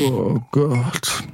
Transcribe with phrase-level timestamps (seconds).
[0.00, 1.24] Oh Gott.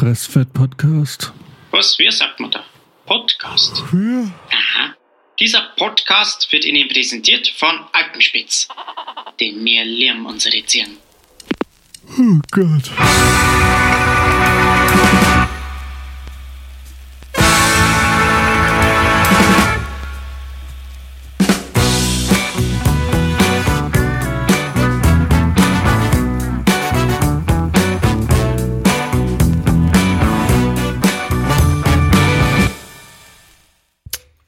[0.00, 1.32] Restfett-Podcast.
[1.72, 2.64] Was, wie sagt man da?
[3.04, 3.82] Podcast.
[3.92, 4.30] Ja.
[4.52, 4.94] Aha.
[5.40, 8.68] Dieser Podcast wird Ihnen präsentiert von Alpenspitz.
[9.40, 10.98] Denn wir lieben unsere Tieren.
[12.16, 12.92] Oh Gott.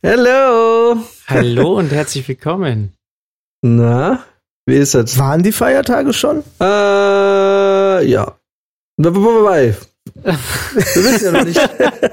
[0.04, 0.96] Hallo.
[1.26, 2.92] Hallo und herzlich willkommen.
[3.62, 4.20] Na,
[4.64, 5.18] wie ist das?
[5.18, 6.44] Waren die Feiertage schon?
[6.60, 8.36] Äh, ja.
[8.96, 9.76] Wobei.
[10.14, 11.60] Wir wissen ja noch nicht,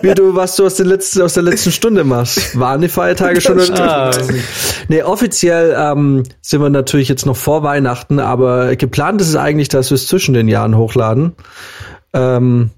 [0.01, 2.59] wie du, was du aus, den letzten, aus der letzten Stunde machst.
[2.59, 3.59] Waren die Feiertage schon?
[3.77, 4.09] Ah.
[4.87, 9.69] Nee, offiziell ähm, sind wir natürlich jetzt noch vor Weihnachten, aber geplant ist es eigentlich,
[9.69, 11.35] dass wir es zwischen den Jahren hochladen.
[12.13, 12.71] Ähm,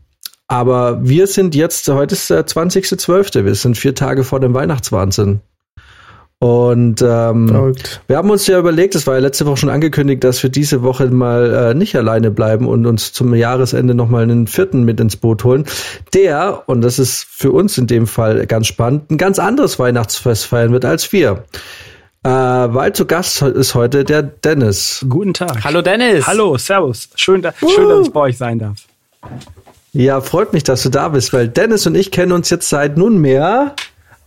[0.48, 5.42] aber wir sind jetzt, heute ist der 20.12., wir sind vier Tage vor dem Weihnachtswahnsinn.
[6.40, 8.02] Und ähm, Verrückt.
[8.06, 10.84] wir haben uns ja überlegt, es war ja letzte Woche schon angekündigt, dass wir diese
[10.84, 15.16] Woche mal äh, nicht alleine bleiben und uns zum Jahresende nochmal einen vierten mit ins
[15.16, 15.66] Boot holen.
[16.14, 20.46] Der, und das ist für uns in dem Fall ganz spannend, ein ganz anderes Weihnachtsfest
[20.46, 21.44] feiern wird als wir.
[22.24, 25.04] Äh, weil zu Gast ist heute der Dennis.
[25.10, 25.64] Guten Tag.
[25.64, 26.28] Hallo Dennis.
[26.28, 27.10] Hallo, servus.
[27.16, 28.78] Schön, da, schön, dass ich bei euch sein darf.
[29.98, 32.98] Ja, freut mich, dass du da bist, weil Dennis und ich kennen uns jetzt seit
[32.98, 33.74] nunmehr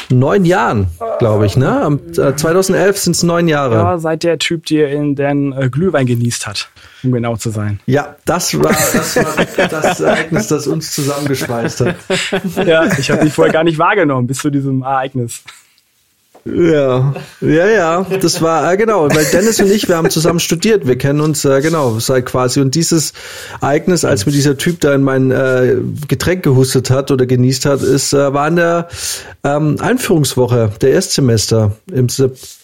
[0.08, 0.88] neun Jahren,
[1.20, 1.82] glaube ich, ne?
[1.82, 3.76] Am, äh, 2011 sind es neun Jahre.
[3.76, 6.68] Ja, seid der Typ, der in den äh, Glühwein genießt hat,
[7.04, 7.78] um genau zu sein.
[7.86, 11.96] Ja, das war, das war das Ereignis, das uns zusammengeschweißt hat.
[12.66, 15.44] Ja, ich habe dich vorher gar nicht wahrgenommen bis zu diesem Ereignis.
[16.44, 20.86] Ja, ja, ja, das war, äh, genau, weil Dennis und ich, wir haben zusammen studiert,
[20.86, 23.12] wir kennen uns, äh, genau, seit quasi, und dieses
[23.60, 25.76] Ereignis, als mir dieser Typ da in mein äh,
[26.08, 28.88] Getränk gehustet hat oder genießt hat, ist, äh, war in der
[29.44, 32.59] ähm, Einführungswoche der Erstsemester im September,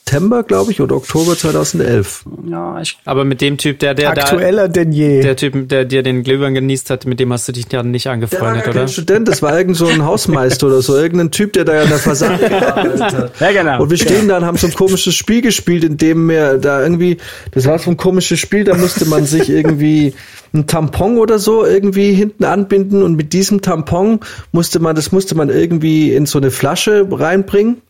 [0.46, 2.24] glaube ich, oder Oktober 2011.
[2.48, 5.20] Ja, ich, Aber mit dem Typ, der, der, aktueller denn je.
[5.20, 8.04] der, Typ, der dir den Glühwein genießt hat, mit dem hast du dich ja nicht
[8.06, 8.80] Der war angefreundet, gar oder?
[8.80, 11.88] kein Student, das war irgend so ein Hausmeister oder so, irgendein Typ, der da in
[11.88, 13.40] der Versammlung gearbeitet hat.
[13.40, 13.82] ja, genau.
[13.82, 16.82] Und wir stehen da und haben so ein komisches Spiel gespielt, in dem wir da
[16.82, 17.18] irgendwie,
[17.50, 20.14] das war so ein komisches Spiel, da musste man sich irgendwie
[20.54, 24.20] ein Tampon oder so irgendwie hinten anbinden und mit diesem Tampon
[24.52, 27.82] musste man, das musste man irgendwie in so eine Flasche reinbringen.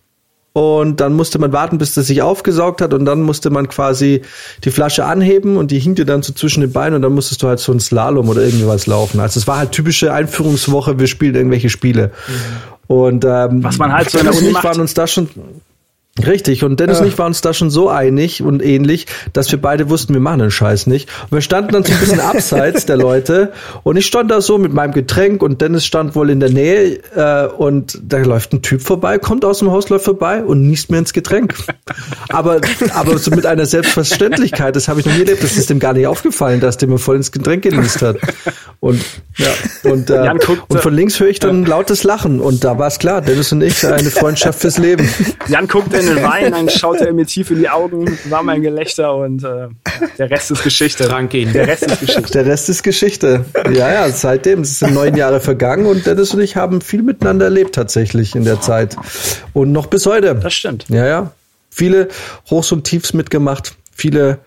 [0.56, 4.22] Und dann musste man warten, bis das sich aufgesaugt hat und dann musste man quasi
[4.64, 7.42] die Flasche anheben und die hing dir dann so zwischen den Beinen und dann musstest
[7.42, 9.20] du halt so ein Slalom oder irgendwie was laufen.
[9.20, 12.10] Also es war halt typische Einführungswoche, wir spielen irgendwelche Spiele.
[12.86, 14.64] Und ähm, Was man halt so in der Uni macht.
[14.64, 15.28] waren uns da schon
[16.24, 19.60] Richtig, und Dennis und ich waren uns da schon so einig und ähnlich, dass wir
[19.60, 21.10] beide wussten, wir machen den Scheiß nicht.
[21.24, 24.56] Und wir standen dann so ein bisschen abseits der Leute und ich stand da so
[24.56, 28.62] mit meinem Getränk und Dennis stand wohl in der Nähe äh, und da läuft ein
[28.62, 31.54] Typ vorbei, kommt aus dem Haus, läuft vorbei und niest mir ins Getränk.
[32.30, 32.60] Aber,
[32.94, 35.92] aber so mit einer Selbstverständlichkeit, das habe ich noch nie erlebt, das ist dem gar
[35.92, 38.16] nicht aufgefallen, dass der mir voll ins Getränk genießt hat.
[38.80, 39.04] Und,
[39.36, 42.86] ja, und, äh, guckt, und von links höre ich dann lautes Lachen und da war
[42.86, 45.08] es klar, Dennis und ich, eine Freundschaft fürs Leben.
[45.48, 48.62] Jan guckt in den Wein, dann schaut er mir tief in die Augen, war mein
[48.62, 49.68] Gelächter und äh,
[50.18, 51.04] der Rest ist Geschichte.
[51.04, 51.52] Trank ihn.
[51.52, 52.32] Der Rest ist Geschichte.
[52.32, 53.44] Der Rest ist Geschichte.
[53.72, 54.60] Ja, ja, seitdem.
[54.60, 58.44] Es sind neun Jahre vergangen und Dennis und ich haben viel miteinander erlebt tatsächlich in
[58.44, 58.96] der Zeit.
[59.52, 60.34] Und noch bis heute.
[60.34, 60.86] Das stimmt.
[60.88, 61.32] Ja, ja.
[61.70, 62.08] Viele
[62.50, 63.76] Hochs und Tiefs mitgemacht.
[63.94, 64.38] Viele,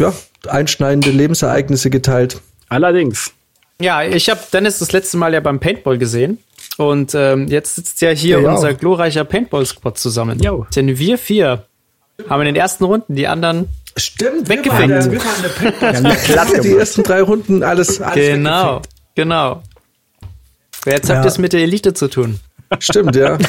[0.00, 0.12] ja,
[0.48, 2.40] einschneidende Lebensereignisse geteilt.
[2.68, 3.32] Allerdings.
[3.80, 6.38] Ja, ich habe Dennis das letzte Mal ja beim Paintball gesehen.
[6.78, 10.40] Und ähm, jetzt sitzt ja hier Ja, unser glorreicher Paintball-Squad zusammen.
[10.42, 10.66] Jo.
[10.74, 11.64] Denn wir vier
[12.28, 13.68] haben in den ersten Runden die anderen.
[13.96, 14.48] Stimmt.
[14.48, 14.88] Weggefegt.
[14.88, 15.26] Wir waren, wir waren
[15.96, 18.80] haben eine Paintball- die ersten drei Runden alles, alles Genau,
[19.14, 19.62] genau.
[20.86, 21.16] Jetzt Ja.
[21.16, 22.40] habt ihr es mit der Elite zu tun.
[22.78, 23.36] Stimmt, ja.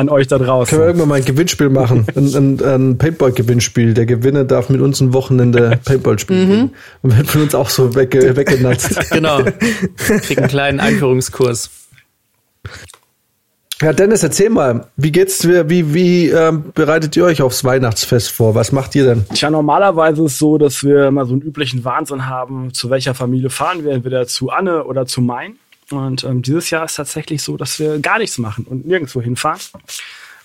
[0.00, 0.80] An euch da Können wir draußen.
[0.80, 2.06] irgendwann mal ein Gewinnspiel machen?
[2.16, 3.92] Ein, ein, ein Paintball-Gewinnspiel.
[3.92, 6.70] Der Gewinner darf mit uns ein Wochenende Paintball spielen.
[7.02, 8.98] Und wird von uns auch so wegge weggenatzt.
[9.10, 9.42] Genau.
[9.96, 11.68] Krieg einen kleinen Einführungskurs.
[13.82, 18.30] Ja, Dennis, erzähl mal, wie geht's dir, wie, wie ähm, bereitet ihr euch aufs Weihnachtsfest
[18.30, 18.54] vor?
[18.54, 19.24] Was macht ihr denn?
[19.34, 23.14] Tja, normalerweise ist es so, dass wir mal so einen üblichen Wahnsinn haben, zu welcher
[23.14, 25.56] Familie fahren wir, entweder zu Anne oder zu Main.
[25.90, 29.60] Und ähm, dieses Jahr ist tatsächlich so, dass wir gar nichts machen und nirgendwo hinfahren.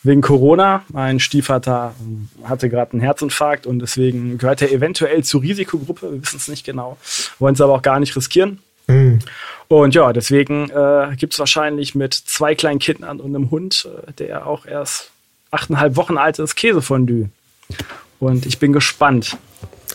[0.03, 0.83] Wegen Corona.
[0.89, 6.11] Mein Stiefvater ähm, hatte gerade einen Herzinfarkt und deswegen gehört er eventuell zur Risikogruppe.
[6.11, 6.97] Wir wissen es nicht genau.
[7.39, 8.59] Wollen es aber auch gar nicht riskieren.
[9.67, 14.13] Und ja, deswegen äh, gibt es wahrscheinlich mit zwei kleinen Kindern und einem Hund, äh,
[14.13, 15.11] der auch erst
[15.51, 17.29] achteinhalb Wochen alt ist, Käsefondue.
[18.19, 19.37] Und ich bin gespannt.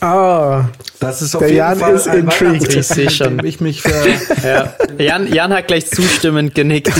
[0.03, 0.65] Ah,
[0.99, 2.75] Das ist auf Der jeden Jan Fall ist ein intrigued.
[2.75, 3.45] Ich seh schon.
[3.45, 3.93] Ich mich ver
[4.43, 4.75] Ja.
[4.99, 6.91] Jan, Jan hat gleich zustimmend genickt.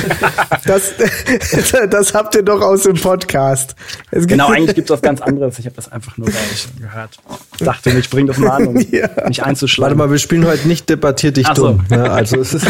[0.67, 0.93] das,
[1.91, 3.75] das habt ihr doch aus dem Podcast.
[4.11, 5.59] Genau, eigentlich gibt es was ganz anderes.
[5.59, 7.17] Ich habe das einfach nur bei euch gehört.
[7.61, 9.09] Dachte mir, ich bring das mal an, um Ja.
[9.27, 9.99] mich einzuschlagen.
[9.99, 11.69] Warte mal, wir spielen heute nicht debattiert dich Ach so.
[11.69, 11.85] dumm.
[11.89, 12.11] Ne?
[12.11, 12.67] Also es ist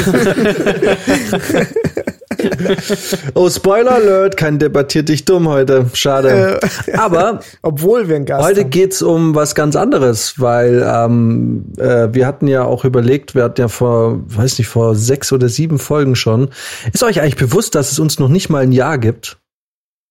[3.35, 5.87] oh, Spoiler Alert, kein debattiert dich dumm heute.
[5.95, 6.61] Schade.
[6.97, 8.71] Aber Obwohl wir einen Gast heute haben.
[8.71, 13.61] geht's um was ganz anderes, weil ähm, äh, wir hatten ja auch überlegt, wir hatten
[13.61, 16.51] ja vor, weiß nicht, vor sechs oder sieben Folgen schon.
[16.93, 19.39] Ist euch eigentlich bewusst, dass es uns noch nicht mal ein Jahr gibt?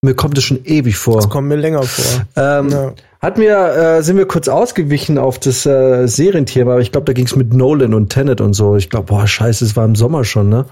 [0.02, 1.18] Mir kommt es schon ewig vor.
[1.18, 2.22] Das kommt mir länger vor.
[2.38, 2.94] Ähm, Ja.
[3.22, 3.58] Hatten wir,
[3.98, 7.36] äh, sind wir kurz ausgewichen auf das äh, Serienthema, aber ich glaube, da ging es
[7.36, 8.78] mit Nolan und Tenet und so.
[8.78, 10.64] Ich glaube, boah, scheiße, es war im Sommer schon, ne?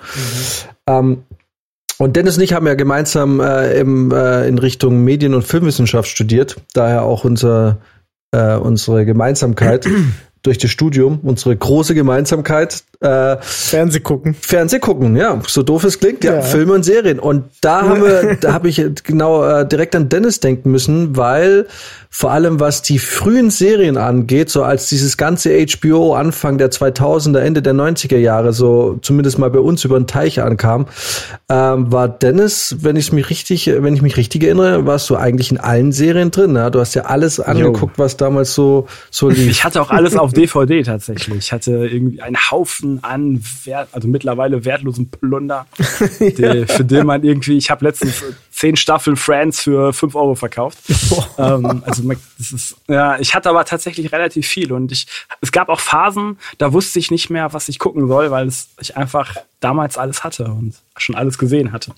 [0.88, 1.24] Ähm,
[2.00, 6.10] und Dennis und ich haben ja gemeinsam äh, im, äh, in Richtung Medien- und Filmwissenschaft
[6.10, 7.80] studiert, daher auch unser,
[8.32, 9.88] äh, unsere Gemeinsamkeit
[10.44, 12.84] durch das Studium, unsere große Gemeinsamkeit.
[13.00, 14.36] Äh, Fernseh gucken.
[14.40, 16.42] Fernseh gucken, ja, so doof es klingt, ja, Ja.
[16.42, 17.20] Filme und Serien.
[17.20, 21.68] Und da haben wir, da habe ich genau äh, direkt an Dennis denken müssen, weil
[22.10, 27.40] vor allem was die frühen Serien angeht, so als dieses ganze HBO Anfang der 2000er,
[27.40, 30.88] Ende der 90er Jahre, so zumindest mal bei uns über den Teich ankam,
[31.50, 35.52] ähm, war Dennis, wenn ich mich richtig, wenn ich mich richtig erinnere, warst du eigentlich
[35.52, 36.56] in allen Serien drin.
[36.56, 36.72] Ja?
[36.72, 39.52] Du hast ja alles angeguckt, was damals so so lief.
[39.52, 41.38] Ich hatte auch alles auf DVD tatsächlich.
[41.38, 45.66] Ich hatte irgendwie einen Haufen an wert, also mittlerweile wertlosen Plunder,
[46.19, 50.78] die, für den man irgendwie, ich habe letztens zehn Staffeln Friends für fünf Euro verkauft.
[51.38, 55.07] ähm, also man- das ist, ja, ich hatte aber tatsächlich relativ viel und ich,
[55.42, 58.69] es gab auch Phasen, da wusste ich nicht mehr, was ich gucken soll, weil es,
[58.80, 61.92] ich einfach damals alles hatte und schon alles gesehen hatte.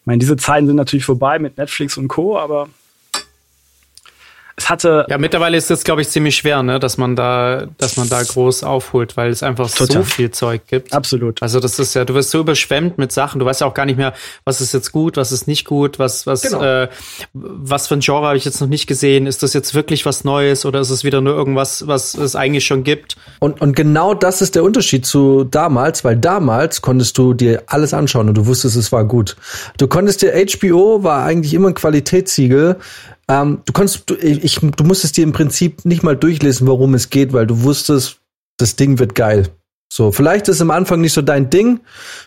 [0.00, 2.68] Ich meine, diese Zeiten sind natürlich vorbei mit Netflix und Co., aber
[4.56, 7.96] es hatte Ja, mittlerweile ist es, glaube ich, ziemlich schwer, ne, dass man da, dass
[7.96, 10.04] man da groß aufholt, weil es einfach so Total.
[10.04, 10.92] viel Zeug gibt.
[10.92, 11.42] absolut.
[11.42, 13.84] Also das ist ja, du wirst so überschwemmt mit Sachen, du weißt ja auch gar
[13.86, 14.14] nicht mehr,
[14.44, 16.62] was ist jetzt gut, was ist nicht gut, was, was, Genau.
[16.62, 16.88] äh,
[17.32, 20.24] was für ein Genre habe ich jetzt noch nicht gesehen, ist das jetzt wirklich was
[20.24, 23.16] Neues oder ist es wieder nur irgendwas, was es eigentlich schon gibt?
[23.40, 27.92] Und, und genau das ist der Unterschied zu damals, weil damals konntest du dir alles
[27.92, 29.36] anschauen und du wusstest, es war gut.
[29.78, 32.76] Du konntest dir, HBO war eigentlich immer ein Qualitätssiegel.
[33.28, 37.10] Ähm, du konntest, du, ich, du musstest dir im Prinzip nicht mal durchlesen, worum es
[37.10, 38.20] geht, weil du wusstest,
[38.58, 39.48] das Ding wird geil.
[39.92, 41.78] So, vielleicht ist am Anfang nicht so dein Ding,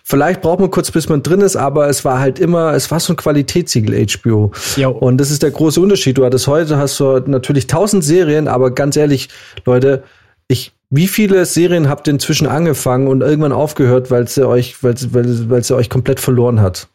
[0.03, 2.99] vielleicht braucht man kurz, bis man drin ist, aber es war halt immer, es war
[2.99, 4.51] so ein Qualitätssiegel HBO.
[4.77, 4.91] Jo.
[4.91, 6.17] Und das ist der große Unterschied.
[6.17, 9.27] Du hattest heute, hast du natürlich tausend Serien, aber ganz ehrlich,
[9.65, 10.03] Leute,
[10.47, 14.95] ich, wie viele Serien habt ihr inzwischen angefangen und irgendwann aufgehört, weil sie euch, weil,
[15.11, 16.87] weil, weil sie euch komplett verloren hat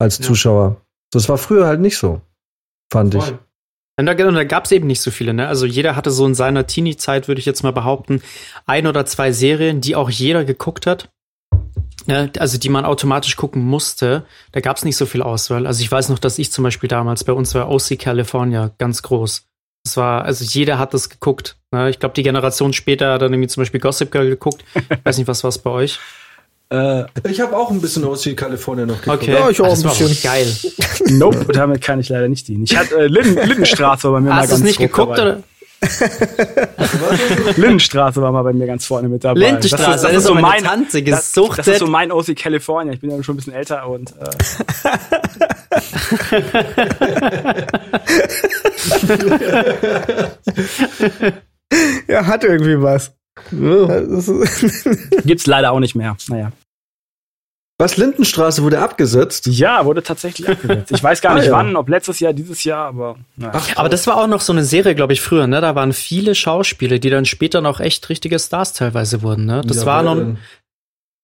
[0.00, 0.78] als Zuschauer?
[1.12, 2.20] Das war früher halt nicht so,
[2.90, 3.34] fand ich.
[3.98, 5.48] Und da, und da gab es eben nicht so viele, ne?
[5.48, 8.22] Also jeder hatte so in seiner Teenie-Zeit, würde ich jetzt mal behaupten,
[8.64, 11.10] ein oder zwei Serien, die auch jeder geguckt hat.
[12.06, 12.30] Ne?
[12.38, 14.24] Also die man automatisch gucken musste.
[14.52, 15.66] Da gab es nicht so viel Auswahl.
[15.66, 19.02] Also ich weiß noch, dass ich zum Beispiel damals, bei uns war OC California ganz
[19.02, 19.44] groß.
[19.84, 21.56] Das war, also jeder hat das geguckt.
[21.72, 21.90] Ne?
[21.90, 24.64] Ich glaube, die Generation später hat dann irgendwie zum Beispiel Gossip Girl geguckt.
[25.04, 25.98] weiß nicht, was war's bei euch?
[26.70, 29.22] Äh, Ich habe auch ein bisschen OC California noch geguckt.
[29.22, 29.32] Okay.
[29.32, 30.18] Ja, ich auch ein das war bisschen.
[30.22, 30.46] geil.
[31.18, 32.64] Nope, damit kann ich leider nicht dienen.
[32.64, 35.16] Ich hatte äh, Linden, Lindenstraße war bei mir mal Hast du ganz es nicht geguckt
[35.16, 35.36] dabei.
[35.36, 35.42] oder?
[37.56, 39.38] Lindenstraße war mal bei mir ganz vorne mit dabei.
[39.40, 41.58] Lindenstraße, das ist so meine Tante das, gesuchtet.
[41.60, 42.92] das ist so mein OC California.
[42.92, 44.28] Ich bin ja schon ein bisschen älter und äh,
[52.08, 53.12] Ja, hat irgendwie was.
[53.50, 56.16] Gibt's leider auch nicht mehr.
[56.28, 56.52] Naja.
[57.80, 59.46] Was Lindenstraße wurde abgesetzt?
[59.46, 60.90] Ja, wurde tatsächlich abgesetzt.
[60.90, 61.52] Ich weiß gar Ah, nicht ja.
[61.52, 63.60] wann, ob letztes Jahr, dieses Jahr, aber naja.
[63.76, 65.60] Aber das war auch noch so eine Serie, glaube ich, früher, ne?
[65.60, 69.60] Da waren viele Schauspieler, die dann später noch echt richtige Stars teilweise wurden, ne?
[69.64, 70.38] Das Ja, war noch, denn?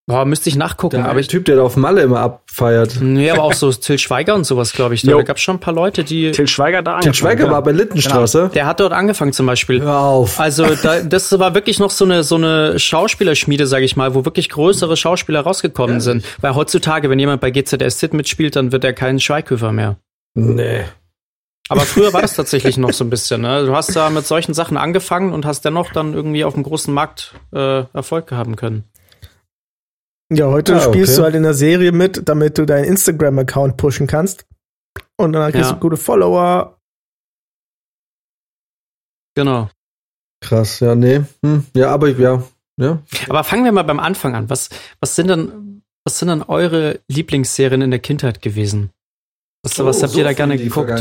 [0.06, 2.98] Boah, müsste ich nachgucken, Der aber ich, Typ, der da auf Malle immer abfeiert.
[3.00, 5.02] nee, aber auch so Till Schweiger und sowas, glaube ich.
[5.02, 5.16] Da, Jo.
[5.18, 7.50] da gab es schon ein paar Leute, die, Till Schweiger da Til angefangen, Schweiger ja.
[7.52, 8.50] war bei Lindenstraße.
[8.54, 9.80] der hat dort angefangen zum Beispiel.
[9.82, 10.38] Hör auf.
[10.40, 14.24] Also da, das war wirklich noch so eine so eine Schauspielerschmiede, sage ich mal, wo
[14.24, 16.24] wirklich größere Schauspieler rausgekommen sind.
[16.40, 19.96] Weil heutzutage, wenn jemand bei GZSZ mitspielt, dann wird er kein Schweighöfer mehr.
[20.34, 20.84] Nee.
[21.70, 23.40] Aber früher war das tatsächlich noch so ein bisschen.
[23.40, 23.64] Ne?
[23.64, 26.92] Du hast da mit solchen Sachen angefangen und hast dennoch dann irgendwie auf dem großen
[26.92, 28.84] Markt äh, Erfolg haben können.
[30.32, 31.16] Ja, heute Ah, spielst okay.
[31.18, 34.46] du halt in der Serie mit, damit du deinen Instagram-Account pushen kannst.
[35.16, 35.74] Und dann kriegst Ja.
[35.74, 36.78] du gute Follower.
[39.36, 39.70] Genau.
[40.40, 41.22] Krass, ja, nee.
[41.44, 42.42] Hm, ja, aber ich- ja.
[42.76, 43.02] Ja.
[43.28, 44.50] Aber fangen wir mal beim Anfang an.
[44.50, 44.68] Was,
[45.00, 48.90] was sind denn, was sind denn eure Lieblingsserien in der Kindheit gewesen?
[49.64, 50.92] Was, was Oh, habt so ihr da gerne geguckt?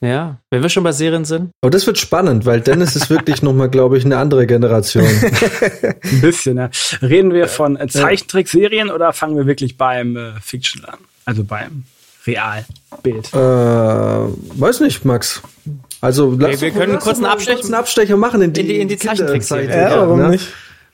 [0.00, 1.50] Ja, wenn wir schon bei Serien sind.
[1.62, 5.04] Aber das wird spannend, weil Dennis ist wirklich nochmal, glaube ich, eine andere Generation.
[6.02, 6.70] Ein bisschen, ne?
[7.00, 10.98] Reden wir von äh, Zeichentrickserien oder fangen wir wirklich beim äh, Fiction an?
[11.26, 11.84] Also beim
[12.26, 13.32] Realbild.
[13.32, 15.40] äh, weiß nicht, Max.
[16.00, 18.66] Also lass wir können lass kurz einen mal Abstecher- kurzen Abstecher machen in die, in
[18.66, 19.68] die- in die Zeichentrickserie.
[19.70, 20.48] Ja, warum nicht?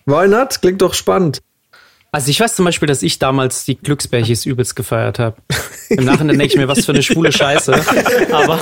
[0.07, 0.61] Why not?
[0.61, 1.41] Klingt doch spannend.
[2.15, 5.35] Also ich weiß zum Beispiel, dass ich damals die Glücksbärchis übelst gefeiert habe.
[5.89, 7.75] Im Nachhinein denke ich mir, was für eine schwule Scheiße.
[8.31, 8.61] Aber,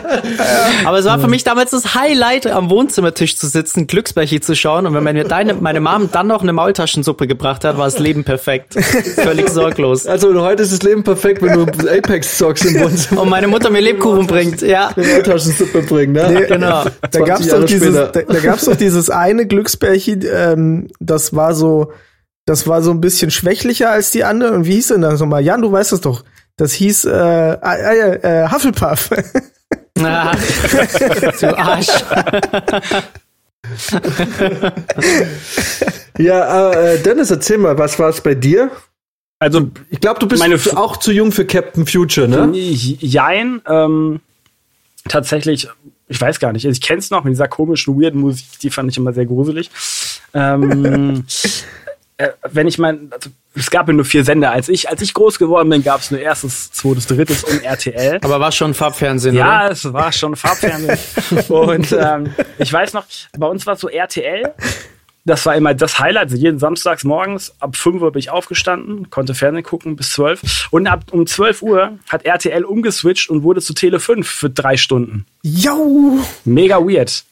[0.84, 4.86] aber es war für mich damals das Highlight, am Wohnzimmertisch zu sitzen, Glücksbärchi zu schauen.
[4.86, 8.24] Und wenn mir deine, meine Mom dann noch eine Maultaschensuppe gebracht hat, war das Leben
[8.24, 8.74] perfekt.
[8.74, 10.08] Völlig sorglos.
[10.08, 13.22] Also heute ist das Leben perfekt, wenn du Apex zockst im Wohnzimmer.
[13.22, 14.62] Und meine Mutter mir Lebkuchen bringt.
[14.62, 16.28] Ja, eine Taschensuppe bringen, ne?
[16.28, 16.86] Nee, genau.
[17.02, 21.54] Da 20 gab's doch dieses, da, da gab's doch dieses eine Glücksbärchen, ähm, das war
[21.54, 21.92] so,
[22.44, 24.54] das war so ein bisschen schwächlicher als die anderen.
[24.54, 25.44] Und wie hieß denn das nochmal?
[25.44, 26.24] Jan, du weißt das doch.
[26.56, 29.10] Das hieß äh, äh, äh, Hufflepuff.
[29.98, 30.34] Ah,
[31.40, 31.88] du Arsch.
[36.18, 38.70] Ja, äh, Dennis, erzähl mal, was war es bei dir?
[39.40, 42.50] Also, Ich glaube, du bist auch zu jung für Captain Future, ne?
[42.52, 44.20] jein, ähm,
[45.08, 45.68] tatsächlich,
[46.08, 46.66] ich weiß gar nicht.
[46.66, 49.26] Also ich kenne es noch mit dieser komischen, weirden Musik, die fand ich immer sehr
[49.26, 49.70] gruselig.
[50.34, 51.24] Ähm,
[52.16, 54.52] äh, wenn ich mein, also, es gab ja nur vier Sender.
[54.52, 58.18] Als ich, als ich groß geworden bin, gab es nur erstes, zweites, drittes und RTL.
[58.22, 59.72] Aber war schon Farbfernsehen, Ja, oder?
[59.72, 60.98] es war schon Farbfernsehen.
[61.48, 63.04] und ähm, ich weiß noch,
[63.36, 64.54] bei uns war es so RTL.
[65.26, 66.24] Das war immer das Highlight.
[66.24, 70.68] Also jeden Samstags morgens ab 5 Uhr bin ich aufgestanden, konnte Fernsehen gucken bis 12.
[70.70, 74.76] Und ab um 12 Uhr hat RTL umgeswitcht und wurde zu Tele 5 für drei
[74.76, 75.24] Stunden.
[75.42, 76.18] Jau!
[76.44, 77.24] Mega weird.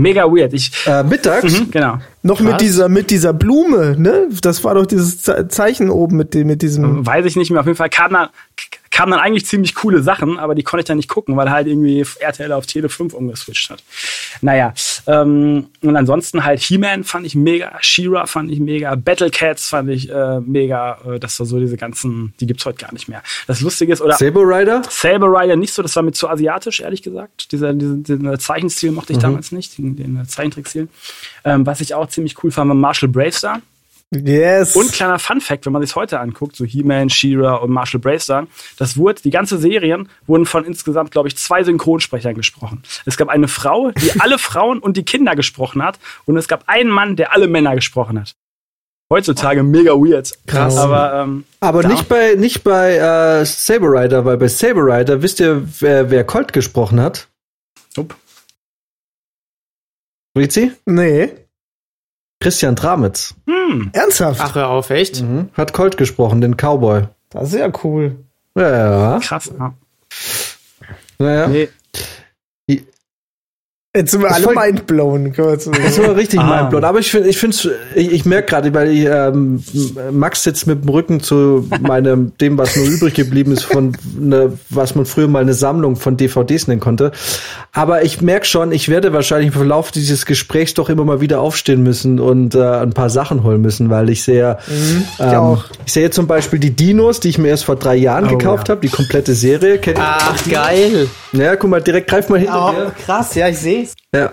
[0.00, 0.52] Mega weird.
[0.52, 1.52] Ich, Äh, mittags?
[1.60, 1.98] mhm, genau.
[2.22, 4.28] Noch mit dieser, mit dieser Blume, ne?
[4.42, 7.06] Das war doch dieses Ze- Zeichen oben mit, dem, mit diesem.
[7.06, 7.60] Weiß ich nicht mehr.
[7.60, 8.28] Auf jeden Fall kamen dann,
[8.90, 11.66] kamen dann eigentlich ziemlich coole Sachen, aber die konnte ich dann nicht gucken, weil halt
[11.68, 13.82] irgendwie RTL auf Tele 5 umgeswitcht hat.
[14.40, 14.74] Naja,
[15.06, 19.90] ähm, und ansonsten halt He-Man fand ich mega, She-Ra fand ich mega, Battle Cats fand
[19.90, 20.98] ich äh, mega.
[21.06, 23.22] Äh, das war so diese ganzen, die gibt's heute gar nicht mehr.
[23.46, 24.82] Das Lustige ist, oder Saber Rider?
[24.88, 27.52] Saber Rider nicht so, das war mir zu asiatisch, ehrlich gesagt.
[27.52, 30.88] Dieser, dieser, dieser Zeichenstil mochte ich damals nicht, den, den Zeichentrickstil.
[31.44, 33.62] Ähm, was ich auch ziemlich cool fand, war Marshall Bravestar.
[34.12, 34.74] Yes.
[34.74, 38.48] Und kleiner Fun Fact, wenn man sich heute anguckt, so He-Man, She-Ra und Marshall Bravestar,
[38.76, 42.82] das wurde, die ganze Serien wurden von insgesamt, glaube ich, zwei Synchronsprechern gesprochen.
[43.06, 46.64] Es gab eine Frau, die alle Frauen und die Kinder gesprochen hat und es gab
[46.66, 48.34] einen Mann, der alle Männer gesprochen hat.
[49.12, 50.32] Heutzutage mega weird.
[50.46, 50.76] Krass.
[50.76, 55.40] Aber ähm, Aber nicht bei, nicht bei äh, Saber Rider, weil bei Saber Rider, wisst
[55.40, 57.28] ihr, wer, wer Colt gesprochen hat?
[57.96, 58.14] Nope.
[60.36, 60.72] Rizi?
[60.84, 61.30] nee.
[62.40, 63.34] Christian Tramitz.
[63.46, 64.40] hm, Ernsthaft?
[64.42, 65.20] Ach, hör auf, echt?
[65.22, 65.50] Mhm.
[65.54, 67.08] Hat Colt gesprochen, den Cowboy.
[67.30, 68.24] Das ist ja cool.
[68.56, 68.70] Ja,
[69.14, 69.18] ja.
[69.20, 69.52] krass.
[69.58, 69.74] Ja.
[71.18, 71.46] Naja.
[71.48, 71.68] Nee.
[73.96, 75.32] Jetzt sind wir Das alle voll- mindblown.
[75.34, 75.64] Kurz.
[75.64, 76.58] Das war richtig Ah.
[76.60, 76.84] mindblown.
[76.84, 77.56] Aber ich finde, ich finde,
[77.96, 79.64] ich, ich merke gerade, weil ich, ähm,
[80.12, 84.52] Max sitzt mit dem Rücken zu meinem, dem, was nur übrig geblieben ist von, ne,
[84.68, 87.10] was man früher mal eine Sammlung von DVDs nennen konnte.
[87.72, 91.40] Aber ich merke schon, ich werde wahrscheinlich im Verlauf dieses Gesprächs doch immer mal wieder
[91.40, 94.56] aufstehen müssen und äh, ein paar Sachen holen müssen, weil ich sehe,
[95.18, 95.64] ähm, auch.
[95.84, 98.80] ich sehe zum Beispiel die Dinos, die ich mir erst vor drei Jahren gekauft habe,
[98.82, 99.78] die komplette Serie.
[99.78, 99.98] Kennt?
[100.00, 101.08] Ach, geil.
[101.32, 102.92] Ja, guck mal, direkt greif mal hinter mir.
[103.04, 103.94] krass, ja, ich seh's.
[104.14, 104.32] Ja.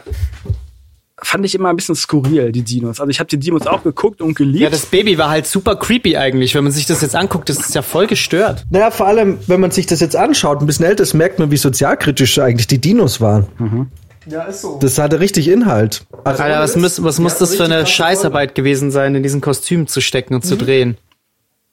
[1.19, 2.99] Fand ich immer ein bisschen skurril, die Dinos.
[2.99, 4.63] Also ich habe die Dinos auch geguckt und geliebt.
[4.63, 6.53] Ja, das Baby war halt super creepy eigentlich.
[6.53, 8.65] Wenn man sich das jetzt anguckt, das ist ja voll gestört.
[8.69, 11.49] Naja, vor allem, wenn man sich das jetzt anschaut, ein bisschen älter ist, merkt man,
[11.49, 13.47] wie sozialkritisch eigentlich die Dinos waren.
[14.27, 14.77] Ja, ist so.
[14.79, 16.05] Das hatte richtig Inhalt.
[16.23, 19.87] Also, Alter, was muss, was muss das für eine Scheißarbeit gewesen sein, in diesen Kostümen
[19.87, 20.97] zu stecken und zu drehen?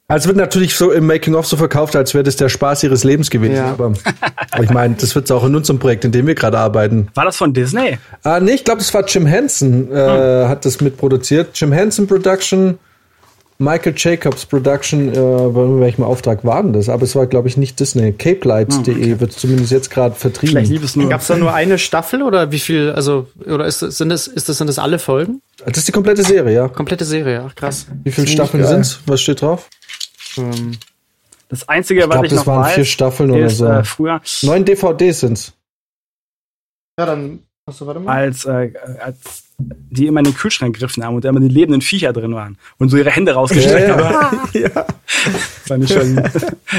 [0.07, 3.31] Also wird natürlich so im Making-of so verkauft, als wäre das der Spaß ihres Lebens
[3.31, 3.55] gewesen.
[3.55, 3.73] Ja.
[3.73, 3.95] Aber
[4.63, 7.09] ich meine, das wird auch in unserem Projekt, in dem wir gerade arbeiten.
[7.15, 7.99] War das von Disney?
[8.23, 11.51] Ah, nee, ich glaube, das war Jim Henson, äh, hat das mitproduziert.
[11.55, 12.79] Jim Henson Production,
[13.59, 16.89] Michael Jacobs Production, äh, bei welchem Auftrag war denn das?
[16.89, 18.13] Aber es war, glaube ich, nicht Disney.
[18.13, 20.57] CapeLights.de wird zumindest jetzt gerade vertrieben.
[20.57, 21.09] Vielleicht lieb es nur.
[21.09, 24.59] Gab's da nur eine Staffel oder wie viel, also, oder ist sind das, ist das,
[24.59, 25.41] sind das alle Folgen?
[25.65, 26.69] Das ist die komplette Serie, ja.
[26.69, 27.87] Komplette Serie, ach krass.
[28.03, 29.01] Wie viele Staffeln sind's?
[29.07, 29.69] Was steht drauf?
[30.37, 30.73] Ähm,
[31.49, 33.67] Das Einzige, was glaub, ich das noch waren weiß, vier Staffeln oder so.
[33.67, 35.53] äh, früher, Neun DVDs sind's.
[36.99, 37.41] Ja, dann.
[37.67, 38.13] Achso, warte mal.
[38.13, 41.81] als, äh, als die immer in den Kühlschrank gegriffen haben und da immer die lebenden
[41.81, 44.21] Viecher drin waren und so ihre Hände rausgestreckt Ja, ja.
[44.23, 44.39] haben.
[44.53, 44.87] ja.
[45.67, 46.21] Fand ich schon.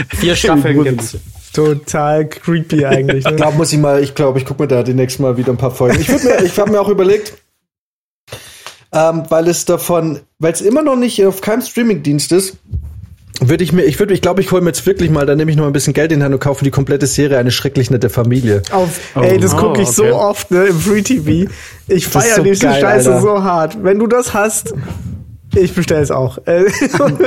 [0.09, 1.17] vier Staffeln gibt's.
[1.53, 3.23] Total creepy eigentlich.
[3.25, 3.37] Ich Ne?
[3.37, 5.71] glaube, muss ich mal, ich glaube, ich gucke mir da demnächst mal wieder ein paar
[5.71, 5.99] Folgen.
[6.01, 7.33] Ich, mir, ich habe mir auch überlegt,
[8.91, 12.57] ähm, weil es davon, weil es immer noch nicht auf keinem Streamingdienst ist,
[13.41, 15.51] Würde ich mir, ich würde, ich glaube, ich hole mir jetzt wirklich mal, dann nehme
[15.51, 17.91] ich noch ein bisschen Geld in die Hand und kaufe die komplette Serie eine schrecklich
[17.91, 18.61] nette Familie.
[18.71, 20.09] Auf, ey, das Oh, gucke ich okay.
[20.09, 21.51] so oft ne, im Free TV.
[21.87, 23.21] Ich feiere so diese geil, Scheiße Alter.
[23.21, 23.83] so hart.
[23.83, 24.73] Wenn du das hast,
[25.53, 26.37] ich bestelle es auch.
[26.45, 26.63] Äh,
[26.97, 27.19] Machen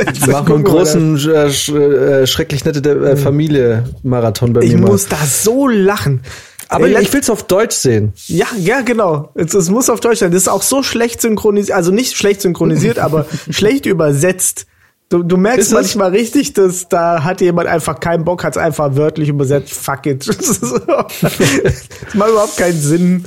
[0.49, 4.87] wir einen großen, äh, sch, äh, schrecklich nette äh, Familie-Marathon bei Ich mir mal.
[4.93, 6.23] muss da so lachen.
[6.71, 8.13] Aber Ey, ich will's auf Deutsch sehen.
[8.27, 9.31] Ja, ja, genau.
[9.35, 10.31] Es, es muss auf Deutsch sein.
[10.33, 14.67] Das ist auch so schlecht synchronisiert, also nicht schlecht synchronisiert, aber schlecht übersetzt.
[15.09, 15.73] Du, du merkst es?
[15.73, 19.73] manchmal richtig, dass da hat jemand einfach keinen Bock, hat es einfach wörtlich übersetzt.
[19.73, 20.27] Fuck it.
[20.29, 23.25] Das, macht überhaupt keinen Sinn.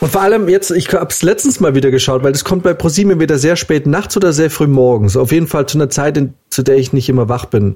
[0.00, 3.12] Und vor allem jetzt, ich hab's letztens mal wieder geschaut, weil das kommt bei ProSieben
[3.12, 5.16] entweder sehr spät nachts oder sehr früh morgens.
[5.16, 7.74] Auf jeden Fall zu einer Zeit, in, zu der ich nicht immer wach bin.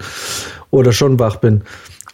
[0.70, 1.62] Oder schon wach bin.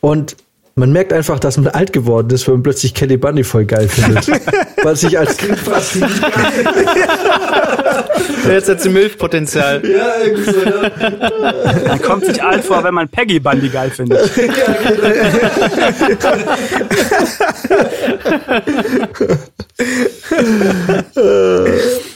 [0.01, 0.37] Und
[0.81, 3.89] man merkt einfach, dass man alt geworden ist, wenn man plötzlich Kelly Bunny voll geil
[3.89, 4.27] findet.
[4.83, 6.11] weil sich als Kind fast nicht
[8.49, 9.83] Jetzt hat sie Milchpotenzial.
[9.87, 10.91] Ja, irgendwie so, ja.
[11.87, 14.31] Man kommt sich alt vor, wenn man Peggy Bundy geil findet.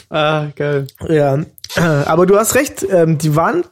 [0.09, 0.87] Ah, geil.
[1.09, 1.39] Ja,
[1.75, 3.65] aber du hast recht, ähm, die waren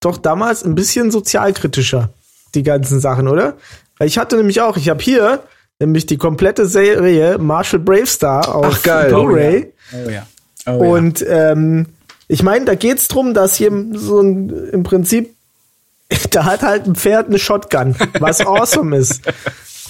[0.00, 2.08] doch damals ein bisschen sozialkritischer,
[2.54, 3.54] die ganzen Sachen, oder?
[4.00, 5.40] Weil ich hatte nämlich auch, ich habe hier
[5.78, 9.08] nämlich die komplette Serie Marshall Bravestar auf Ach, geil.
[9.10, 9.72] Blu-ray.
[9.92, 10.72] Oh ja.
[10.72, 11.84] Und ähm,
[12.26, 15.34] ich meine, da geht's drum, dass hier so ein im Prinzip
[16.30, 19.20] da hat halt ein Pferd eine Shotgun, was awesome ist.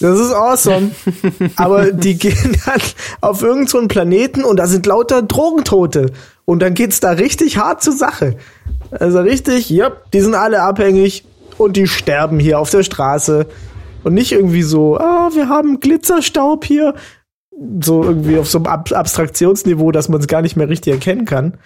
[0.01, 0.91] Das ist awesome.
[1.55, 2.81] Aber die gehen dann
[3.21, 6.11] auf irgendeinen so einen Planeten und da sind lauter Drogentote.
[6.47, 8.37] Und dann geht's da richtig hart zur Sache.
[8.91, 11.25] Also richtig, ja, die sind alle abhängig
[11.59, 13.47] und die sterben hier auf der Straße.
[14.03, 16.95] Und nicht irgendwie so, ah, wir haben Glitzerstaub hier.
[17.81, 21.27] So irgendwie auf so einem Ab Abstraktionsniveau, dass man es gar nicht mehr richtig erkennen
[21.27, 21.59] kann.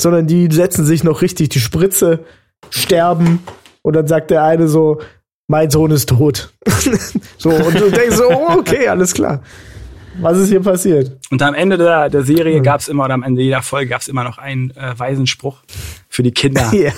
[0.00, 2.24] Sondern die setzen sich noch richtig die Spritze,
[2.70, 3.40] sterben.
[3.82, 5.00] Und dann sagt der eine so,
[5.48, 6.52] mein Sohn ist tot.
[7.38, 9.42] so, und du denkst so, oh, okay, alles klar.
[10.20, 11.18] Was ist hier passiert?
[11.30, 14.24] Und am Ende der, der Serie gab's immer, oder am Ende jeder Folge gab's immer
[14.24, 15.62] noch einen äh, weisen Spruch
[16.08, 16.70] für die Kinder.
[16.72, 16.92] Ja.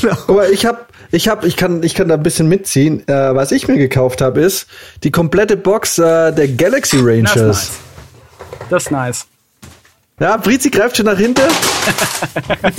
[0.00, 0.16] Genau.
[0.28, 3.06] Aber ich hab, ich hab, ich kann, ich kann da ein bisschen mitziehen.
[3.08, 4.66] Äh, was ich mir gekauft habe, ist
[5.04, 7.36] die komplette Box äh, der Galaxy Das ist Rangers.
[7.36, 7.70] nice.
[8.70, 9.26] Das ist nice.
[10.20, 11.42] Ja, Brizi greift schon nach hinten.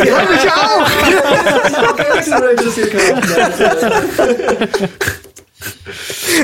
[0.03, 1.97] Die hab ich auch.
[1.97, 3.29] Galaxy Rangers gekauft.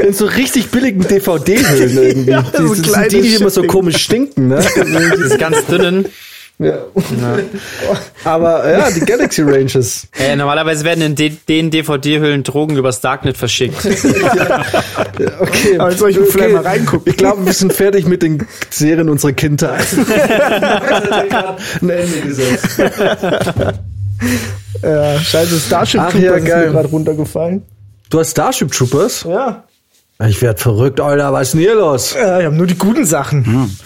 [0.05, 2.31] In so richtig billigen DVD-Hüllen irgendwie.
[2.31, 4.65] Ja, die, so das sind die, die immer so komisch stinken, ne?
[5.17, 6.07] Diese ganz dünnen.
[6.57, 6.77] Ja.
[8.23, 10.07] Aber ja, die Galaxy Rangers.
[10.17, 13.77] Äh, normalerweise werden in de den DVD-Hüllen Drogen übers Darknet verschickt.
[15.39, 15.77] Okay.
[15.77, 17.11] Aber in solchen Filmen mal reingucken.
[17.11, 19.85] Ich glaube, wir sind fertig mit den Serien unserer Kindheit.
[21.81, 22.79] Ein Ende gesetzt.
[24.81, 26.71] Ja, scheiße, Starship Ach Troopers ja, ist mir geil.
[26.71, 27.63] gerade runtergefallen.
[28.09, 29.23] Du hast Starship Troopers?
[29.23, 29.63] Ja.
[30.27, 31.33] Ich werd verrückt, Alter.
[31.33, 32.13] Was ist denn hier los?
[32.13, 33.77] Ja, ich habe nur die guten Sachen.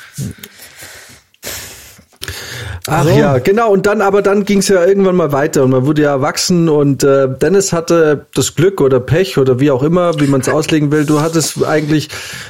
[2.88, 3.10] Ach So.
[3.10, 3.72] ja, genau.
[3.72, 6.70] Und dann, aber dann ging es ja irgendwann mal weiter und man wurde ja erwachsen
[6.70, 10.50] und äh, Dennis hatte das Glück oder Pech oder wie auch immer, wie man es
[10.50, 11.06] auslegen will.
[11.06, 12.10] Du hattest eigentlich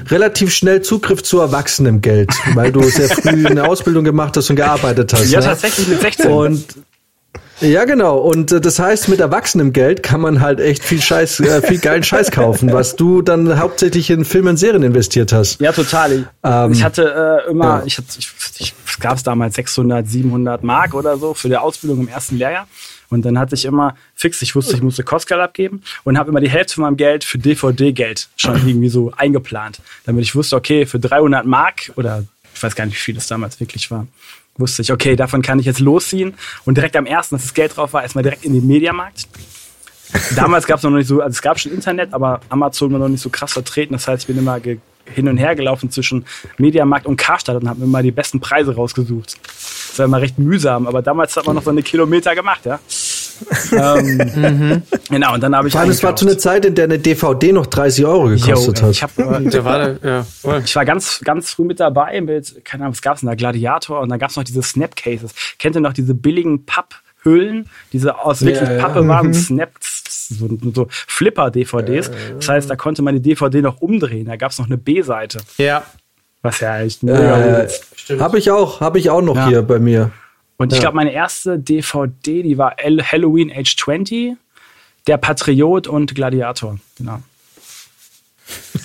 [0.09, 4.55] relativ schnell Zugriff zu erwachsenem Geld, weil du sehr früh eine Ausbildung gemacht hast und
[4.55, 5.31] gearbeitet hast.
[5.31, 5.45] Ja, ne?
[5.45, 6.31] tatsächlich mit 16.
[6.31, 6.65] Und
[7.61, 8.17] ja, genau.
[8.17, 11.79] Und äh, das heißt, mit erwachsenem Geld kann man halt echt viel Scheiß, äh, viel
[11.79, 15.59] geilen Scheiß kaufen, was du dann hauptsächlich in Filme und Serien investiert hast.
[15.59, 16.13] Ja, total.
[16.13, 17.83] Ich, Ähm, ich hatte äh, immer, ja.
[17.85, 22.01] ich, hatte, ich, ich es gab damals 600, 700 Mark oder so für die Ausbildung
[22.01, 22.67] im ersten Lehrjahr.
[23.09, 26.41] Und dann hatte ich immer fix, ich wusste, ich musste Kostgeld abgeben und habe immer
[26.41, 30.85] die Hälfte von meinem Geld für DVD-Geld schon irgendwie so eingeplant, damit ich wusste, okay,
[30.85, 34.05] für 300 Mark oder ich weiß gar nicht, wie viel das damals wirklich war,
[34.59, 36.33] wusste ich, okay, davon kann ich jetzt losziehen
[36.65, 39.27] und direkt am ersten, dass das Geld drauf war, erstmal direkt in den Mediamarkt.
[40.35, 43.09] Damals gab es noch nicht so, also es gab schon Internet, aber Amazon war noch
[43.09, 43.93] nicht so krass vertreten.
[43.93, 46.25] Das heißt, ich bin immer hin und her gelaufen zwischen
[46.57, 49.37] Mediamarkt und Karstadt und habe mir mal die besten Preise rausgesucht.
[49.43, 52.79] Das war immer recht mühsam, aber damals hat man noch so eine Kilometer gemacht, ja.
[53.71, 56.85] Ähm, Genau, und dann habe ich Vor allem, es war zu einer Zeit, in der
[56.85, 58.91] eine DVD noch 30 Euro gekostet Yo, hat.
[58.91, 62.63] ich, hab, äh, Da war der, ja, ich war ganz, ganz früh mit dabei mit,
[62.65, 63.35] keine Ahnung, was gab's denn da?
[63.35, 65.33] Gladiator und dann gab's noch diese Snapcases.
[65.57, 68.81] Kennt ihr noch diese billigen Papphüllen, diese aus wirklich Ja, ja.
[68.81, 72.11] Pappe waren, Snaps, so, so Flipper-DVDs.
[72.37, 74.25] Das heißt, da konnte man die DVD noch umdrehen.
[74.25, 75.39] Da gab's noch eine B-Seite.
[75.57, 75.83] Ja.
[76.41, 78.21] Was ja echt mega Äh, gut ist.
[78.21, 79.47] habe ich auch, habe ich auch noch Ja.
[79.47, 80.11] hier bei mir.
[80.59, 80.81] Und ich ja.
[80.81, 84.33] glaube, meine erste DVD, die war Halloween Age 20,
[85.07, 86.77] Der Patriot und Gladiator.
[86.97, 87.21] Genau.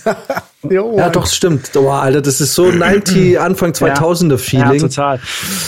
[0.70, 1.70] Jo, Ja, doch, stimmt.
[1.74, 4.80] Oh, Alter, das ist so 90, Anfang 2000er Ja, Feeling.
[4.80, 5.20] total.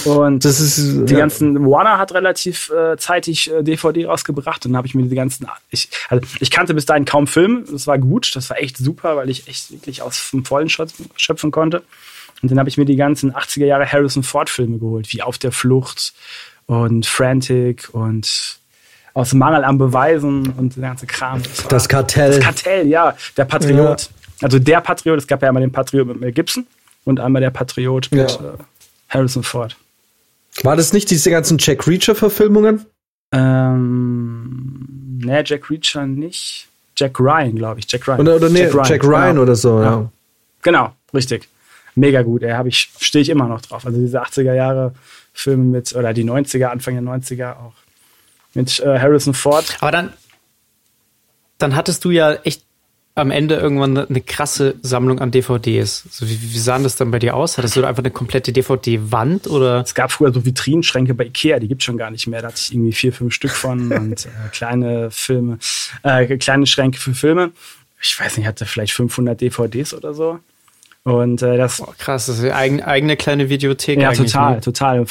[0.04, 1.18] Und das ist die ja.
[1.18, 5.14] ganzen Warner hat relativ äh, zeitig äh, DVD rausgebracht und dann habe ich mir die
[5.14, 8.78] ganzen ich, also ich kannte bis dahin kaum Film das war gut das war echt
[8.78, 11.82] super weil ich echt wirklich aus dem Vollen schöpfen konnte
[12.42, 15.38] und dann habe ich mir die ganzen 80er Jahre Harrison Ford Filme geholt wie Auf
[15.38, 16.12] der Flucht
[16.66, 18.58] und Frantic und
[19.14, 22.30] aus Mangel an Beweisen und der ganze Kram war- Das Kartell.
[22.32, 24.10] das Kartell ja der Patriot
[24.42, 26.66] also der Patriot es gab ja einmal den Patriot mit Mel Gibson
[27.04, 28.36] und einmal der Patriot mit Ja.
[28.54, 28.58] äh,
[29.08, 29.76] Harrison Ford
[30.62, 32.84] War das nicht diese ganzen Jack Reacher-Verfilmungen?
[33.32, 36.66] Ähm, nee, Jack Reacher nicht.
[36.96, 37.90] Jack Ryan, glaube ich.
[37.90, 38.20] Jack Ryan.
[38.20, 39.42] Oder, oder nee, Jack Ryan, genau.
[39.42, 39.84] oder so, ja.
[39.84, 40.10] Ja.
[40.62, 41.48] Genau, richtig.
[41.96, 42.42] Mega gut.
[42.42, 43.86] Ey, hab ich, stehe ich immer noch drauf.
[43.86, 44.94] Also diese 80er Jahre
[45.32, 47.72] Filme mit, oder die 90er, Anfang der 90er auch.
[48.54, 49.76] Mit äh, Harrison Ford.
[49.80, 50.12] Aber dann,
[51.58, 52.62] dann hattest du ja echt
[53.16, 56.04] am Ende irgendwann eine, eine krasse Sammlung an DVDs.
[56.10, 57.56] So, wie, wie sah das dann bei dir aus?
[57.56, 59.80] Hattest du da einfach eine komplette DVD-Wand oder?
[59.80, 62.42] Es gab früher so Vitrinenschränke bei Ikea, die gibt's schon gar nicht mehr.
[62.42, 65.58] Da hatte ich irgendwie vier, fünf Stück von und äh, kleine Filme,
[66.02, 67.52] äh, kleine Schränke für Filme.
[68.02, 70.38] Ich weiß nicht, hatte vielleicht 500 DVDs oder so.
[71.06, 74.00] Und äh, das, Boah, krass, das ist eine eigene, eigene kleine Videothek.
[74.00, 74.60] Ja, total, Ne?
[74.60, 75.06] total.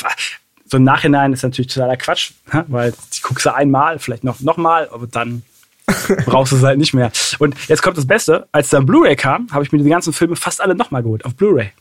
[0.66, 2.32] So im Nachhinein ist natürlich totaler Quatsch,
[2.68, 5.44] weil die guckst du einmal, vielleicht noch, noch mal, aber dann
[6.26, 7.14] brauchst du es halt nicht mehr.
[7.40, 10.36] Und jetzt kommt das Beste, als dann Blu-ray kam, habe ich mir die ganzen Filme
[10.36, 11.72] fast alle nochmal geholt, auf Blu-ray.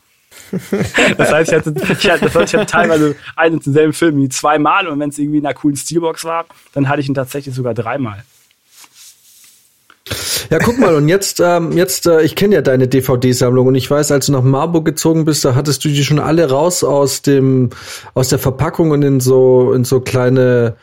[1.17, 4.17] Das heißt, ich hatte, ich hatte, das heißt, ich hatte teilweise einen und denselben Film
[4.21, 7.15] wie zweimal und wenn es irgendwie in einer coolen Steelbox war, dann hatte ich ihn
[7.15, 8.23] tatsächlich sogar dreimal.
[10.49, 13.89] Ja, guck mal, und jetzt, ähm, jetzt, äh, ich kenne ja deine DVD-Sammlung und ich
[13.89, 17.21] weiß, als du nach Marburg gezogen bist, da hattest du die schon alle raus aus
[17.21, 17.69] dem,
[18.13, 20.75] aus der Verpackung und in so, in so kleine,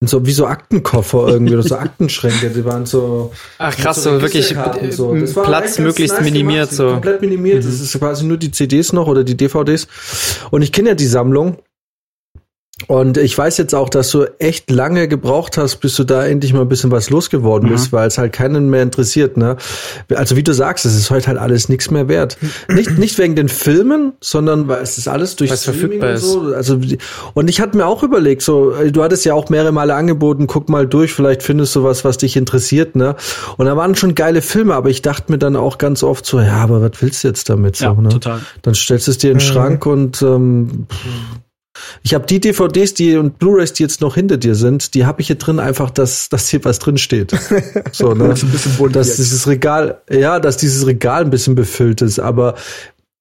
[0.00, 3.32] in so, wie so Aktenkoffer irgendwie, oder so Aktenschränke, die waren so.
[3.58, 5.14] Ach krass, so so wirklich äh, so.
[5.36, 6.90] War Platz möglichst nice minimiert gemacht, so.
[6.90, 7.64] Komplett minimiert.
[7.64, 9.88] Das ist quasi nur die CDs noch oder die DVDs.
[10.50, 11.58] Und ich kenne ja die Sammlung.
[12.88, 16.52] Und ich weiß jetzt auch, dass du echt lange gebraucht hast, bis du da endlich
[16.52, 19.56] mal ein bisschen was losgeworden bist, weil es halt keinen mehr interessiert, ne?
[20.14, 22.36] Also wie du sagst, es ist heute halt alles nichts mehr wert.
[22.68, 26.40] Nicht, nicht wegen den Filmen, sondern weil es ist alles durch Streaming verfügbar und so.
[26.54, 26.78] Also,
[27.32, 30.68] und ich hatte mir auch überlegt, so, du hattest ja auch mehrere Male angeboten, guck
[30.68, 33.16] mal durch, vielleicht findest du was, was dich interessiert, ne?
[33.56, 36.40] Und da waren schon geile Filme, aber ich dachte mir dann auch ganz oft so,
[36.40, 38.10] ja, aber was willst du jetzt damit so, Ja, ne?
[38.10, 38.40] total.
[38.60, 40.86] Dann stellst du es dir in den Schrank und ähm,
[42.02, 45.20] ich habe die DVDs, die und Blu-rays, die jetzt noch hinter dir sind, die habe
[45.20, 47.32] ich hier drin einfach, dass, dass hier was drin steht.
[47.92, 48.28] So, ne?
[48.28, 49.18] Das ist ein bisschen bunt dass jetzt.
[49.18, 52.54] dieses Regal, ja, dass dieses Regal ein bisschen befüllt ist, aber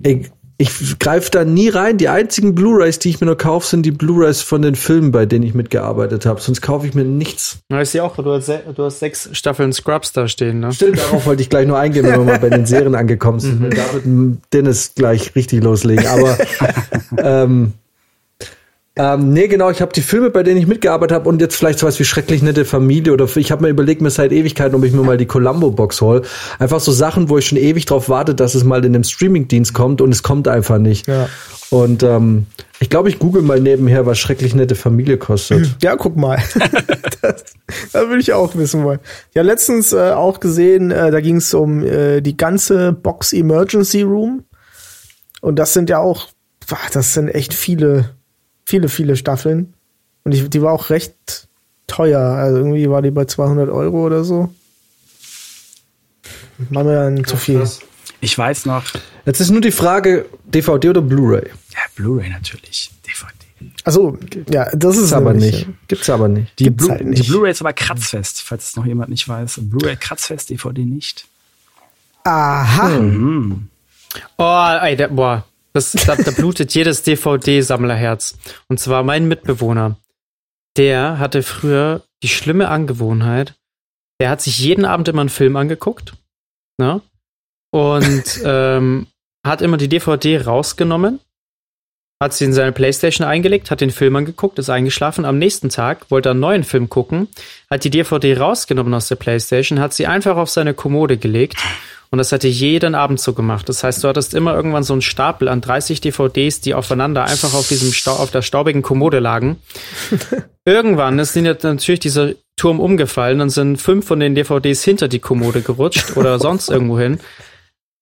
[0.04, 0.26] ey,
[0.58, 1.98] ich greife da nie rein.
[1.98, 5.26] Die einzigen Blu-rays, die ich mir nur kaufe, sind die Blu-rays von den Filmen, bei
[5.26, 6.40] denen ich mitgearbeitet habe.
[6.40, 7.60] Sonst kaufe ich mir nichts.
[7.70, 10.72] Ja, ich sehe auch, du hast, du hast sechs Staffeln Scrubs da stehen, ne?
[10.72, 13.62] Stimmt, darauf wollte ich gleich nur eingehen, wenn wir mal bei den Serien angekommen sind.
[13.62, 13.70] Mhm.
[13.72, 16.08] Da wird Dennis gleich richtig loslegen.
[16.08, 16.38] Aber
[17.18, 17.74] ähm,
[18.98, 21.80] ähm, nee, genau, ich habe die Filme, bei denen ich mitgearbeitet habe und jetzt vielleicht
[21.80, 24.94] sowas wie schrecklich nette Familie oder ich habe mir überlegt, mir seit Ewigkeiten, ob ich
[24.94, 26.22] mir mal die Columbo-Box hol.
[26.60, 29.74] Einfach so Sachen, wo ich schon ewig drauf warte, dass es mal in einem Streaming-Dienst
[29.74, 31.08] kommt und es kommt einfach nicht.
[31.08, 31.28] Ja.
[31.72, 32.46] Und ähm,
[32.80, 35.76] ich glaube, ich google mal nebenher, was schrecklich nette Familie kostet.
[35.82, 36.38] Ja, guck mal.
[37.22, 37.44] das,
[37.92, 39.00] das würde ich auch wissen wollen.
[39.34, 44.04] Ja, letztens äh, auch gesehen, äh, da ging es um äh, die ganze Box Emergency
[44.04, 44.46] Room.
[45.42, 46.30] Und das sind ja auch,
[46.68, 48.15] boah, das sind echt viele,
[48.66, 49.74] viele, viele Staffeln.
[50.24, 51.48] Und ich, die war auch recht
[51.88, 52.20] teuer.
[52.20, 54.54] Also irgendwie war die bei 200 Euro oder so.
[56.70, 57.64] Machen wir dann zu viel.
[58.22, 58.84] Ich weiß noch,
[59.26, 61.50] Jetzt ist nur die Frage, DVD oder Blu-ray?
[61.74, 63.34] ja, Blu-ray natürlich, DVD.
[63.84, 64.18] Also,
[64.50, 65.68] ja, das ist aber nicht.
[65.88, 66.58] Gibt's aber nicht.
[66.60, 67.28] Die, Gibt's Blu halt die nicht.
[67.28, 69.60] Blu-ray ist aber kratzfest, falls es noch jemand nicht weiß.
[69.64, 71.28] Blu-ray kratzfest, DVD nicht.
[72.24, 73.00] Aha.
[74.38, 75.46] Oh, ey, der, boah,
[75.76, 78.38] das, da, da blutet jedes DVD-Sammlerherz.
[78.70, 79.98] Und zwar mein Mitbewohner.
[80.78, 83.56] Der hatte früher die schlimme Angewohnheit,
[84.22, 86.14] der hat sich jeden Abend immer einen Film angeguckt,
[86.78, 87.02] ne?
[87.72, 89.08] Und ähm,
[89.46, 91.20] hat immer die DVD rausgenommen,
[92.24, 95.26] hat sie in seine Playstation eingelegt, hat den Film angeguckt, ist eingeschlafen.
[95.26, 97.28] Am nächsten Tag wollte er einen neuen Film gucken,
[97.70, 101.58] hat die DVD rausgenommen aus der Playstation, hat sie einfach auf seine Kommode gelegt
[102.12, 103.68] und das hat er jeden Abend so gemacht.
[103.70, 107.54] Das heißt, du hattest immer irgendwann so einen Stapel an 30 DVDs, die aufeinander einfach
[107.54, 109.58] auf diesem Stau auf der staubigen Kommode lagen.
[110.66, 115.20] irgendwann ist ihnen natürlich dieser Turm umgefallen, dann sind fünf von den DVDs hinter die
[115.20, 117.20] Kommode gerutscht oder sonst irgendwo hin.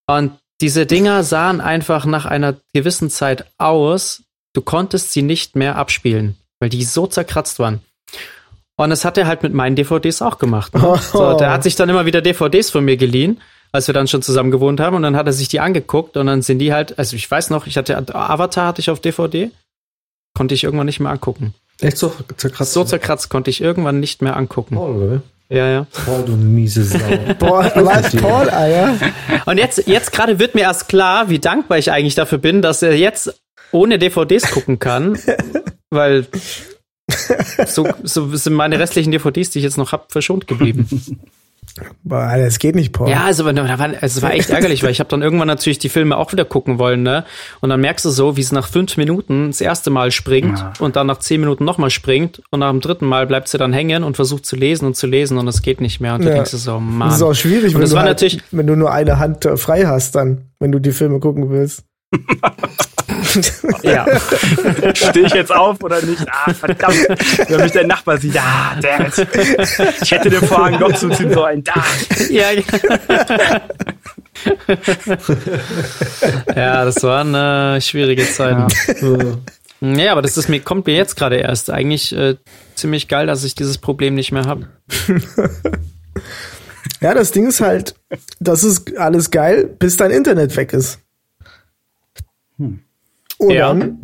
[0.08, 5.76] Und diese Dinger sahen einfach nach einer gewissen Zeit aus, du konntest sie nicht mehr
[5.76, 7.82] abspielen, weil die so zerkratzt waren.
[8.76, 10.74] Und das hat er halt mit meinen DVDs auch gemacht.
[10.74, 11.00] Ne?
[11.12, 13.40] So, der hat sich dann immer wieder DVDs von mir geliehen,
[13.74, 14.96] als wir dann schon zusammen gewohnt haben.
[14.96, 17.50] Und dann hat er sich die angeguckt und dann sind die halt, also ich weiß
[17.50, 19.52] noch, ich hatte Avatar hatte ich auf DVD,
[20.34, 21.54] konnte ich irgendwann nicht mehr angucken.
[21.82, 22.72] Echt so zerkratzt?
[22.72, 24.76] So zerkratzt konnte ich irgendwann nicht mehr angucken.
[24.76, 25.22] Paul, oder?
[25.50, 25.88] Ja, ja.
[26.06, 27.00] Paul, du miese Sau.
[27.40, 28.96] Boah, was Paul, Alter.
[29.46, 32.82] Und jetzt, jetzt gerade wird mir erst klar, wie dankbar ich eigentlich dafür bin, dass
[32.82, 35.18] er jetzt ohne DVDs gucken kann,
[35.90, 36.28] weil
[37.66, 40.88] so, so sind meine restlichen DVDs, die ich jetzt noch hab, verschont geblieben.
[42.04, 43.10] Boah, das geht nicht, Paul.
[43.10, 43.62] Ja, also, also
[44.02, 46.78] es war echt ärgerlich, weil ich habe dann irgendwann natürlich die Filme auch wieder gucken
[46.78, 47.26] wollen, ne?
[47.62, 50.74] Und dann merkst du so, wie es nach fünf Minuten das erste Mal springt Ja.
[50.80, 53.74] und dann nach zehn Minuten nochmal springt und nach dem dritten Mal bleibt sie dann
[53.74, 56.14] hängen und versucht zu lesen und zu lesen und es geht nicht mehr.
[56.16, 56.36] Und du Ja.
[56.36, 57.08] denkst dir so, Mann.
[57.10, 59.18] Das ist auch schwierig, Und wenn das du, war halt, natürlich- wenn du nur eine
[59.18, 61.84] Hand äh, frei hast, dann, wenn du die Filme gucken willst.
[63.84, 64.06] ja.
[64.94, 66.26] Stehe ich jetzt auf oder nicht?
[66.30, 66.96] Ah, verdammt.
[67.48, 69.28] Wenn mich der Nachbar sieht, ah, damn it.
[70.02, 71.64] Ich hätte den Vorhang doch zuziehen sollen.
[71.64, 71.84] Da.
[72.30, 72.64] ja, ja.
[76.56, 78.68] ja, das waren äh, schwierige Zeiten.
[79.82, 80.12] Ja.
[80.12, 81.70] aber das ist mir, kommt mir jetzt gerade erst.
[81.70, 82.36] Eigentlich äh,
[82.76, 84.68] ziemlich geil, dass ich dieses Problem nicht mehr habe.
[87.02, 87.96] Ja, das Ding ist halt,
[88.40, 91.00] das ist alles geil, bis dein Internet weg ist.
[93.44, 93.74] Und Ja.
[93.74, 94.00] dann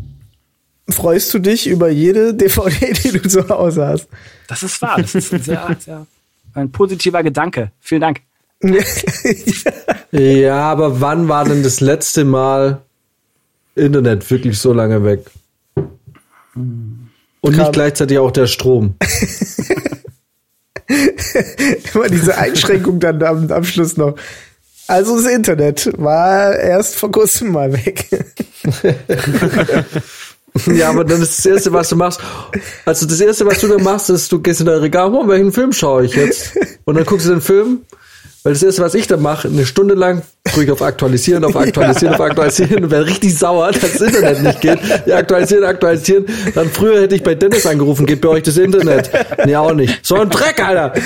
[0.88, 4.08] freust du dich über jede DVD, die du zu Hause hast.
[4.48, 5.00] Das ist wahr.
[5.00, 6.06] Das ist ein sehr, sehr
[6.54, 7.70] ein positiver Gedanke.
[7.80, 8.20] Vielen Dank.
[10.10, 12.82] ja, aber wann war denn das letzte Mal
[13.74, 15.30] Internet wirklich so lange weg?
[16.54, 18.96] Und nicht gleichzeitig auch der Strom.
[21.94, 24.16] Immer diese Einschränkung dann am, am Schluss noch.
[24.90, 28.06] Also das Internet war erst vor kurzem mal weg.
[30.66, 32.20] Ja, aber dann ist das Erste, was du machst.
[32.84, 35.52] Also das Erste, was du dann machst, ist, du gehst in dein Regal, oh, welchen
[35.52, 36.58] Film schaue ich jetzt?
[36.84, 37.82] Und dann guckst du den Film.
[38.42, 41.56] Weil das Erste, was ich dann mache, eine Stunde lang drücke ich auf Aktualisieren, auf
[41.58, 44.78] Aktualisieren, auf Aktualisieren und werde richtig sauer, dass das Internet nicht geht.
[45.04, 46.24] Ja, aktualisieren, aktualisieren.
[46.54, 49.10] Dann früher hätte ich bei Dennis angerufen, geht bei euch das Internet?
[49.44, 50.04] Nee, auch nicht.
[50.04, 50.94] So ein Dreck, Alter!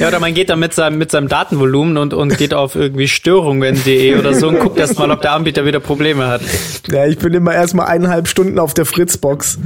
[0.00, 3.08] Ja, oder man geht dann mit seinem, mit seinem Datenvolumen und, und geht auf irgendwie
[3.08, 6.40] störungen.de oder so und guckt erst mal, ob der Anbieter wieder Probleme hat.
[6.90, 9.58] Ja, ich bin immer erstmal eineinhalb Stunden auf der Fritzbox.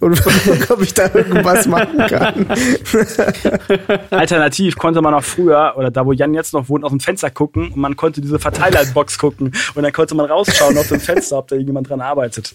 [0.00, 2.46] Und gucken, ob ich da irgendwas machen kann.
[4.10, 7.30] Alternativ konnte man auch früher, oder da wo Jan jetzt noch wohnt, aus dem Fenster
[7.30, 11.38] gucken und man konnte diese Verteilerbox gucken und dann konnte man rausschauen aus dem Fenster,
[11.38, 12.52] ob da irgendjemand dran arbeitet.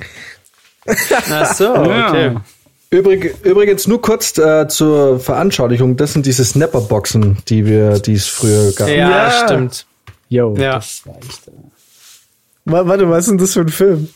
[0.86, 2.34] Ach so, okay.
[2.34, 2.42] Ja.
[2.90, 5.98] Übrig, übrigens nur kurz äh, zur Veranschaulichung.
[5.98, 8.88] Das sind diese Snapper-Boxen, die wir, die es früher gab.
[8.88, 9.32] Ja, Ja.
[9.46, 9.86] stimmt.
[10.30, 10.76] Yo, Ja.
[10.76, 11.52] das war echt äh,
[12.66, 14.10] Wa- Warte, was ist denn das für ein Film?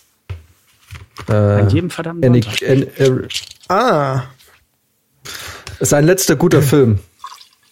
[1.27, 2.61] An Äh, jedem verdammten Any, Sonntag.
[2.61, 3.27] Äh,
[3.69, 4.23] Ah,
[5.79, 6.99] sein letzter guter Film.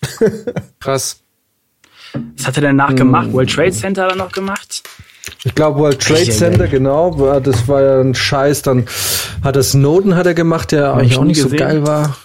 [0.80, 1.22] Krass.
[2.38, 3.32] Was hat er denn nachgemacht?
[3.34, 4.84] World Trade Center hat er noch gemacht?
[5.44, 6.30] Ich glaube World Trade.
[6.30, 7.40] Center, genau.
[7.40, 8.64] Das war ja ein Scheiß.
[8.64, 8.86] Dann
[9.44, 11.60] hat er Snowden hat er gemacht, der eigentlich ich auch nicht so gesehen.
[11.60, 12.18] geil war.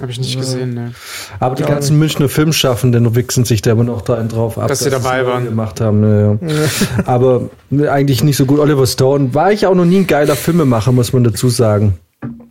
[0.00, 0.94] Habe ich nicht gesehen, ne.
[1.40, 4.68] Aber die ganzen Münchner Filmschaffenden wichsen sich da immer noch da einen drauf ab.
[4.68, 5.44] Dass sie dabei sie waren.
[5.44, 6.38] Gemacht haben, ja, ja.
[7.04, 7.50] Aber
[7.88, 8.60] eigentlich nicht so gut.
[8.60, 11.98] Oliver Stone war ich auch noch nie ein geiler Filmemacher, muss man dazu sagen.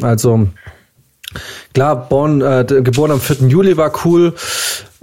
[0.02, 0.48] Also,
[1.74, 3.48] klar, Born, äh, geboren am 4.
[3.48, 4.34] Juli war cool.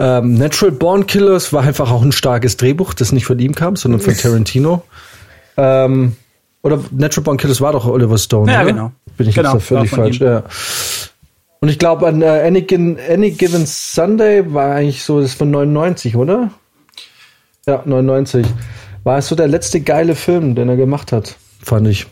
[0.02, 3.76] Ähm, Natural Born Killers war einfach auch ein starkes Drehbuch, das nicht von ihm kam,
[3.76, 4.82] sondern von Tarantino.
[5.58, 6.16] Ähm,
[6.62, 8.72] oder Natural Born Killers war doch Oliver Stone, Ja, oder?
[8.72, 8.92] genau.
[9.18, 10.26] Bin ich Genau, jetzt da völlig falsch, ihm.
[10.26, 10.42] ja.
[11.60, 15.38] Und ich glaube, an äh, Any, Given- Any Given Sunday war eigentlich so, das ist
[15.38, 16.50] von 99, oder?
[17.66, 18.46] Ja, 99.
[19.04, 22.06] War es so der letzte geile Film, den er gemacht hat, fand ich.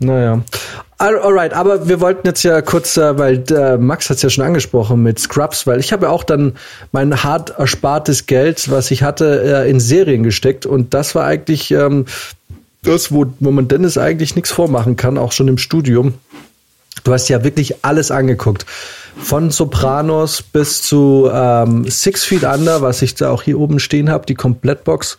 [0.00, 0.42] Naja.
[0.98, 4.44] Alright, aber wir wollten jetzt ja kurz, äh, weil äh, Max hat es ja schon
[4.44, 6.54] angesprochen mit Scrubs, weil ich habe ja auch dann
[6.90, 11.70] mein hart erspartes Geld, was ich hatte, äh, in Serien gesteckt und das war eigentlich
[11.70, 12.06] ähm,
[12.82, 16.14] das, wo, wo man Dennis eigentlich nichts vormachen kann, auch schon im Studium.
[17.04, 18.64] Du hast ja wirklich alles angeguckt.
[19.18, 24.10] Von Sopranos bis zu ähm, Six Feet Under, was ich da auch hier oben stehen
[24.10, 25.18] habe, die Komplettbox.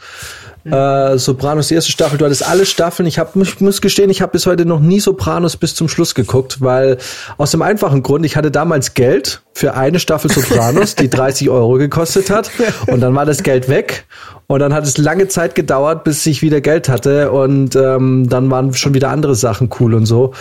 [0.71, 3.07] Äh, Sopranos, die erste Staffel, du hattest alle Staffeln.
[3.07, 6.15] Ich, hab, ich muss gestehen, ich habe bis heute noch nie Sopranos bis zum Schluss
[6.15, 6.97] geguckt, weil
[7.37, 11.73] aus dem einfachen Grund, ich hatte damals Geld für eine Staffel Sopranos, die 30 Euro
[11.73, 12.51] gekostet hat.
[12.87, 14.05] Und dann war das Geld weg.
[14.47, 17.31] Und dann hat es lange Zeit gedauert, bis ich wieder Geld hatte.
[17.31, 20.33] Und ähm, dann waren schon wieder andere Sachen cool und so.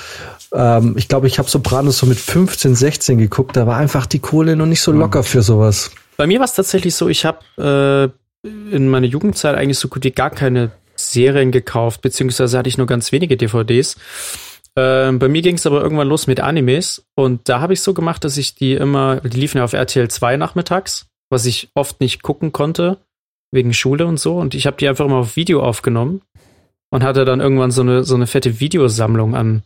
[0.53, 3.57] Ähm, ich glaube, ich habe Sopranos so mit 15, 16 geguckt.
[3.57, 5.91] Da war einfach die Kohle noch nicht so locker für sowas.
[6.17, 8.26] Bei mir war es tatsächlich so, ich habe äh,
[8.71, 12.87] in meiner Jugendzeit eigentlich so gut wie gar keine Serien gekauft, beziehungsweise hatte ich nur
[12.87, 13.97] ganz wenige DVDs.
[14.75, 17.95] Äh, bei mir ging es aber irgendwann los mit Animes und da habe ich so
[17.95, 22.01] gemacht, dass ich die immer, die liefen ja auf RTL 2 nachmittags, was ich oft
[22.01, 22.99] nicht gucken konnte,
[23.53, 24.37] wegen Schule und so.
[24.37, 26.23] Und ich habe die einfach immer auf Video aufgenommen
[26.91, 29.63] und hatte dann irgendwann so eine, so eine fette Videosammlung an,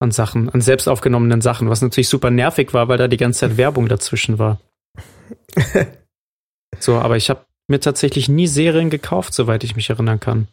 [0.00, 3.40] an Sachen, an selbst aufgenommenen Sachen, was natürlich super nervig war, weil da die ganze
[3.40, 4.60] Zeit Werbung dazwischen war.
[6.78, 10.48] so, aber ich habe mir tatsächlich nie Serien gekauft, soweit ich mich erinnern kann.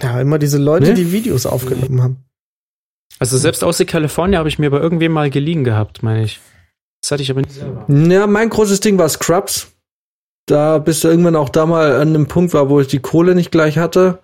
[0.00, 0.94] Ja, immer diese Leute, Ne?
[0.94, 2.16] die Videos aufgenommen haben.
[3.18, 6.40] Also selbst aus der Kalifornien habe ich mir bei irgendwem mal geliehen gehabt, meine ich.
[7.02, 7.84] Das hatte ich aber nicht selber.
[7.88, 9.68] Ja, mein großes Ding war Scrubs.
[10.46, 13.34] Da bis du irgendwann auch da mal an einem Punkt war, wo ich die Kohle
[13.34, 14.18] nicht gleich hatte.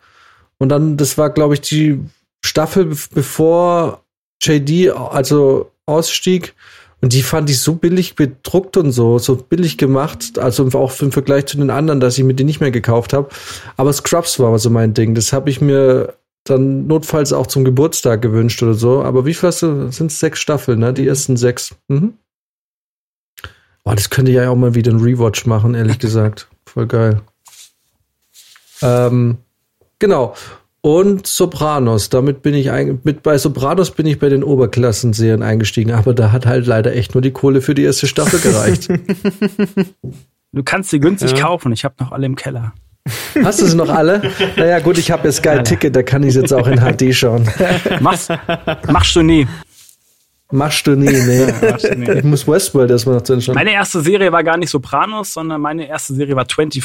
[0.58, 2.00] Und dann, das war, glaube ich, die
[2.44, 4.02] Staffel, be- bevor
[4.42, 6.54] JD also ausstieg.
[7.00, 11.12] Und die fand ich so billig bedruckt und so, so billig gemacht, also auch im
[11.12, 13.28] Vergleich zu den anderen, dass ich mir die nicht mehr gekauft habe.
[13.76, 15.14] Aber Scrubs war so mein Ding.
[15.14, 19.02] Das habe ich mir dann notfalls auch zum Geburtstag gewünscht oder so.
[19.02, 19.92] Aber wie viel hast du?
[19.92, 20.92] Sind sechs Staffeln, ne?
[20.92, 21.74] Die ersten sechs.
[21.88, 22.14] Mhm.
[23.84, 26.48] Boah, das könnte ja auch mal wieder ein Rewatch machen, ehrlich gesagt.
[26.66, 27.22] Voll geil.
[28.82, 29.38] Ähm,
[29.98, 30.34] genau.
[30.80, 35.90] Und Sopranos, damit bin ich ein, mit bei Sopranos bin ich bei den Oberklassenserien eingestiegen,
[35.92, 38.88] aber da hat halt leider echt nur die Kohle für die erste Staffel gereicht.
[40.52, 41.44] Du kannst sie günstig Ja.
[41.44, 41.72] kaufen.
[41.72, 42.72] Ich habe noch alle im Keller.
[43.44, 44.22] Hast du sie noch alle?
[44.56, 47.46] Naja, gut, ich habe ja Sky Ticket, da kann ich jetzt auch in HD schauen.
[48.00, 48.30] Machst,
[48.90, 49.46] machst du nie.
[50.50, 51.52] Machst du nie, nee.
[51.60, 52.10] Machst du nie.
[52.10, 53.54] Ich muss Westworld erstmal noch zu anschauen.
[53.54, 56.82] Meine erste Serie war gar nicht Sopranos, sondern meine erste Serie war 24.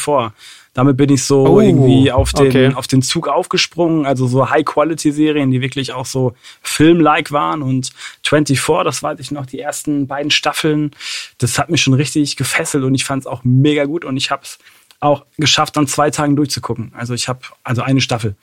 [0.74, 2.74] Damit bin ich so Oh, irgendwie auf den, okay.
[2.74, 4.06] auf den Zug aufgesprungen.
[4.06, 7.62] Also so High-Quality-Serien, die wirklich auch so Film-like waren.
[7.62, 10.92] Und 24, das weiß ich noch, die ersten beiden Staffeln,
[11.38, 14.04] das hat mich schon richtig gefesselt und ich fand es auch mega gut.
[14.04, 14.60] Und ich habe es
[15.00, 16.92] auch geschafft, an zwei Tagen durchzugucken.
[16.98, 18.36] Also ich habe also eine Staffel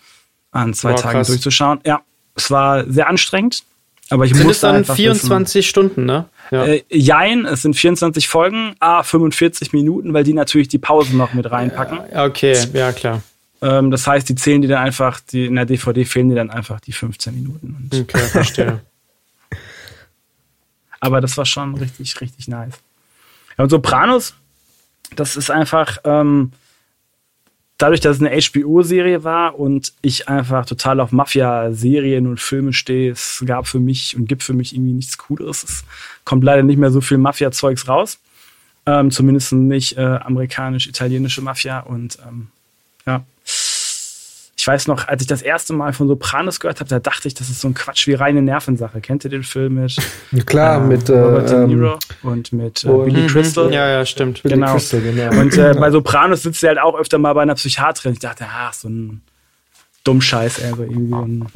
[0.50, 1.26] an zwei Boah, Tagen krass.
[1.26, 1.80] durchzuschauen.
[1.84, 2.00] Ja,
[2.36, 3.64] es war sehr anstrengend.
[4.10, 6.26] Aber ich Sind es musste dann einfach wissen- 24 Stunden, ne?
[6.50, 6.64] Ja.
[6.66, 11.32] äh, jein, es sind 24 Folgen, a 45 Minuten, weil die natürlich die Pausen noch
[11.32, 12.00] mit reinpacken.
[12.16, 13.22] okay, ja klar.
[13.62, 16.50] Ähm, das heißt, die zählen die dann einfach, die, in der DVD fehlen die dann
[16.50, 17.88] einfach die 15 Minuten.
[17.94, 18.80] Okay, verstehe.
[21.00, 22.74] Aber das war schon richtig, richtig nice.
[23.56, 24.34] Ja, und Sopranos,
[25.16, 26.52] das ist einfach, ähm,
[27.80, 33.12] dadurch, dass es eine HBO-Serie war und ich einfach total auf Mafia-Serien und Filme stehe,
[33.12, 35.64] es gab für mich und gibt für mich irgendwie nichts Cooleres.
[35.64, 35.84] Es
[36.24, 38.18] kommt leider nicht mehr so viel Mafia-Zeugs raus.
[38.86, 41.80] Ähm, zumindest nicht äh, amerikanisch-italienische Mafia.
[41.80, 42.48] Und ähm,
[43.06, 43.24] ja,
[44.60, 47.32] ich weiß noch, als ich das erste Mal von Sopranos gehört habe, da dachte ich,
[47.32, 49.00] das ist so ein Quatsch wie reine Nervensache.
[49.00, 49.96] Kennt ihr den Film mit
[50.46, 51.98] Klar, äh, mit äh, Robert De Niro ähm,
[52.30, 53.72] und mit äh, und- Billy Crystal?
[53.72, 54.42] Ja, ja, stimmt.
[54.42, 54.72] Billy genau.
[54.72, 55.30] Crystal, genau.
[55.40, 58.12] Und äh, bei Sopranos sitzt er halt auch öfter mal bei einer Psychiaterin.
[58.12, 59.22] Ich dachte, ach, so ein
[60.04, 61.46] Dummscheiß, ey, so irgendwie so, ein,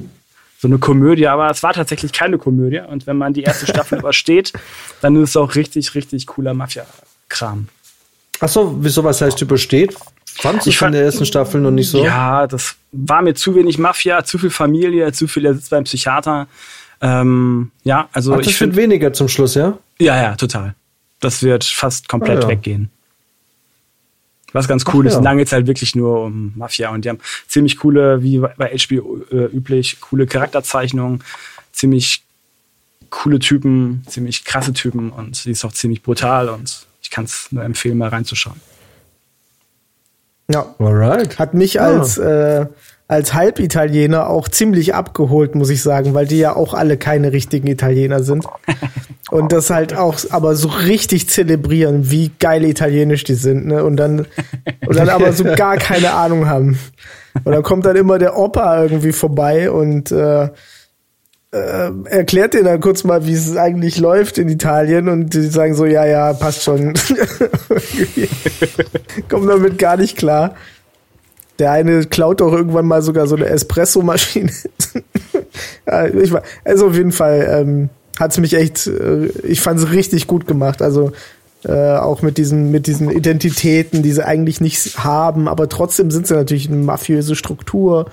[0.60, 1.28] so eine Komödie.
[1.28, 2.80] Aber es war tatsächlich keine Komödie.
[2.80, 4.54] Und wenn man die erste Staffel übersteht,
[5.02, 7.68] dann ist es auch richtig, richtig cooler Mafia-Kram.
[8.40, 9.94] Achso, wieso was heißt übersteht?
[10.36, 12.04] Fandst du Ich von fand- der ersten Staffel noch nicht so?
[12.04, 15.84] Ja, das war mir zu wenig Mafia, zu viel Familie, zu viel, er sitzt beim
[15.84, 16.48] Psychiater.
[17.00, 19.78] Ähm, ja, also Ach, ich das wird finde, weniger zum Schluss, ja?
[19.98, 20.74] ja, ja, total.
[21.20, 22.48] Das wird fast komplett Ah, ja.
[22.48, 22.90] weggehen.
[24.52, 25.12] Was ganz cool Ach, ist.
[25.14, 25.18] ja.
[25.18, 26.90] Und dann geht's halt wirklich nur um Mafia.
[26.90, 27.18] Und die haben
[27.48, 31.22] ziemlich coole, wie bei HBO äh, üblich, coole Charakterzeichnungen,
[31.72, 32.22] ziemlich
[33.10, 37.48] coole Typen, ziemlich krasse Typen und sie ist auch ziemlich brutal und ich kann es
[37.52, 38.60] nur empfehlen, mal reinzuschauen.
[40.50, 40.74] Ja.
[40.78, 41.38] Alright.
[41.38, 41.87] Hat mich Ah.
[41.87, 42.66] als, äh,
[43.09, 47.66] als Halbitaliener auch ziemlich abgeholt, muss ich sagen, weil die ja auch alle keine richtigen
[47.66, 48.46] Italiener sind.
[49.30, 53.83] Und das halt auch, aber so richtig zelebrieren, wie geil italienisch die sind, ne?
[53.83, 54.26] Und dann,
[54.87, 56.78] und dann aber so gar keine Ahnung haben.
[57.42, 60.50] Und dann kommt dann immer der Opa irgendwie vorbei und äh,
[61.54, 65.74] äh, erklärt dir dann kurz mal, wie es eigentlich läuft in Italien und die sagen
[65.74, 66.94] so, ja, ja, passt schon.
[69.28, 70.56] Kommen damit gar nicht klar.
[71.60, 74.50] Der eine klaut doch irgendwann mal sogar so eine Espresso-Maschine.
[75.86, 76.06] ja,
[76.64, 77.88] also auf jeden Fall ähm,
[78.18, 80.82] es mich echt, äh, ich fand es richtig gut gemacht.
[80.82, 81.12] Also
[81.64, 86.26] äh, auch mit diesen, mit diesen Identitäten, die sie eigentlich nicht haben, aber trotzdem sind
[86.26, 88.06] sie natürlich eine mafiöse Struktur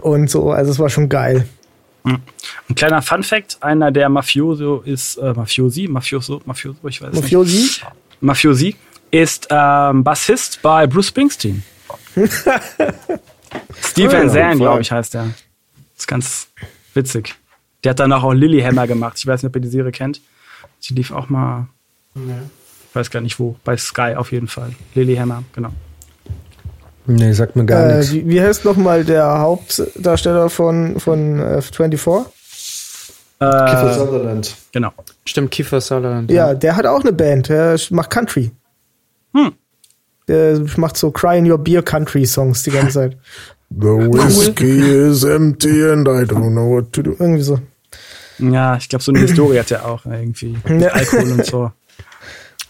[0.00, 0.50] und so.
[0.50, 1.46] Also es war schon geil.
[2.04, 7.22] Ein kleiner Fun-Fact: Einer der Mafioso ist äh, Mafiosi, Mafioso, Mafioso, ich weiß es nicht.
[7.22, 7.82] Mafiosi?
[8.20, 8.76] Mafiosi
[9.10, 11.62] ist ähm, Bassist bei Bruce Springsteen.
[13.82, 15.30] Steve Van ja, Zandt, glaube ich, heißt der.
[15.96, 16.48] ist ganz
[16.94, 17.34] witzig.
[17.82, 19.18] Der hat danach auch Lilyhammer gemacht.
[19.18, 20.20] Ich weiß nicht, ob ihr die Serie kennt.
[20.84, 21.68] Die lief auch mal,
[22.14, 24.74] ich weiß gar nicht wo, bei Sky auf jeden Fall.
[24.94, 25.72] Lilyhammer, genau.
[27.12, 28.12] Nee, sagt mir gar Äh, nichts.
[28.12, 32.00] wie, wie heißt noch mal der Hauptdarsteller von, von äh, 24?
[33.40, 34.54] Kiefer Äh, Sutherland.
[34.72, 34.92] genau.
[35.24, 36.30] Stimmt, Kiefer Sutherland.
[36.30, 37.48] Ja, der hat auch eine Band.
[37.48, 38.50] Der macht Country.
[39.34, 39.52] Hm.
[40.28, 43.16] Der macht so Cry in Your Beer Country Songs die ganze Zeit.
[43.70, 47.16] The whiskey is empty and I don't know what to do.
[47.18, 47.58] Irgendwie so.
[48.38, 50.56] Ja, ich glaube, so eine Historie hat er auch irgendwie.
[50.68, 50.88] Mit Ja.
[50.88, 51.72] Alkohol und so.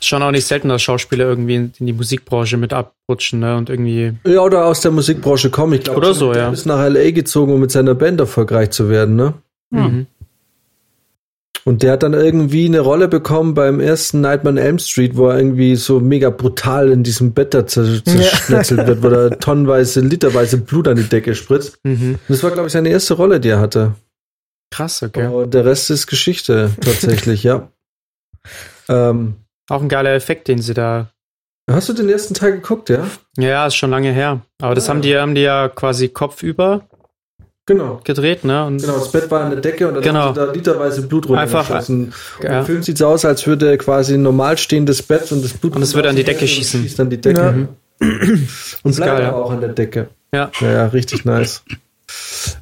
[0.00, 3.56] Ist schon auch nicht selten, dass Schauspieler irgendwie in, in die Musikbranche mit abrutschen, ne?
[3.56, 4.14] Und irgendwie.
[4.26, 5.74] Ja, oder aus der Musikbranche kommen.
[5.74, 6.50] Ich glaube, Oder so, ja.
[6.50, 7.10] ist nach L.A.
[7.10, 9.34] gezogen, um mit seiner Band erfolgreich zu werden, ne?
[9.70, 10.06] Mhm.
[11.66, 15.28] Und der hat dann irgendwie eine Rolle bekommen beim ersten Nightmare on Elm Street, wo
[15.28, 20.00] er irgendwie so mega brutal in diesem Bett da zer- zerschnetzelt wird, wo er tonnenweise,
[20.00, 21.78] literweise Blut an die Decke spritzt.
[21.84, 22.12] Mhm.
[22.12, 23.94] Und das war, glaube ich, seine erste Rolle, die er hatte.
[24.70, 25.26] Krass, okay.
[25.26, 27.68] Und der Rest ist Geschichte, tatsächlich, ja.
[28.88, 29.34] Ähm,
[29.70, 31.06] Auch ein geiler Effekt, den sie da.
[31.70, 33.06] hast du den ersten Teil geguckt, ja?
[33.38, 34.40] Ja, ist schon lange her.
[34.60, 34.90] Aber das Ah.
[34.90, 36.82] haben die, haben die ja quasi kopfüber
[37.66, 38.00] Genau.
[38.02, 38.66] gedreht, ne?
[38.66, 40.20] Und Genau, das Bett war an der Decke und dann Genau.
[40.20, 42.12] haben sie da literweise Blut Einfach, runtergeschossen.
[42.40, 42.58] Und ja.
[42.60, 45.76] Im Film sieht es aus, als würde quasi ein normal stehendes Bett und das Blut
[45.76, 46.82] Und es würde an die Decke und schießen.
[46.82, 47.40] Schießt an die Decke.
[47.40, 47.52] Ja.
[47.52, 47.68] Mhm.
[48.82, 49.32] Und bleibt geil, ja.
[49.32, 50.08] auch an der Decke.
[50.34, 50.50] Ja.
[50.60, 51.62] Ja, ja richtig nice.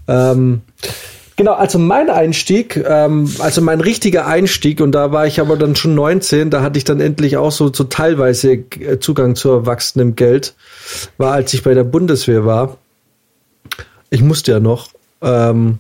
[0.06, 0.60] ähm,
[1.38, 5.74] genau, also mein Einstieg, ähm, also mein richtiger Einstieg, und da war ich aber dann
[5.74, 10.16] schon 19, da hatte ich dann endlich auch so, so teilweise äh, Zugang zu erwachsenem
[10.16, 10.54] Geld,
[11.16, 12.76] war als ich bei der Bundeswehr war.
[14.10, 14.90] Ich musste ja noch.
[15.22, 15.78] Ähm,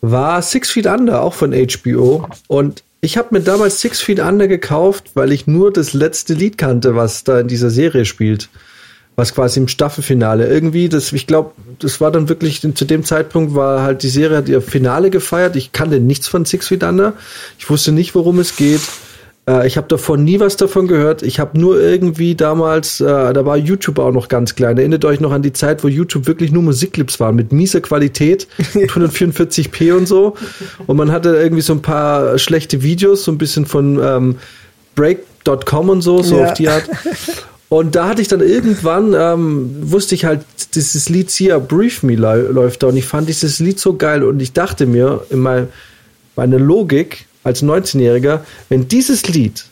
[0.00, 2.26] war Six Feet Under, auch von HBO.
[2.48, 6.58] Und ich habe mir damals Six Feet Under gekauft, weil ich nur das letzte Lied
[6.58, 8.48] kannte, was da in dieser Serie spielt.
[9.20, 13.54] Was quasi im Staffelfinale irgendwie, das, ich glaube, das war dann wirklich, zu dem Zeitpunkt
[13.54, 15.56] war halt die Serie hat ihr Finale gefeiert.
[15.56, 17.12] Ich kannte nichts von Six Feet Under.
[17.58, 18.80] Ich wusste nicht, worum es geht.
[19.46, 21.22] Äh, ich habe davon nie was davon gehört.
[21.22, 24.78] Ich habe nur irgendwie damals, äh, da war YouTube auch noch ganz klein.
[24.78, 28.48] Erinnert euch noch an die Zeit, wo YouTube wirklich nur Musikclips waren mit mieser Qualität,
[28.74, 30.34] mit 144p und so.
[30.86, 34.36] Und man hatte irgendwie so ein paar schlechte Videos, so ein bisschen von ähm,
[34.94, 36.46] Break.com und so, so Ja.
[36.46, 36.88] auf die Art.
[37.70, 40.44] Und da hatte ich dann irgendwann, ähm, wusste ich halt,
[40.74, 44.40] dieses Lied Sia Brief Me läuft da und ich fand dieses Lied so geil und
[44.40, 45.68] ich dachte mir, in mein,
[46.34, 49.64] meine Logik als 19-Jähriger, wenn dieses Lied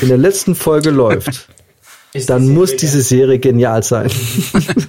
[0.00, 1.48] in der letzten Folge läuft,
[2.28, 4.10] dann muss diese Serie genial sein.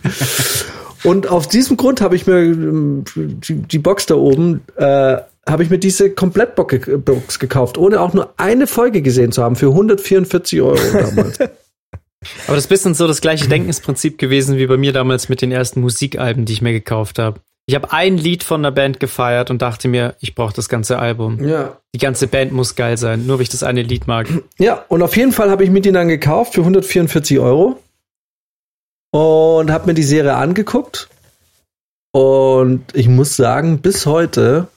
[1.03, 5.71] und aus diesem Grund habe ich mir die, die Box da oben, äh, habe ich
[5.71, 9.69] mir diese Komplettbox ge- Box gekauft, ohne auch nur eine Folge gesehen zu haben, für
[9.69, 11.39] 144 Euro damals.
[12.45, 15.51] Aber das ist bisschen so das gleiche Denkensprinzip gewesen wie bei mir damals mit den
[15.51, 17.39] ersten Musikalben, die ich mir gekauft habe.
[17.65, 20.99] Ich habe ein Lied von der Band gefeiert und dachte mir, ich brauche das ganze
[20.99, 21.47] Album.
[21.47, 21.77] ja.
[21.93, 24.27] Die ganze Band muss geil sein, nur weil ich das eine Lied mag.
[24.57, 27.79] Ja, und auf jeden Fall habe ich mir die dann gekauft für 144 Euro
[29.11, 31.09] und habe mir die Serie angeguckt.
[32.13, 34.67] Und ich muss sagen, bis heute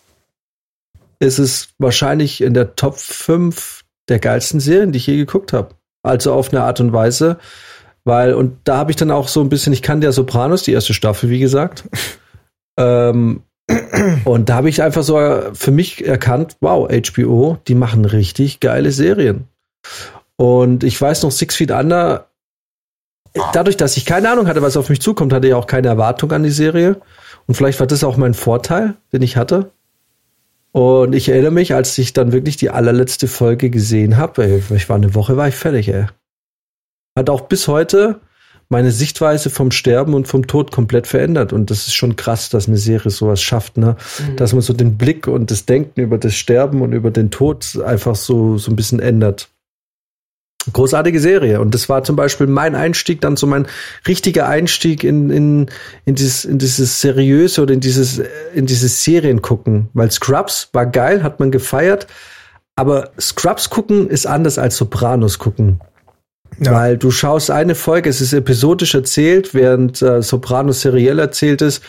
[1.20, 5.74] ist es wahrscheinlich in der Top 5 der geilsten Serien, die ich je geguckt habe.
[6.04, 7.38] Also auf eine Art und Weise,
[8.04, 10.72] weil, und da habe ich dann auch so ein bisschen, ich kannte ja Sopranos, die
[10.72, 11.84] erste Staffel, wie gesagt.
[12.78, 13.42] ähm,
[14.24, 15.18] und da habe ich einfach so
[15.54, 19.48] für mich erkannt, wow, HBO, die machen richtig geile Serien.
[20.36, 22.28] Und ich weiß noch, Six Feet Under,
[23.52, 26.30] dadurch, dass ich keine Ahnung hatte, was auf mich zukommt, hatte ich auch keine Erwartung
[26.32, 27.00] an die Serie.
[27.46, 29.70] Und vielleicht war das auch mein Vorteil, den ich hatte.
[30.74, 34.96] Und ich erinnere mich, als ich dann wirklich die allerletzte Folge gesehen habe, ich war
[34.96, 36.06] eine Woche, war ich fertig, ey.
[37.16, 38.20] Hat auch bis heute
[38.68, 41.52] meine Sichtweise vom Sterben und vom Tod komplett verändert.
[41.52, 43.94] Und das ist schon krass, dass eine Serie sowas schafft, ne?
[44.34, 47.78] Dass man so den Blick und das Denken über das Sterben und über den Tod
[47.86, 49.50] einfach so, so ein bisschen ändert.
[50.72, 51.60] Großartige Serie.
[51.60, 53.66] Und das war zum Beispiel mein Einstieg, dann so mein
[54.06, 55.66] richtiger Einstieg in, in,
[56.04, 58.20] in, dieses, in dieses Seriöse oder in dieses,
[58.54, 59.88] in dieses Serien gucken.
[59.94, 62.06] Weil Scrubs war geil, hat man gefeiert.
[62.76, 65.80] Aber Scrubs gucken ist anders als Sopranos gucken.
[66.60, 66.72] Ja.
[66.72, 71.82] Weil du schaust eine Folge, es ist episodisch erzählt, während äh, Sopranos seriell erzählt ist.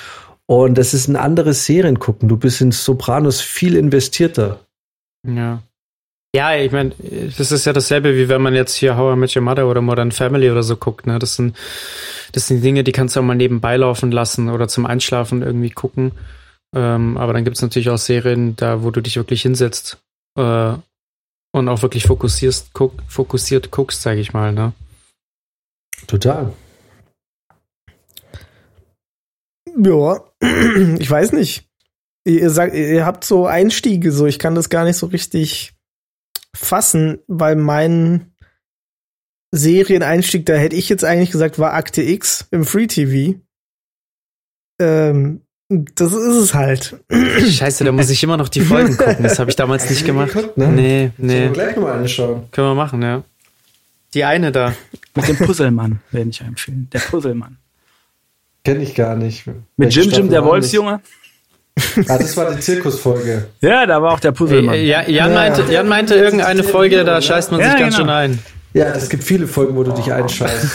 [0.47, 2.29] Und es ist ein anderes Serien gucken.
[2.29, 4.59] Du bist in Sopranos viel investierter.
[5.25, 5.63] Ja.
[6.35, 6.91] Ja, ich meine,
[7.37, 9.79] das ist ja dasselbe, wie wenn man jetzt hier How I Met Your Mother oder
[9.79, 11.07] Modern Family oder so guckt.
[11.07, 11.17] Ne?
[11.17, 11.55] Das, sind,
[12.33, 15.69] das sind Dinge, die kannst du auch mal nebenbei laufen lassen oder zum Einschlafen irgendwie
[15.69, 16.11] gucken.
[16.75, 20.03] Ähm, aber dann gibt es natürlich auch Serien, da wo du dich wirklich hinsetzt
[20.37, 20.73] äh,
[21.53, 24.51] und auch wirklich fokussierst, guck, fokussiert guckst, sage ich mal.
[24.51, 24.73] Ne?
[26.05, 26.51] Total.
[29.81, 30.19] Ja,
[30.99, 31.63] ich weiß nicht.
[32.27, 35.74] Ihr sagt, ihr habt so Einstiege, so ich kann das gar nicht so richtig
[36.55, 38.31] fassen, weil mein
[39.51, 43.39] Serieneinstieg, da hätte ich jetzt eigentlich gesagt, war Akte X im Free TV.
[44.79, 46.99] Ähm, das ist es halt.
[47.11, 49.23] Scheiße, da muss ich immer noch die Folgen gucken.
[49.23, 50.33] Das habe ich damals nicht gemacht.
[50.33, 50.67] geguckt, ne?
[50.67, 51.49] Nee, nee.
[51.49, 52.51] gleich mal anschauen.
[52.51, 53.23] Können wir machen, ja.
[54.13, 54.73] Die eine da.
[55.15, 56.89] Mit dem Puzzlemann werde ich empfehlen.
[56.93, 57.57] Der Puzzlemann.
[58.63, 59.45] Kenne ich gar nicht.
[59.77, 61.01] Mit Jim Jim, der Wolfsjunge.
[62.07, 63.47] Ah, das war die Zirkusfolge.
[63.61, 64.75] Ja, da war auch der Puzzlemann.
[64.75, 68.07] Äh, Ja, Jan, meinte, Jan meinte irgendeine Folge, da scheißt man Ja, sich ganz genau.
[68.07, 68.39] schön ein.
[68.73, 70.67] Ja, es gibt viele Folgen, wo du dich einscheißt.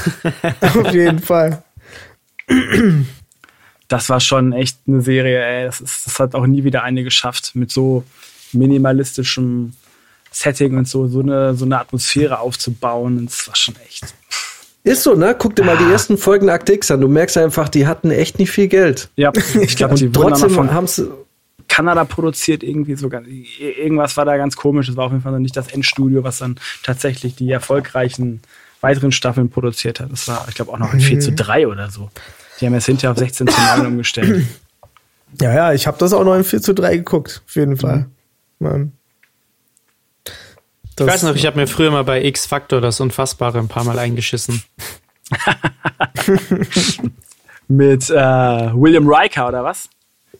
[0.61, 1.63] Auf jeden Fall.
[3.89, 5.67] Das war schon echt eine Serie, ey.
[5.67, 8.05] Das, ist, das hat auch nie wieder eine geschafft, mit so
[8.53, 9.73] minimalistischem
[10.33, 13.27] Setting und so, so eine, so eine Atmosphäre aufzubauen.
[13.27, 14.05] Das war schon echt.
[14.83, 15.37] Ist so, ne?
[15.39, 17.01] Guck dir mal die ersten Folgen Akte X an.
[17.01, 19.11] Du merkst einfach, die hatten echt nicht viel Geld.
[19.17, 21.11] Ja, ich glaube, die trotzdem von haben sie.
[21.69, 23.23] Kanada produziert, irgendwie sogar.
[23.25, 24.89] Irgendwas war da ganz komisch.
[24.89, 28.41] Es war auf jeden Fall noch nicht das Endstudio, was dann tatsächlich die erfolgreichen
[28.81, 30.11] weiteren Staffeln produziert hat.
[30.11, 32.11] Das war, ich glaube, auch noch ein 4 zu 3 oder so.
[32.61, 34.47] Die haben es hinterher auf 16 zu 9 umgestellt.
[35.41, 38.07] Ja, ja, ich habe das auch noch in 4 zu 3 geguckt, auf jeden Fall.
[38.59, 38.93] Mann.
[41.01, 43.85] Ich weiß noch, ich habe mir früher mal bei X Factor das Unfassbare ein paar
[43.85, 44.63] Mal eingeschissen.
[47.69, 49.89] Mit äh, William Riker oder was?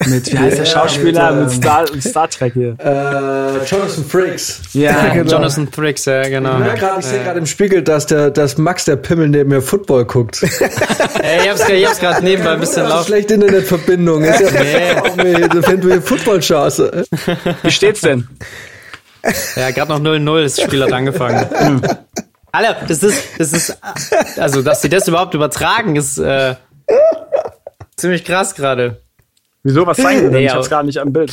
[0.07, 1.31] Mit, wie heißt der Ja, Schauspieler?
[1.33, 2.75] mit, Mit, ähm, Star, Star Trek hier.
[2.79, 4.63] Äh, Jonathan Frakes.
[4.73, 5.31] Ja, genau.
[5.33, 6.59] Jonathan Thrakes, ja, genau.
[6.59, 9.61] Ja, grad, ich sehe gerade im Spiegel, dass der, dass Max der Pimmel neben mir
[9.61, 10.43] Football guckt.
[11.23, 13.05] Ey, ich hab's, ich hab's gerade nebenbei ein bisschen laut.
[13.07, 14.25] schlechte Internetverbindung.
[14.25, 14.95] Ist ja nee.
[15.67, 16.81] Wenn du hier Football schaust.
[16.81, 17.05] äh.
[17.63, 18.27] Wie steht's denn?
[19.57, 21.47] Ja, gerade noch 0-0, das Spiel hat angefangen.
[22.53, 23.79] Alter, das ist, das ist,
[24.39, 26.57] also, dass sie das überhaupt übertragen, ist äh,
[27.97, 29.01] ziemlich krass gerade.
[29.63, 29.87] Wieso?
[29.87, 30.33] Was zeigen die denn?
[30.33, 31.33] Nee, Ich hab's gar nicht am Bild.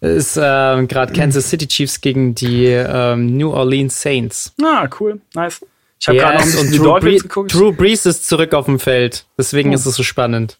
[0.00, 0.40] Ist äh,
[0.86, 4.52] gerade Kansas City Chiefs gegen die ähm, New Orleans Saints.
[4.62, 5.20] Ah, cool.
[5.34, 5.64] Nice.
[5.98, 7.54] Ich habe gerade noch ein Yes, bisschen und Drew, Dolphins Brees, geguckt.
[7.54, 9.24] Drew Brees ist zurück auf dem Feld.
[9.38, 10.58] Deswegen ist es so spannend.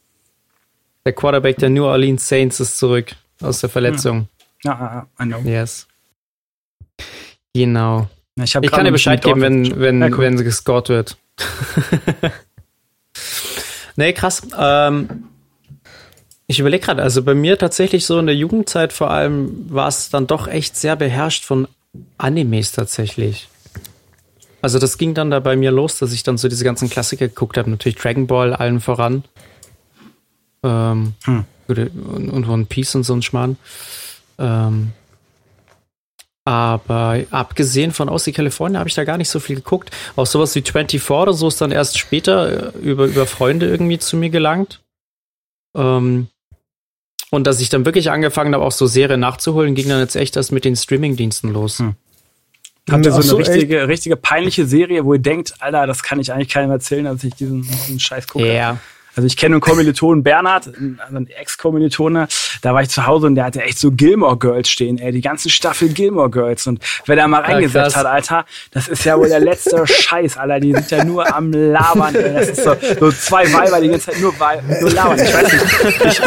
[1.05, 3.13] Der Quarterback der New Orleans Saints ist zurück
[3.43, 4.29] aus der Verletzung.
[4.63, 5.39] Ja, ja, ja, I know.
[5.45, 5.87] Yes.
[7.55, 8.09] Genau.
[8.43, 10.01] Ich, Ich kann dir Bescheid geben, wenn, wenn.
[10.01, 10.19] Ja, cool.
[10.19, 11.17] wenn sie gescored wird.
[13.97, 14.43] nee, krass.
[14.59, 15.25] Ähm,
[16.47, 20.11] ich überlege gerade, also bei mir tatsächlich so in der Jugendzeit vor allem war es
[20.11, 21.69] dann doch echt sehr beherrscht von
[22.19, 23.49] Animes tatsächlich.
[24.61, 27.29] Also das ging dann da bei mir los, dass ich dann so diese ganzen Klassiker
[27.29, 27.71] geguckt habe.
[27.71, 29.25] Natürlich Dragon Ball allen voran.
[30.63, 31.45] Ähm, Hm.
[31.69, 33.57] und, und One Piece und so ein Schmarrn.
[34.39, 34.93] Ähm,
[36.45, 39.91] aber abgesehen von Aussie California habe ich da gar nicht so viel geguckt.
[40.15, 43.99] Auch sowas wie 24 oder so ist dann erst später äh, über, über Freunde irgendwie
[43.99, 44.83] zu mir gelangt.
[45.75, 46.29] Ähm,
[47.31, 50.37] und dass ich dann wirklich angefangen habe, auch so Serien nachzuholen, ging dann jetzt echt
[50.37, 51.79] erst mit den Streamingdiensten los.
[51.79, 51.95] Hm.
[52.91, 53.49] Habt ihr so eine so, echt?
[53.49, 57.25] richtige, richtige peinliche Serie, wo ihr denkt, Alter, das kann ich eigentlich keinem erzählen, dass
[57.25, 58.55] ich diesen, diesen Scheiß gucke?
[58.55, 58.79] Ja.
[59.17, 62.29] Also ich kenne einen Kommilitonen Bernhard, also einen Ex-Kommilitone,
[62.63, 65.21] da war ich zu Hause und der hatte echt so Gilmore Girls stehen, ey, die
[65.21, 66.67] ganze Staffel Gilmore Girls.
[66.67, 67.97] Und wer da mal reingesetzt krass.
[67.97, 71.53] hat, Alter, das ist ja wohl der letzte Scheiß, Alter, die sind ja nur am
[71.53, 72.35] Labern, ey.
[72.35, 74.35] Das ist so, so zwei Weiber die ganze Zeit nur,
[74.81, 75.19] nur labern.
[75.21, 76.21] Ich weiß nicht,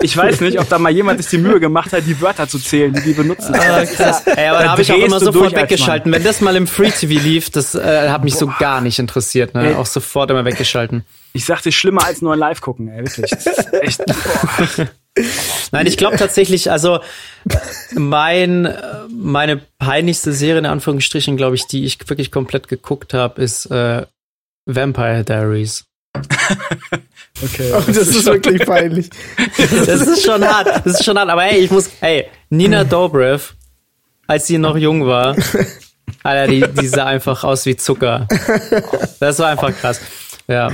[0.00, 2.48] ich, ich weiß nicht, ob da mal jemand sich die Mühe gemacht hat, die Wörter
[2.48, 3.54] zu zählen, die die benutzen.
[3.54, 4.22] Ah, krass.
[4.26, 6.12] Ey, aber da habe ich auch immer sofort weggeschalten.
[6.12, 9.54] Wenn das mal im Free TV lief, das äh, hat mich so gar nicht interessiert.
[9.54, 9.76] Ne?
[9.78, 11.04] Auch sofort immer weggeschalten.
[11.38, 13.30] Ich sagte, schlimmer als nur ein Live gucken, ey, wirklich.
[13.30, 14.88] Das ist echt, boah.
[15.70, 16.98] Nein, ich glaube tatsächlich, also
[17.94, 18.76] mein,
[19.08, 24.04] meine peinlichste Serie in Anführungsstrichen, glaube ich, die ich wirklich komplett geguckt habe, ist äh,
[24.66, 25.84] Vampire Diaries.
[27.40, 27.72] Okay.
[27.72, 29.10] Oh, das ist wirklich peinlich.
[29.86, 31.30] Das ist schon hart, das ist schon hart.
[31.30, 33.52] Aber hey, ich muss, hey, Nina Dobrev,
[34.26, 35.36] als sie noch jung war,
[36.24, 38.26] Alter, die, die sah einfach aus wie Zucker.
[39.20, 40.00] Das war einfach krass.
[40.48, 40.72] Ja.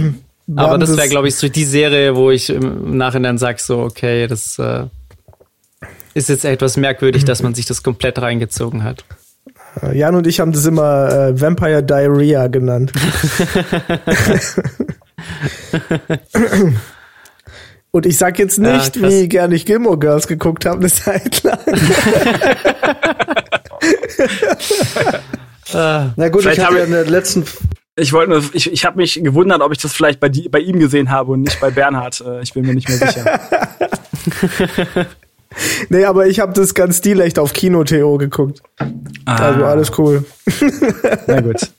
[0.57, 4.27] Aber das wäre, glaube ich, so die Serie, wo ich im Nachhinein sag so, okay,
[4.27, 4.85] das äh,
[6.13, 9.05] ist jetzt etwas merkwürdig, dass man sich das komplett reingezogen hat.
[9.93, 12.93] Jan und ich haben das immer äh, Vampire Diarrhea genannt.
[17.91, 19.13] Und ich sag jetzt Ja, nicht, krass.
[19.13, 21.59] wie gerne ich Gilmore Girls geguckt habe, eine Zeit lang.
[26.17, 27.45] Na gut, Vielleicht ich hab habe ja in der letzten.
[27.97, 30.59] Ich wollte nur, ich, ich habe mich gewundert, ob ich das vielleicht bei, die, bei
[30.59, 32.21] ihm gesehen habe und nicht bei Bernhard.
[32.27, 33.41] Äh, Ich bin mir nicht mehr sicher.
[35.89, 38.61] Nee, aber ich habe das ganz stilecht auf Kino-TO geguckt.
[39.25, 40.25] Also alles cool.
[41.29, 41.71] Na gut.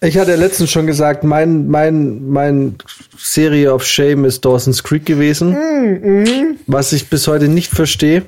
[0.00, 2.76] Ich hatte ja letztens schon gesagt, mein, mein, mein
[3.18, 6.56] Serie of Shame ist Dawson's Creek gewesen.
[6.66, 8.22] Was ich bis heute nicht verstehe.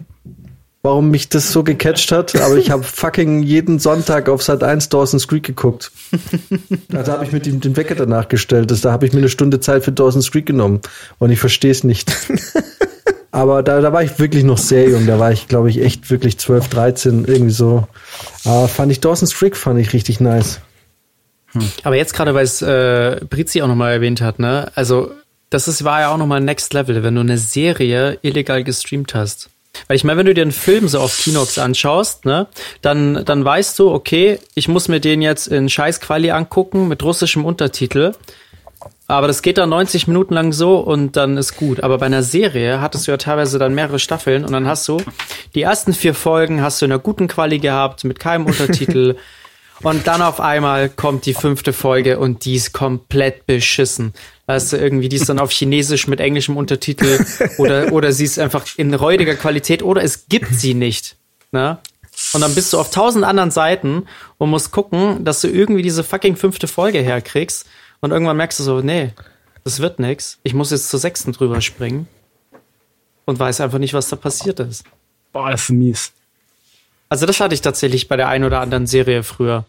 [0.85, 4.91] Warum mich das so gecatcht hat, aber ich habe fucking jeden Sonntag auf Sat 1
[4.91, 5.91] Dawson's Creek geguckt.
[6.93, 8.71] Also habe ich mit ihm den Wecker danach gestellt.
[8.71, 10.81] Das, da habe ich mir eine Stunde Zeit für Dawson's Creek genommen
[11.19, 12.15] und ich verstehe es nicht.
[13.33, 15.07] aber da, da war ich wirklich noch sehr jung.
[15.07, 17.89] Da war ich, glaube ich, echt wirklich 12, 13, irgendwie so.
[18.45, 20.61] Aber fand ich Dawson's Creek fand ich richtig nice.
[21.83, 24.71] Aber jetzt gerade, weil es äh, Brizi auch nochmal erwähnt hat, ne?
[24.75, 25.13] Also,
[25.51, 29.51] das ist, war ja auch nochmal Next Level, wenn du eine Serie illegal gestreamt hast.
[29.87, 32.47] Weil ich meine, wenn du dir einen Film so auf Kinox anschaust, ne,
[32.83, 37.45] dann, dann weißt du, okay, ich muss mir den jetzt in Scheißquali angucken mit russischem
[37.45, 38.13] Untertitel.
[39.07, 41.83] Aber das geht dann 90 Minuten lang so und dann ist gut.
[41.83, 44.99] Aber bei einer Serie hattest du ja teilweise dann mehrere Staffeln und dann hast du
[45.55, 49.17] die ersten vier Folgen hast du in einer guten Quali gehabt, mit keinem Untertitel.
[49.83, 54.15] Und dann auf einmal kommt die fünfte Folge und die ist komplett beschissen.
[54.47, 57.25] Weißt du, irgendwie, die ist dann auf Chinesisch mit englischem Untertitel
[57.59, 61.17] oder, oder sie ist einfach in räudiger Qualität oder es gibt sie nicht.
[61.53, 61.79] Ne?
[62.33, 64.07] Und dann bist du auf tausend anderen Seiten
[64.39, 67.67] und musst gucken, dass du irgendwie diese fucking fünfte Folge herkriegst.
[68.01, 69.13] Und irgendwann merkst du so, nee,
[69.65, 70.39] das wird nix.
[70.43, 72.07] Ich muss jetzt zur sechsten drüber springen.
[73.25, 74.85] Und weiß einfach nicht, was da passiert ist.
[75.33, 76.13] Boah, das ist mies.
[77.09, 79.67] Also das hatte ich tatsächlich bei der einen oder anderen Serie früher.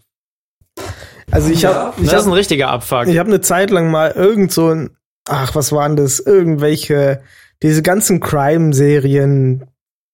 [1.32, 3.08] Also ich habe ich Das ist ein richtiger Abfuck.
[3.08, 6.20] ich hab eine Zeit lang mal irgend so ein, ach, was waren das?
[6.20, 7.22] Irgendwelche,
[7.62, 9.66] diese ganzen Crime-Serien,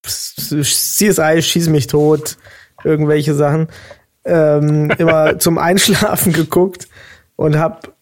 [0.04, 2.38] CSI, Schieß mich tot,
[2.84, 3.68] irgendwelche Sachen,
[4.26, 6.88] ähm, immer zum Einschlafen geguckt
[7.36, 7.94] und hab,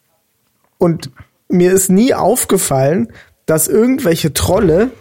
[0.78, 1.12] und
[1.50, 3.12] mir ist nie aufgefallen,
[3.46, 4.92] dass irgendwelche Trolle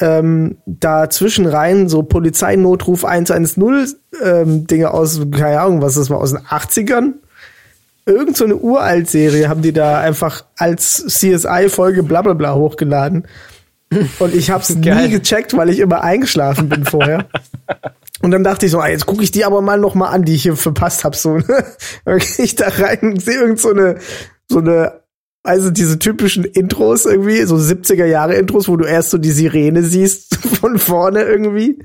[0.00, 6.32] ähm, da zwischenrein so Polizeinotruf 110 ähm, Dinge aus, keine Ahnung, was das war, aus
[6.32, 7.12] den 80ern.
[8.06, 13.26] Irgend so eine Uralt-Serie haben die da einfach als CSI-Folge bla bla bla hochgeladen.
[14.18, 17.26] Und ich hab's nie gecheckt, weil ich immer eingeschlafen bin vorher.
[18.22, 20.24] Und dann dachte ich so, ah, jetzt gucke ich die aber mal noch mal an,
[20.24, 21.14] die ich hier verpasst habe.
[21.14, 21.44] So, ne?
[22.06, 23.98] Dann gehe ich da rein, sehe irgend so eine,
[24.48, 25.03] so eine
[25.44, 29.82] also diese typischen Intros irgendwie, so 70er Jahre Intros, wo du erst so die Sirene
[29.82, 31.78] siehst von vorne irgendwie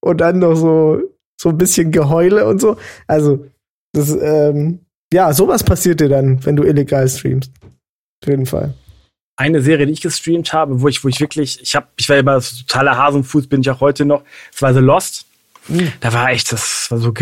[0.00, 1.02] und dann noch so
[1.40, 2.76] so ein bisschen Geheule und so.
[3.06, 3.46] Also
[3.92, 4.80] das ähm,
[5.12, 7.52] ja, sowas passiert dir dann, wenn du illegal streamst.
[8.22, 8.74] Auf jeden Fall.
[9.36, 12.16] Eine Serie, die ich gestreamt habe, wo ich, wo ich wirklich, ich habe, ich war
[12.16, 14.24] immer totaler Hasenfuß, bin ich auch heute noch.
[14.50, 15.27] Das war The Lost.
[16.00, 17.12] Da war echt, das war so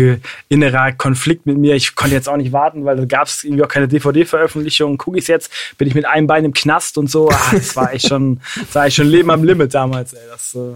[0.47, 1.75] innerer Konflikt mit mir.
[1.75, 4.97] Ich konnte jetzt auch nicht warten, weil da gab es irgendwie auch keine DVD-Veröffentlichung.
[4.97, 7.29] Gucke ich jetzt, bin ich mit einem Bein im Knast und so.
[7.29, 10.13] Ah, das war echt schon, das war echt schon Leben am Limit damals.
[10.13, 10.21] Ey.
[10.31, 10.75] Das äh,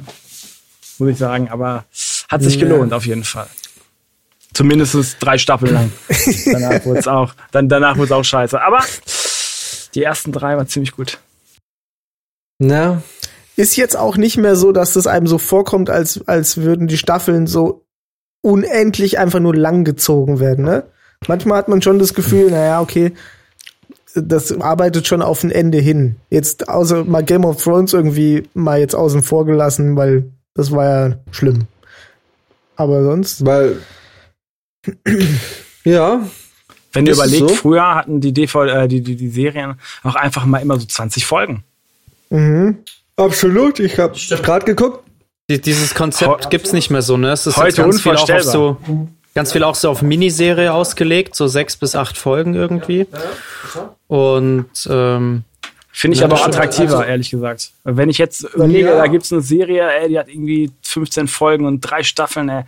[0.99, 1.49] muss ich sagen.
[1.49, 1.85] Aber
[2.29, 2.61] hat sich Ja.
[2.67, 3.47] gelohnt auf jeden Fall.
[4.53, 5.91] Zumindest drei Staffeln lang.
[6.45, 8.61] danach wurde es auch, dann danach wurde es auch scheiße.
[8.61, 8.83] Aber
[9.95, 11.19] die ersten drei waren ziemlich gut.
[12.59, 13.01] Na,
[13.61, 16.97] Ist jetzt auch nicht mehr so, dass das einem so vorkommt, als, als würden die
[16.97, 17.85] Staffeln so
[18.41, 20.85] unendlich einfach nur lang gezogen werden, ne?
[21.27, 23.13] Manchmal hat man schon das Gefühl, naja, okay,
[24.15, 26.15] das arbeitet schon auf ein Ende hin.
[26.31, 30.85] Jetzt außer mal Game of Thrones irgendwie mal jetzt außen vor gelassen, weil das war
[30.85, 31.67] ja schlimm.
[32.75, 33.77] Aber sonst, weil
[35.83, 36.27] ja,
[36.93, 37.49] Wenn ihr überlegt, so?
[37.49, 41.27] früher hatten die, DVD, äh, die, die, die Serien auch einfach mal immer so 20
[41.27, 41.63] Folgen.
[42.31, 42.79] mhm.
[43.23, 43.79] Absolut.
[43.79, 45.03] Ich habe gerade geguckt.
[45.49, 47.31] Die, dieses Konzept Heu- gibt's nicht mehr so, ne?
[47.31, 48.77] Es ist Heute jetzt ganz viel auch auf unvorstellbar.
[48.87, 53.07] so, ganz viel auch so auf Miniserie ausgelegt, so sechs bis acht Folgen irgendwie.
[54.07, 55.43] Und ähm,
[55.93, 57.71] Finde ich Ja, aber attraktiver, Also- ehrlich gesagt.
[57.83, 58.95] Wenn ich jetzt überlege, Ja.
[58.97, 62.63] da gibt's eine Serie, ey, die hat irgendwie 15 Folgen und drei Staffeln, ey.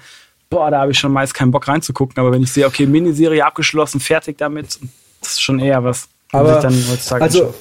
[0.49, 2.19] Boah, da habe ich schon meist keinen Bock reinzugucken.
[2.19, 4.77] Aber wenn ich sehe, okay, Miniserie abgeschlossen, fertig damit,
[5.21, 6.09] das ist schon eher was.
[6.33, 7.53] Aber ich dann heutzutage also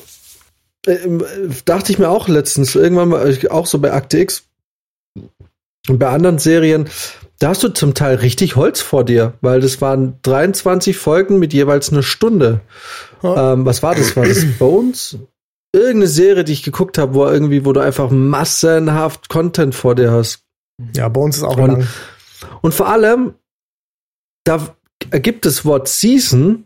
[1.65, 4.45] dachte ich mir auch letztens irgendwann mal äh, auch so bei Akte X
[5.89, 6.89] und bei anderen Serien,
[7.39, 11.53] da hast du zum Teil richtig Holz vor dir, weil das waren 23 Folgen mit
[11.53, 12.61] jeweils eine Stunde.
[13.23, 13.53] Ja.
[13.55, 14.17] Ähm, was war das?
[14.17, 15.19] War das Bones?
[15.75, 20.13] Irgendeine Serie, die ich geguckt habe, wo irgendwie, wo du einfach massenhaft Content vor dir
[20.13, 20.45] hast.
[20.95, 21.87] ja, uns ist auch Und- lang.
[22.61, 23.35] Und vor allem,
[24.45, 24.75] da
[25.11, 26.65] ergibt das Wort Season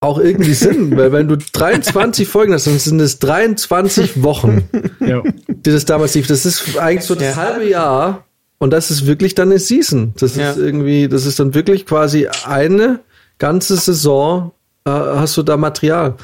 [0.00, 4.68] auch irgendwie Sinn, weil wenn du 23 Folgen hast, dann sind es 23 Wochen,
[5.00, 5.22] Ja.
[5.48, 6.26] die das damals lief.
[6.26, 7.36] Das ist eigentlich so das Ja.
[7.36, 8.24] halbe Jahr
[8.58, 10.14] und das ist wirklich dann eine Season.
[10.18, 10.50] Das Ja.
[10.50, 13.00] ist irgendwie, das ist dann wirklich quasi eine
[13.38, 14.52] ganze Saison
[14.84, 16.14] äh, hast du da Material.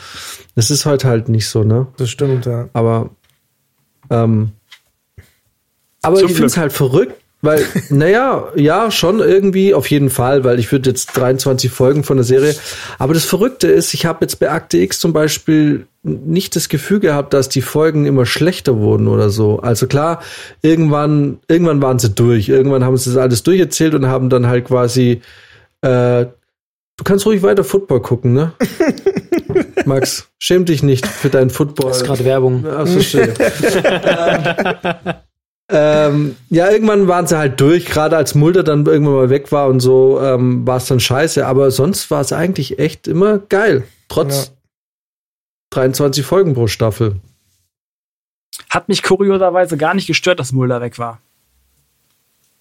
[0.55, 1.87] Das ist heute halt nicht so, ne?
[1.99, 2.69] Das stimmt, ja.
[2.73, 3.11] Aber,
[4.09, 4.53] ähm,
[6.01, 7.15] aber Zum ich finde es halt verrückt,
[7.45, 12.17] Weil, naja, ja, schon irgendwie, auf jeden Fall, weil ich würde jetzt 23 Folgen von
[12.17, 12.55] der Serie.
[12.99, 17.01] Aber das Verrückte ist, ich habe jetzt bei Akte X zum Beispiel nicht das Gefühl
[17.01, 19.59] gehabt, dass die Folgen immer schlechter wurden oder so.
[19.59, 20.23] Also klar,
[20.63, 22.49] irgendwann, irgendwann waren sie durch.
[22.49, 25.21] Irgendwann haben sie das alles durcherzählt und haben dann halt quasi,
[25.83, 28.55] äh, du kannst ruhig weiter Football gucken, ne?
[29.85, 31.91] Max, schäm dich nicht für deinen Football.
[31.91, 32.65] Das ist gerade Werbung.
[32.67, 33.35] Ach, verstehe.
[35.69, 39.69] ähm, ja, irgendwann waren sie halt durch, gerade als Mulder dann irgendwann mal weg war
[39.69, 41.47] und so, ähm, war es dann scheiße.
[41.47, 43.85] Aber sonst war es eigentlich echt immer geil.
[44.09, 44.53] Trotz Ja.
[45.71, 47.21] 23 Folgen pro Staffel.
[48.71, 51.21] Hat mich kurioserweise gar nicht gestört, dass Mulder weg war.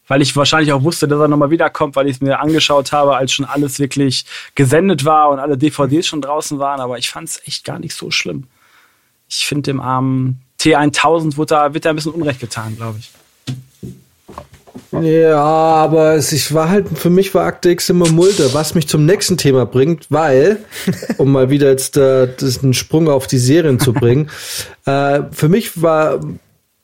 [0.08, 3.16] Weil ich wahrscheinlich auch wusste, dass er nochmal wiederkommt, weil ich es mir angeschaut habe,
[3.16, 4.26] als schon alles wirklich
[4.56, 6.80] gesendet war und alle DVDs schon draußen waren.
[6.80, 8.48] Aber ich fand es echt gar nicht so schlimm.
[9.30, 13.12] Ich finde dem armen T1000 wird da, wird da ein bisschen Unrecht getan, glaube ich.
[15.02, 18.88] Ja, aber es ich war halt, für mich war Akte X immer Mulder, was mich
[18.88, 20.60] zum nächsten Thema bringt, weil,
[21.18, 24.30] um mal wieder jetzt äh, das einen Sprung auf die Serien zu bringen,
[24.86, 26.20] äh, für mich war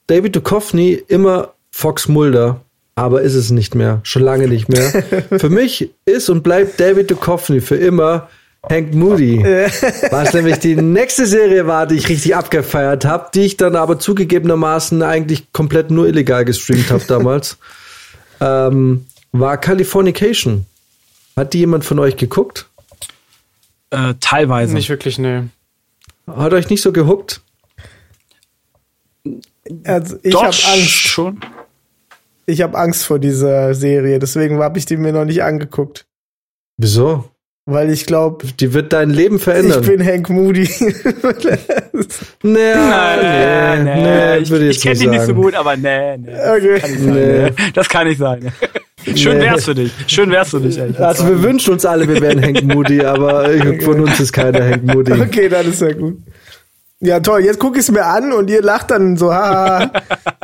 [0.08, 2.62] David Duchovny immer Fox Mulder,
[2.96, 5.04] aber ist es nicht mehr, schon lange nicht mehr.
[5.38, 8.28] für mich ist und bleibt David Duchovny für immer
[8.68, 9.44] Hank Moody.
[10.12, 14.00] Was nämlich die nächste Serie war, die ich richtig abgefeiert habe, die ich dann aber
[14.00, 17.58] zugegebenermaßen eigentlich komplett nur illegal gestreamt habe damals,
[18.42, 20.66] ähm, war Californication.
[21.38, 22.68] Hat die jemand von euch geguckt?
[23.92, 24.74] Äh, teilweise.
[24.74, 25.50] Nicht wirklich, ne.
[26.28, 27.42] Hat euch nicht so gehuckt?
[29.84, 30.90] Also ich Doch, habe Angst.
[30.90, 31.40] schon.
[32.46, 36.06] Ich habe Angst vor dieser Serie, deswegen habe ich die mir noch nicht angeguckt.
[36.78, 37.30] Wieso?
[37.72, 39.84] Weil ich glaube, Die wird dein Leben ich verändern.
[39.86, 40.68] bin Hank Moody.
[42.44, 46.32] naja, Nee, nee, ich, würde ich jetzt kenne dich nicht so gut, aber nee, nee.
[46.34, 46.82] okay.
[47.00, 47.52] Nee.
[47.74, 48.52] Das kann nicht sein.
[49.16, 49.44] Schön Nee.
[49.46, 49.92] wär's für dich.
[50.08, 50.94] Schön wär's für dich, ey.
[50.98, 53.50] Also wir wünschen uns alle, wir wären Hank Moody, aber
[53.82, 55.14] von uns ist keiner Hank Moody.
[55.14, 56.18] Okay, dann ist ja gut.
[57.02, 57.46] Ja, toll.
[57.46, 59.90] Jetzt guck ich es mir an und ihr lacht dann so, haha.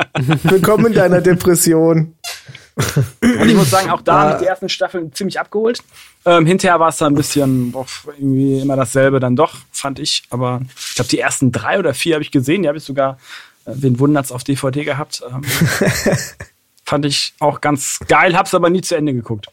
[0.44, 2.14] Willkommen in deiner Depression.
[3.22, 4.30] Und ich muss sagen, auch da Ah.
[4.32, 5.80] haben die ersten Staffeln ziemlich abgeholt.
[6.26, 7.86] Ähm, hinterher war es dann ein bisschen boah,
[8.18, 10.24] irgendwie immer dasselbe dann doch, fand ich.
[10.30, 12.62] Aber ich glaube, die ersten drei oder vier habe ich gesehen.
[12.62, 13.18] Die habe ich sogar,
[13.64, 15.22] äh, wen wundert's, auf DVD gehabt.
[15.30, 15.42] Ähm,
[16.84, 19.46] fand ich auch ganz geil, hab's aber nie zu Ende geguckt.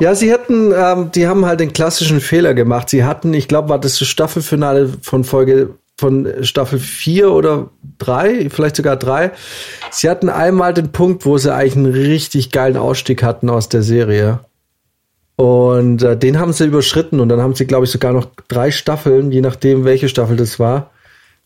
[0.00, 2.90] Ja, sie hatten, ähm, die haben halt den klassischen Fehler gemacht.
[2.90, 8.74] Sie hatten, ich glaube, war das Staffelfinale von Folge von Staffel 4 oder 3, vielleicht
[8.74, 9.30] sogar 3.
[9.92, 13.84] Sie hatten einmal den Punkt, wo sie eigentlich einen richtig geilen Ausstieg hatten aus der
[13.84, 14.40] Serie.
[15.36, 18.72] Und äh, den haben sie überschritten und dann haben sie, glaube ich, sogar noch drei
[18.72, 20.90] Staffeln, je nachdem, welche Staffel das war,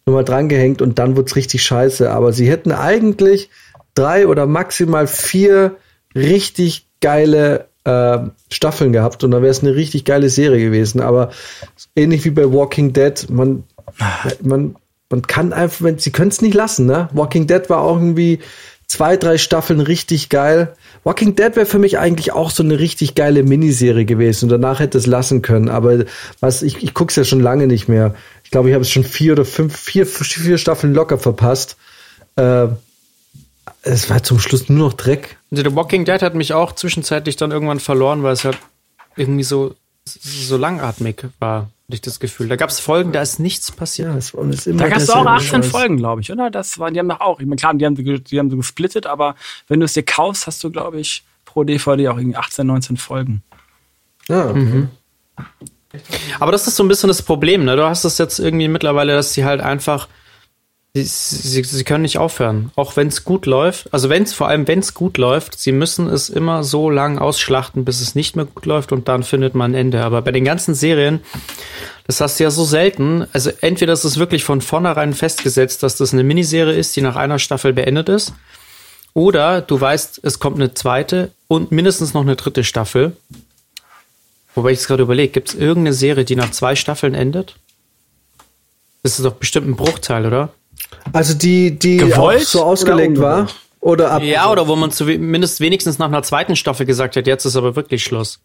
[0.07, 2.11] nochmal drangehängt und dann wird's richtig scheiße.
[2.11, 3.51] Aber sie hätten eigentlich
[3.95, 5.77] drei oder maximal vier
[6.15, 8.19] richtig geile äh,
[8.51, 11.03] Staffeln gehabt und dann wäre es eine richtig geile Serie gewesen.
[11.03, 11.31] Aber
[11.95, 13.65] ähnlich wie bei Walking Dead, man,
[14.43, 14.77] man,
[15.11, 17.09] man kann einfach, sie können es nicht lassen, ne?
[17.13, 18.41] Walking Dead war auch irgendwie
[18.87, 20.75] zwei, drei Staffeln richtig geil.
[21.05, 24.81] Walking Dead wäre für mich eigentlich auch so eine richtig geile Miniserie gewesen und danach
[24.81, 25.69] hätte es lassen können.
[25.69, 26.05] Aber
[26.41, 28.15] was, ich, ich gucke es ja schon lange nicht mehr.
[28.45, 31.77] Ich glaube, ich habe es schon vier oder fünf, vier, vier Staffeln locker verpasst.
[32.37, 32.69] Äh,
[33.83, 35.37] es war zum Schluss nur noch Dreck.
[35.51, 38.59] Also The Walking Dead hat mich auch zwischenzeitlich dann irgendwann verloren, weil es halt
[39.17, 39.75] irgendwie so,
[40.07, 42.49] so langatmig war, hatte ich das Gefühl.
[42.49, 44.09] Da gab es Folgen, da ist nichts passiert.
[44.09, 45.71] Ja, es es ist immer Da gab's auch derselbe 18 Scheiß.
[45.71, 46.51] Folgen, glaube ich, oder?
[46.51, 49.07] Das waren, die haben doch auch, ich meine, klar, die haben, die haben sie gesplittet,
[49.07, 49.35] aber
[49.69, 52.97] wenn du es dir kaufst, hast du, glaube ich, pro DVD auch irgendwie 18, 19
[52.97, 53.43] Folgen.
[54.29, 54.55] Ja.
[56.41, 57.77] Aber das ist so ein bisschen das Problem, ne?
[57.77, 60.09] Du hast es jetzt irgendwie mittlerweile, dass sie halt einfach,
[61.05, 62.71] sie, sie, können nicht aufhören.
[62.77, 63.93] Auch wenn es gut läuft.
[63.93, 67.19] Also wenn es, vor allem wenn es gut läuft, sie müssen es immer so lang
[67.19, 70.03] ausschlachten, bis es nicht mehr gut läuft und dann findet man ein Ende.
[70.05, 71.21] Aber bei den ganzen Serien,
[72.07, 73.27] das hast du ja so selten.
[73.33, 77.17] Also entweder ist es wirklich von vornherein festgesetzt, dass das eine Miniserie ist, die nach
[77.17, 78.33] einer Staffel beendet ist.
[79.13, 83.17] Oder du weißt, es kommt eine zweite und mindestens noch eine dritte Staffel.
[84.55, 87.57] Wobei ich es gerade überlege, gibt es irgendeine Serie, die nach zwei Staffeln endet?
[89.03, 90.51] Das ist doch bestimmt ein Bruchteil, oder?
[91.13, 93.49] Also die, die Gewollt auch so ausgelegt oder war.
[93.81, 94.23] Oder ab.
[94.23, 97.77] Ja, oder wo man zumindest wenigstens nach einer zweiten Staffel gesagt hat, jetzt ist aber
[97.77, 98.41] wirklich Schluss.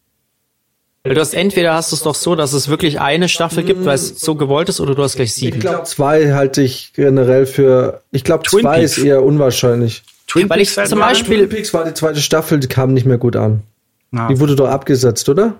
[1.04, 3.84] Weil du hast entweder hast du es doch so, dass es wirklich eine Staffel gibt,
[3.84, 5.58] weil es so gewollt ist, oder du hast gleich Ich sieben.
[5.58, 8.02] glaube, zwei halte ich generell für.
[8.12, 8.98] Ich glaube, zwei Peaks.
[8.98, 10.04] ist eher unwahrscheinlich.
[10.28, 11.00] Twin Weil ich Peaks zum.
[11.00, 13.64] Beispiel- Twin Peaks war die zweite Staffel, die kam nicht mehr gut an.
[14.12, 14.28] Ja.
[14.28, 15.54] Die wurde doch abgesetzt, oder?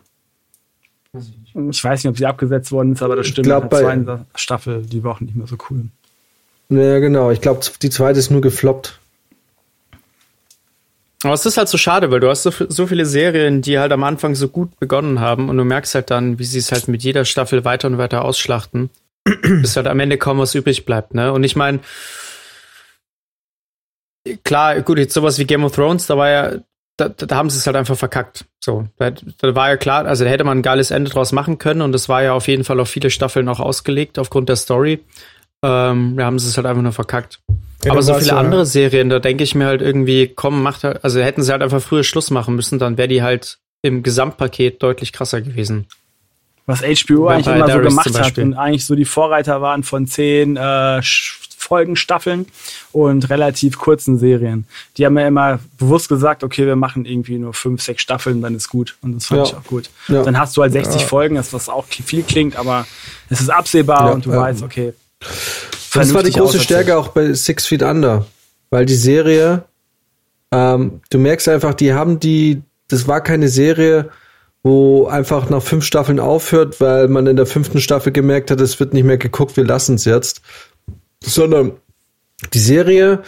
[1.70, 3.46] Ich weiß nicht, ob sie abgesetzt worden ist, aber das stimmt.
[3.46, 5.86] glaub, Nach der bei- zweiten Staffel, die war auch nicht mehr so cool.
[6.76, 7.30] Ja, genau.
[7.30, 8.98] Ich glaube, die zweite ist nur gefloppt.
[11.22, 13.92] Aber es ist halt so schade, weil du hast so, so viele Serien, die halt
[13.92, 16.88] am Anfang so gut begonnen haben und du merkst halt dann, wie sie es halt
[16.88, 18.90] mit jeder Staffel weiter und weiter ausschlachten,
[19.42, 21.32] bis halt am Ende kaum was übrig bleibt, ne?
[21.32, 21.80] Und ich meine,
[24.42, 26.52] klar, gut, jetzt sowas wie Game of Thrones, da war ja,
[26.96, 28.46] da, da haben sie es halt einfach verkackt.
[28.58, 31.58] So, da, da war ja klar, also da hätte man ein geiles Ende draus machen
[31.58, 34.56] können und das war ja auf jeden Fall auf viele Staffeln auch ausgelegt aufgrund der
[34.56, 35.04] Story.
[35.62, 37.40] Ähm, da haben sie es halt einfach nur verkackt.
[37.84, 40.84] Ja, Aber so viele ja- andere Serien, da denke ich mir halt irgendwie, komm, macht
[40.84, 44.02] halt, also hätten sie halt einfach früher Schluss machen müssen, dann wäre die halt im
[44.02, 45.86] Gesamtpaket deutlich krasser gewesen.
[46.66, 49.82] Was HBO eigentlich Vampire immer so Diaries gemacht hat und eigentlich so die Vorreiter waren
[49.82, 51.00] von zehn äh,
[51.58, 52.46] Folgen, Staffeln
[52.92, 54.66] und relativ kurzen Serien.
[54.96, 58.54] Die haben ja immer bewusst gesagt, okay, wir machen irgendwie nur fünf, sechs Staffeln, dann
[58.54, 58.96] ist gut.
[59.00, 59.44] Und das fand Ja.
[59.46, 59.90] ich auch gut.
[60.08, 60.22] Ja.
[60.22, 61.06] Dann hast du halt 60 Ja.
[61.08, 62.86] Folgen, das was auch viel klingt, aber
[63.28, 64.38] es ist absehbar Ja, und du ja.
[64.40, 64.92] weißt, okay.
[65.94, 66.60] Das war die große.
[66.60, 68.26] Stärke auch bei Six Feet Under,
[68.70, 69.64] weil die Serie,
[70.50, 74.10] ähm, du merkst einfach, die haben die, das war keine Serie,
[74.62, 78.78] wo einfach nach fünf Staffeln aufhört, weil man in der fünften Staffel gemerkt hat, es
[78.78, 80.40] wird nicht mehr geguckt, wir lassen es jetzt,
[81.20, 81.72] sondern
[82.54, 83.22] die Serie,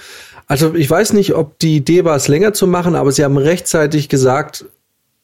[0.46, 3.36] also ich weiß nicht, ob die Idee war, es länger zu machen, aber sie haben
[3.36, 4.64] rechtzeitig gesagt,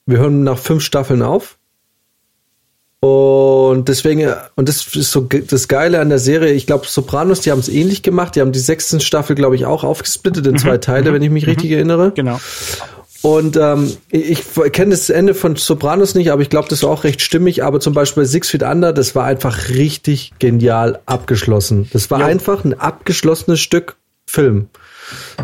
[0.06, 1.58] wir hören nach fünf Staffeln auf.
[3.02, 7.50] Und deswegen, und das ist so das Geile an der Serie, ich glaube, Sopranos, die
[7.50, 8.36] haben es ähnlich gemacht.
[8.36, 11.46] Die haben die sechste Staffel, glaube ich, auch aufgesplittet in zwei Teile, wenn ich mich
[11.46, 12.12] richtig erinnere.
[12.14, 12.38] Genau.
[13.22, 16.90] Und ähm, ich, ich kenne das Ende von Sopranos nicht, aber ich glaube, das war
[16.90, 17.64] auch recht stimmig.
[17.64, 21.88] Aber zum Beispiel bei Six Feet Under, das war einfach richtig genial abgeschlossen.
[21.92, 23.96] Das war einfach ein abgeschlossenes Stück
[24.26, 24.68] Film.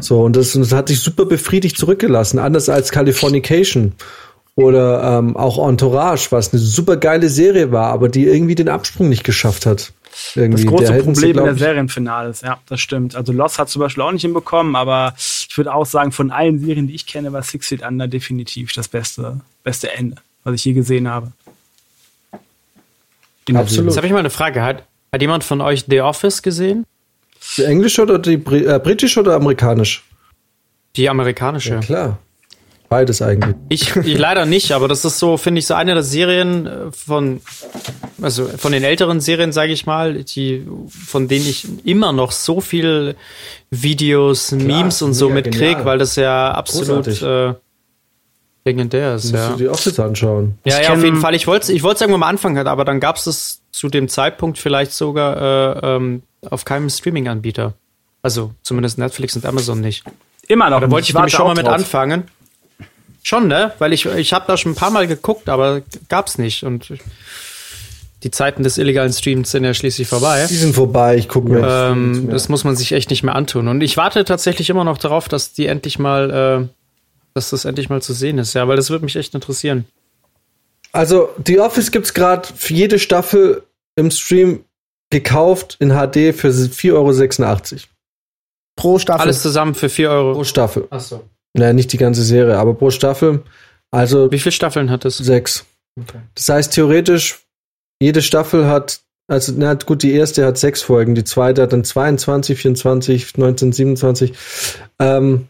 [0.00, 3.94] So, und das, und das hat sich super befriedigt zurückgelassen, anders als Californication
[4.56, 9.08] oder ähm, auch Entourage, was eine super geile Serie war, aber die irgendwie den Absprung
[9.08, 9.92] nicht geschafft hat.
[10.34, 10.64] Irgendwie.
[10.64, 13.14] Das große Problem in der Serienfinales, ja, das stimmt.
[13.14, 16.58] Also Lost hat zum Beispiel auch nicht hinbekommen, aber ich würde auch sagen, von allen
[16.58, 20.64] Serien, die ich kenne, war Six Feet Under definitiv das beste, beste Ende, was ich
[20.64, 21.32] je gesehen habe.
[23.46, 23.90] In der Absolut.
[23.90, 24.62] Jetzt habe ich mal eine Frage.
[24.62, 26.86] Hat, hat jemand von euch The Office gesehen?
[27.58, 30.02] Die Englisch oder die äh, britisch oder amerikanisch?
[30.96, 31.80] Die amerikanische.
[31.80, 32.18] Klar.
[32.88, 33.54] Beides eigentlich.
[33.68, 36.92] Ich, ich leider nicht, aber das ist so, finde ich, so eine der Serien äh,
[36.92, 37.40] von,
[38.22, 42.60] also von den älteren Serien, sage ich mal, die, von denen ich immer noch so
[42.60, 43.16] viel
[43.70, 45.84] Videos, Memes und so mitkrieg, genial.
[45.84, 47.54] weil das ja absolut äh,
[48.64, 49.32] legendär ist.
[49.32, 49.50] Musst Ja.
[49.50, 50.58] du die Office anschauen.
[50.64, 51.34] Ja, Ich ja, auf jeden Fall.
[51.34, 54.08] Ich wollte es ich wollt's irgendwann mal anfangen, aber dann gab es das zu dem
[54.08, 57.74] Zeitpunkt vielleicht sogar äh, ähm, auf keinem Streaming-Anbieter.
[58.22, 60.04] Also zumindest Netflix und Amazon nicht.
[60.48, 60.80] Immer noch.
[60.80, 61.74] Da wollte ich nämlich schon auch mal mit drauf.
[61.74, 62.24] anfangen.
[63.26, 63.72] Schon, ne?
[63.80, 66.62] Weil ich, ich habe da schon ein paar Mal geguckt, aber gab's nicht.
[66.62, 66.92] Und
[68.22, 70.46] die Zeiten des illegalen Streams sind ja schließlich vorbei.
[70.48, 73.66] Die sind vorbei, ich gucke mir Ähm, das muss man sich echt nicht mehr antun.
[73.66, 76.68] Und ich warte tatsächlich immer noch darauf, dass die endlich mal, äh,
[77.34, 79.86] dass das endlich mal zu sehen ist, ja, weil das würde mich echt interessieren.
[80.92, 83.64] Also, The Office gibt's gerade für jede Staffel
[83.96, 84.64] im Stream
[85.10, 87.80] gekauft in HD für 4,86 Euro.
[88.76, 89.22] Pro Staffel.
[89.22, 90.34] Alles zusammen für 4 Euro.
[90.34, 90.86] Pro Staffel.
[90.90, 91.24] Achso.
[91.58, 93.42] Naja, nicht die ganze Serie, aber pro Staffel.
[93.90, 95.18] Also Wie viele Staffeln hat es?
[95.18, 95.64] sechs.
[96.34, 97.46] Das heißt, theoretisch,
[98.00, 101.84] jede Staffel hat, also, na gut, die erste hat sechs Folgen, die zweite hat dann
[101.84, 104.32] 22, 24, 19, 27.
[104.98, 105.48] Ähm,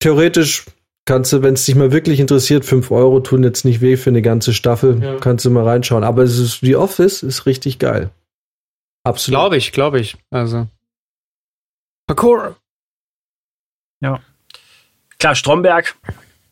[0.00, 0.66] theoretisch
[1.06, 4.10] kannst du, wenn es dich mal wirklich interessiert, 5 Euro tun jetzt nicht weh für
[4.10, 5.02] eine ganze Staffel.
[5.02, 5.16] Ja.
[5.18, 6.04] Kannst du mal reinschauen.
[6.04, 8.10] Aber es ist, The Office ist richtig geil.
[9.04, 9.40] Absolut.
[9.40, 10.16] Glaube ich, glaube ich.
[10.30, 10.66] Also.
[12.06, 12.56] Parkour.
[15.20, 15.94] Klar, Stromberg,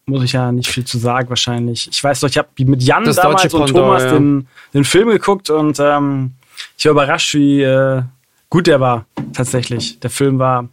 [0.04, 1.88] muss ich ja nicht viel zu sagen wahrscheinlich.
[1.90, 4.12] Ich weiß doch, ich habe mit Jan Das damals und Pendant, Thomas ja.
[4.12, 6.32] den, den Film geguckt und ähm,
[6.76, 8.02] ich war überrascht, wie äh,
[8.50, 9.98] gut der war tatsächlich.
[10.00, 10.68] Der Film war,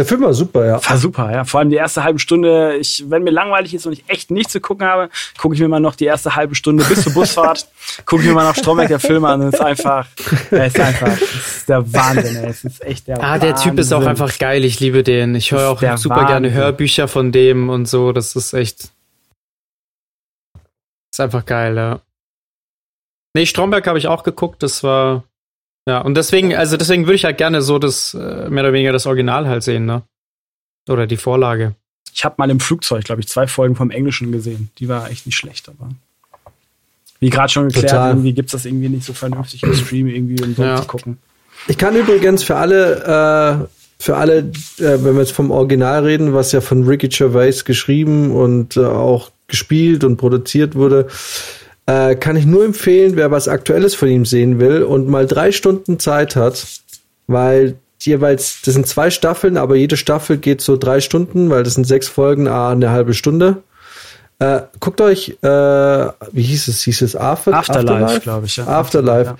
[0.00, 0.80] Der Film war super, ja.
[0.82, 1.44] war super, ja.
[1.44, 2.74] Vor allem die erste halbe Stunde.
[2.76, 5.68] Ich, wenn mir langweilig ist und ich echt nichts zu gucken habe, gucke ich mir
[5.68, 7.68] mal noch die erste halbe Stunde bis zur Busfahrt,
[8.06, 9.42] gucke ich mir mal noch Stromberg der Film an.
[9.42, 10.06] Und es ist einfach,
[10.50, 12.46] er ist einfach, es ist der Wahnsinn, ey.
[12.48, 14.08] Es ist echt der Ah, der Typ ist auch Wahnsinn.
[14.08, 14.64] einfach geil.
[14.64, 15.34] Ich liebe den.
[15.34, 16.54] Ich höre auch super gerne Wahnsinn.
[16.54, 18.12] Hörbücher von dem und so.
[18.12, 18.92] Das ist echt.
[21.12, 22.00] Ist einfach geil, ja.
[23.34, 24.62] Nee, Stromberg habe ich auch geguckt.
[24.62, 25.24] Das war.
[25.86, 28.92] Ja, und deswegen, also deswegen würde ich halt gerne so das, äh, mehr oder weniger
[28.92, 30.02] das Original halt sehen, ne?
[30.88, 31.74] Oder die Vorlage.
[32.12, 34.70] Ich habe mal im Flugzeug, glaube ich, zwei Folgen vom Englischen gesehen.
[34.78, 35.90] Die war echt nicht schlecht, aber.
[37.20, 38.10] Wie gerade schon geklärt, Total.
[38.10, 40.76] irgendwie gibt es das irgendwie nicht so vernünftig im Stream irgendwie um so Ja.
[40.80, 41.18] zu gucken.
[41.68, 43.68] Ich kann übrigens für alle, äh,
[43.98, 44.44] für alle, äh,
[44.78, 49.30] wenn wir jetzt vom Original reden, was ja von Ricky Gervais geschrieben und äh, auch
[49.48, 51.08] gespielt und produziert wurde,
[51.90, 55.50] äh, kann ich nur empfehlen, wer was Aktuelles von ihm sehen will und mal drei
[55.50, 56.64] Stunden Zeit hat,
[57.26, 61.74] weil jeweils, das sind zwei Staffeln, aber jede Staffel geht so drei Stunden, weil das
[61.74, 63.62] sind sechs Folgen, ah, eine halbe Stunde.
[64.38, 66.82] Äh, guckt euch, äh, wie hieß es?
[66.82, 68.68] Hieß es After, Afterlife, glaube ich, ja.
[68.68, 69.30] Afterlife.
[69.30, 69.36] Ja.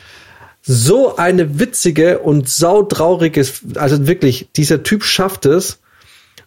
[0.63, 3.47] So eine witzige und sautraurige,
[3.77, 5.79] also wirklich, dieser Typ schafft es,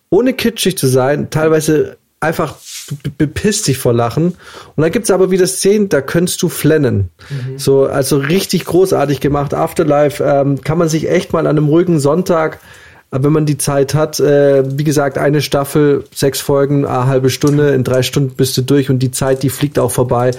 [0.10, 2.56] ohne kitschig zu sein, teilweise einfach
[2.88, 4.26] be- bepisst dich vor Lachen.
[4.76, 7.10] Und dann gibt's aber wieder Szenen, da könntest du flennen.
[7.58, 9.54] So, also richtig großartig gemacht.
[9.54, 12.60] Afterlife ähm, kann man sich echt mal an einem ruhigen Sonntag,
[13.12, 17.30] äh, wenn man die Zeit hat, äh, wie gesagt, eine Staffel, sechs Folgen, eine halbe
[17.30, 20.32] Stunde, in drei Stunden bist du durch und die Zeit, die fliegt auch vorbei.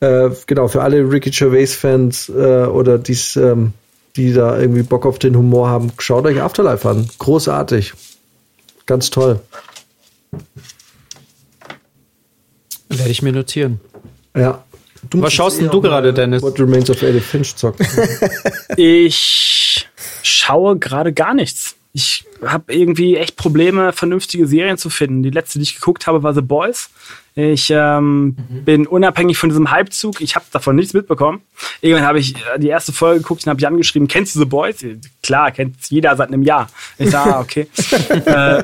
[0.00, 3.72] Äh, genau, für alle Ricky Gervais-Fans äh, oder dies, ähm,
[4.16, 7.08] die da irgendwie Bock auf den Humor haben, schaut euch Afterlife an.
[7.18, 7.94] Großartig.
[8.86, 9.40] Ganz toll.
[12.88, 13.80] Werde ich mir notieren.
[14.36, 14.64] Ja.
[15.10, 16.42] Du Was schaust denn du gerade, Dennis?
[16.42, 17.86] What Remains of Edith Finch zocken.
[18.76, 19.86] Ich
[20.22, 21.76] schaue gerade gar nichts.
[21.96, 25.22] Ich habe irgendwie echt Probleme, vernünftige Serien zu finden.
[25.22, 26.90] Die letzte, die ich geguckt habe, war The Boys.
[27.36, 28.34] Ich ähm,
[28.64, 30.20] bin unabhängig von diesem Hypezug.
[30.20, 31.42] Ich habe davon nichts mitbekommen.
[31.80, 34.44] Irgendwann habe ich äh, die erste Folge geguckt und habe Jan geschrieben, kennst du The
[34.44, 34.84] Boys?
[35.22, 36.68] Klar, kennt jeder seit einem Jahr.
[36.98, 37.68] Ich sage, ah, okay.
[38.08, 38.62] äh,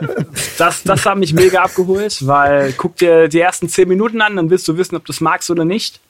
[0.58, 4.50] das, das hat mich mega abgeholt, weil guck dir die ersten zehn Minuten an, dann
[4.50, 6.00] wirst du wissen, ob du es magst oder nicht.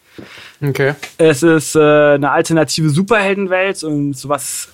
[0.62, 0.94] Okay.
[1.18, 4.68] Es ist äh, eine alternative Superheldenwelt und sowas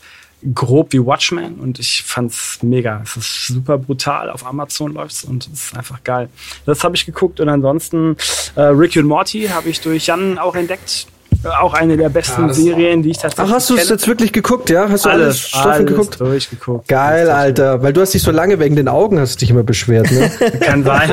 [0.54, 3.00] grob wie Watchmen und ich fand's mega.
[3.04, 4.30] Es ist super brutal.
[4.30, 6.28] Auf Amazon läuft's und es ist einfach geil.
[6.66, 8.16] Das habe ich geguckt und ansonsten
[8.54, 11.06] äh, Ricky und Morty habe ich durch Jan auch entdeckt.
[11.44, 14.32] Äh, Auch eine der besten Serien, die ich tatsächlich Ach, hast du es jetzt wirklich
[14.32, 14.88] geguckt, ja?
[14.88, 16.20] Hast du alle alles, Staffeln alles geguckt?
[16.20, 16.88] durchgeguckt.
[16.88, 17.82] Geil, Alter.
[17.82, 20.30] Weil du hast dich so lange wegen den Augen hast dich immer beschwert, ne?
[20.60, 21.10] Kann sein.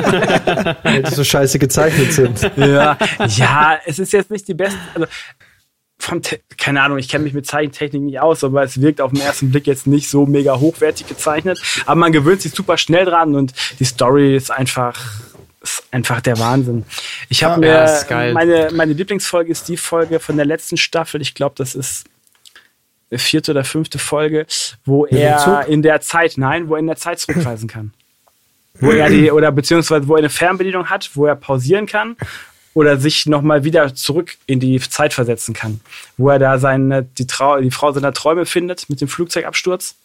[0.83, 2.41] Weil die so scheiße gezeichnet sind.
[2.55, 2.97] ja,
[3.27, 4.77] ja, es ist jetzt nicht die beste.
[4.93, 5.07] Also,
[6.21, 9.21] Te keine Ahnung, ich kenne mich mit Zeichentechnik nicht aus, aber es wirkt auf den
[9.21, 11.61] ersten Blick jetzt nicht so mega hochwertig gezeichnet.
[11.85, 14.99] Aber man gewöhnt sich super schnell dran und die Story ist einfach,
[15.61, 16.85] ist einfach der Wahnsinn.
[17.29, 21.21] Ich habe Ja, mir meine meine Lieblingsfolge ist die Folge von der letzten Staffel.
[21.21, 22.05] Ich glaube, das ist
[23.11, 24.45] vierte oder fünfte Folge,
[24.85, 25.67] wo er Zug?
[25.67, 27.93] in der Zeit, nein, wo er in der Zeit zurückreisen kann
[28.79, 32.17] wo er die oder beziehungsweise wo er eine Fernbedienung hat, wo er pausieren kann
[32.73, 35.79] oder sich nochmal wieder zurück in die Zeit versetzen kann,
[36.17, 39.95] wo er da seine die, Trau die Frau seiner Träume findet mit dem Flugzeugabsturz.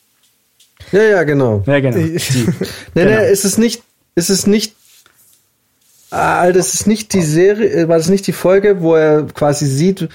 [0.93, 1.63] Ja, ja, genau.
[1.67, 1.97] Ja, genau.
[1.97, 2.19] Nee,
[2.95, 3.21] Genau.
[3.21, 3.83] nee, ist es nicht,
[4.15, 4.75] ist es nicht,
[6.11, 9.25] ah, Alter, es ist nicht die Serie, äh, war das nicht die Folge, wo er
[9.27, 10.09] quasi sieht,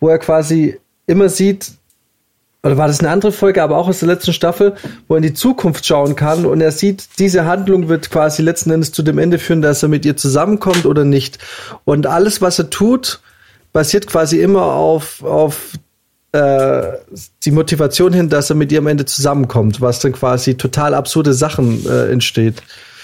[0.00, 1.72] wo er quasi immer sieht,
[2.62, 4.74] oder war das eine andere Folge, aber auch aus der letzten Staffel,
[5.08, 8.70] wo er in die Zukunft schauen kann und er sieht, diese Handlung wird quasi letzten
[8.70, 11.38] Endes zu dem Ende führen, dass er mit ihr zusammenkommt oder nicht.
[11.84, 13.20] Und alles, was er tut,
[13.72, 15.72] basiert quasi immer auf, auf
[16.32, 16.82] äh,
[17.44, 21.32] die Motivation hin, dass er mit ihr am Ende zusammenkommt, was dann quasi total absurde
[21.32, 22.62] Sachen äh, entsteht.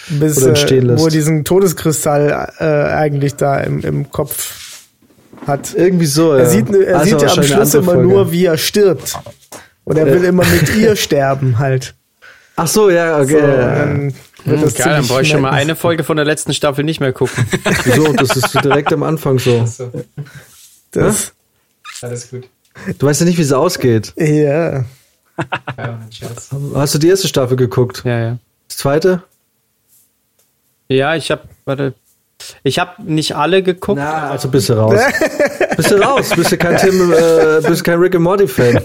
[0.08, 1.02] Bis, Oder entstehen äh, lässt.
[1.02, 4.65] wo er diesen Todeskristall äh, eigentlich da im, im Kopf
[5.46, 5.74] hat.
[5.74, 6.50] Irgendwie so, Er ja.
[6.50, 8.08] sieht, er Also sieht ja am Schluss immer Folge.
[8.08, 9.18] nur, wie er stirbt.
[9.84, 11.94] Und er will immer mit ihr sterben halt.
[12.56, 13.32] Ach so, ja, okay.
[13.40, 16.54] So, dann wird das Geil, dann brauche ich schon mal eine Folge von der letzten
[16.54, 17.46] Staffel nicht mehr gucken.
[17.84, 18.12] Wieso?
[18.12, 19.68] Das ist direkt am Anfang so.
[20.92, 21.32] Das,
[22.02, 22.48] Alles gut.
[22.98, 24.12] Du weißt ja nicht, wie es ausgeht.
[24.16, 24.84] ja.
[26.74, 28.02] Hast du die erste Staffel geguckt?
[28.04, 28.38] Ja, ja.
[28.70, 29.22] Die zweite?
[30.88, 31.94] Ja, ich habe, warte,
[32.62, 33.98] ich habe nicht alle geguckt.
[33.98, 35.00] Na, also bist du raus.
[35.76, 36.30] bist du raus.
[36.34, 38.80] Bist du kein Tim, äh, bist du kein Rick and Morty Fan.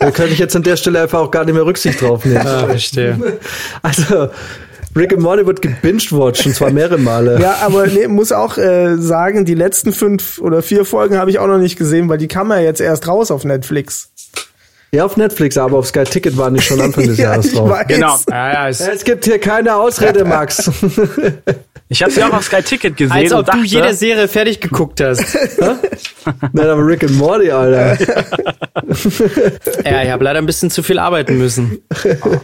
[0.00, 2.46] Da könnte ich jetzt an der Stelle einfach auch gar nicht mehr Rücksicht drauf nehmen.
[2.46, 3.18] Ah, verstehe.
[3.82, 4.28] Also,
[4.96, 7.38] Rick and Morty wird gebinged-watched und zwar mehrere Male.
[7.40, 11.38] Ja, aber nee, muss auch äh, sagen, die letzten fünf oder vier Folgen habe ich
[11.38, 14.10] auch noch nicht gesehen, weil die kam ja jetzt erst raus auf Netflix.
[14.92, 17.68] Ja, auf Netflix, aber auf Sky Ticket waren die schon Anfang des Ja, Jahres drauf.
[17.70, 17.86] weiß.
[17.88, 18.16] Genau.
[18.30, 20.70] Ja, ja, es, Es gibt hier keine Ausrede, Max.
[21.88, 25.00] Ich habe sie auch auf Sky Ticket gesehen als ob du jede Serie fertig geguckt
[25.00, 25.22] hast.
[26.52, 27.96] Nein, aber Rick and Morty, Alter.
[29.84, 31.78] ja, ich habe leider ein bisschen zu viel arbeiten müssen.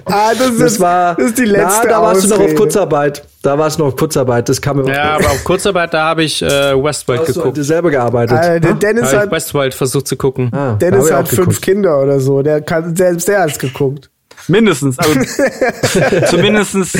[0.04, 2.42] Ah, das ist, Das war, das ist die letzte na, da warst du noch auf
[2.44, 2.54] Ausrede.
[2.54, 3.24] Kurzarbeit.
[3.42, 4.48] Da warst du noch auf Kurzarbeit.
[4.48, 6.46] Das kam mir Ja, aber auf Kurzarbeit, da habe ich äh,
[6.80, 7.56] Westworld du geguckt.
[7.56, 8.38] dir selber gearbeitet.
[8.40, 8.76] Äh, der Ha?
[8.76, 10.52] Dennis hat, ich Westworld versucht zu gucken.
[10.54, 11.62] Ah, Dennis hat fünf geguckt.
[11.62, 12.31] Kinder oder so.
[12.40, 14.08] Der kann, selbst der hat's geguckt.
[14.48, 15.20] mindestens, also
[16.30, 16.92] zumindestens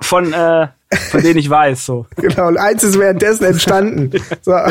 [0.00, 0.68] von äh,
[1.10, 2.06] von denen ich weiß so.
[2.16, 2.46] Genau.
[2.48, 4.12] Und eins ist währenddessen entstanden.
[4.42, 4.52] So.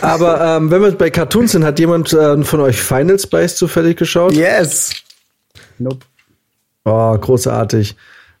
[0.00, 3.96] Aber ähm, wenn wir bei Cartoons sind, hat jemand äh, von euch Final Space zufällig
[3.98, 4.32] geschaut?
[4.32, 4.92] yes.
[5.78, 6.06] Nope.
[6.84, 7.96] Oh, großartig.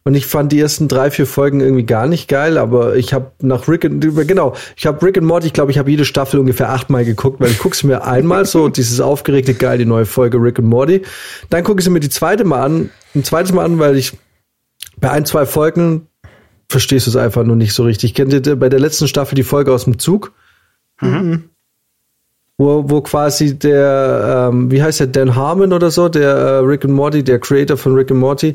[0.06, 3.32] Und ich fand die ersten drei, vier Folgen irgendwie gar nicht geil, aber ich habe
[3.40, 6.38] nach Rick and, genau, ich habe Rick and Morty, ich glaube, ich habe jede Staffel
[6.38, 10.04] ungefähr achtmal geguckt, weil ich gucke sie mir einmal so, dieses aufgeregte geil, die neue
[10.04, 11.02] Folge Rick and Morty.
[11.48, 14.12] Dann gucke ich sie mir die zweite Mal an, ein zweites Mal an, weil ich
[14.98, 16.06] bei ein, zwei Folgen
[16.68, 18.12] verstehst du es einfach nur nicht so richtig.
[18.12, 20.32] Kennt ihr bei der letzten Staffel die Folge aus dem Zug?
[21.00, 21.44] Mhm
[22.56, 26.84] wo, wo quasi der, ähm, wie heißt der, Dan Harmon oder so, der äh, Rick
[26.84, 28.54] and Morty, der Creator von Rick and Morty,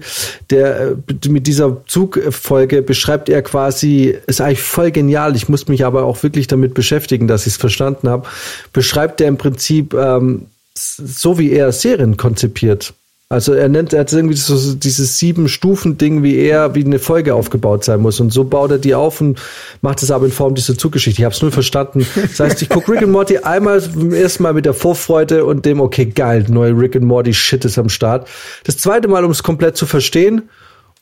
[0.50, 0.96] der äh,
[1.28, 6.24] mit dieser Zugfolge beschreibt er quasi, ist eigentlich voll genial, ich muss mich aber auch
[6.24, 8.28] wirklich damit beschäftigen, dass ich es verstanden habe,
[8.72, 10.46] beschreibt er im Prinzip ähm,
[10.76, 12.94] so, wie er Serien konzipiert.
[13.32, 16.98] Also er nennt, er hat irgendwie so dieses sieben Stufen Ding, wie er, wie eine
[16.98, 18.20] Folge aufgebaut sein muss.
[18.20, 19.40] Und so baut er die auf und
[19.82, 21.22] macht es aber in Form dieser Zuggeschichte.
[21.22, 22.08] Ich habe es nur verstanden.
[22.16, 23.84] Das heißt, ich gucke Rick and Morty einmal
[24.16, 27.90] erstmal mit der Vorfreude und dem, okay, geil, neue Rick and Morty Shit ist am
[27.90, 28.28] Start.
[28.64, 30.50] Das zweite Mal, um es komplett zu verstehen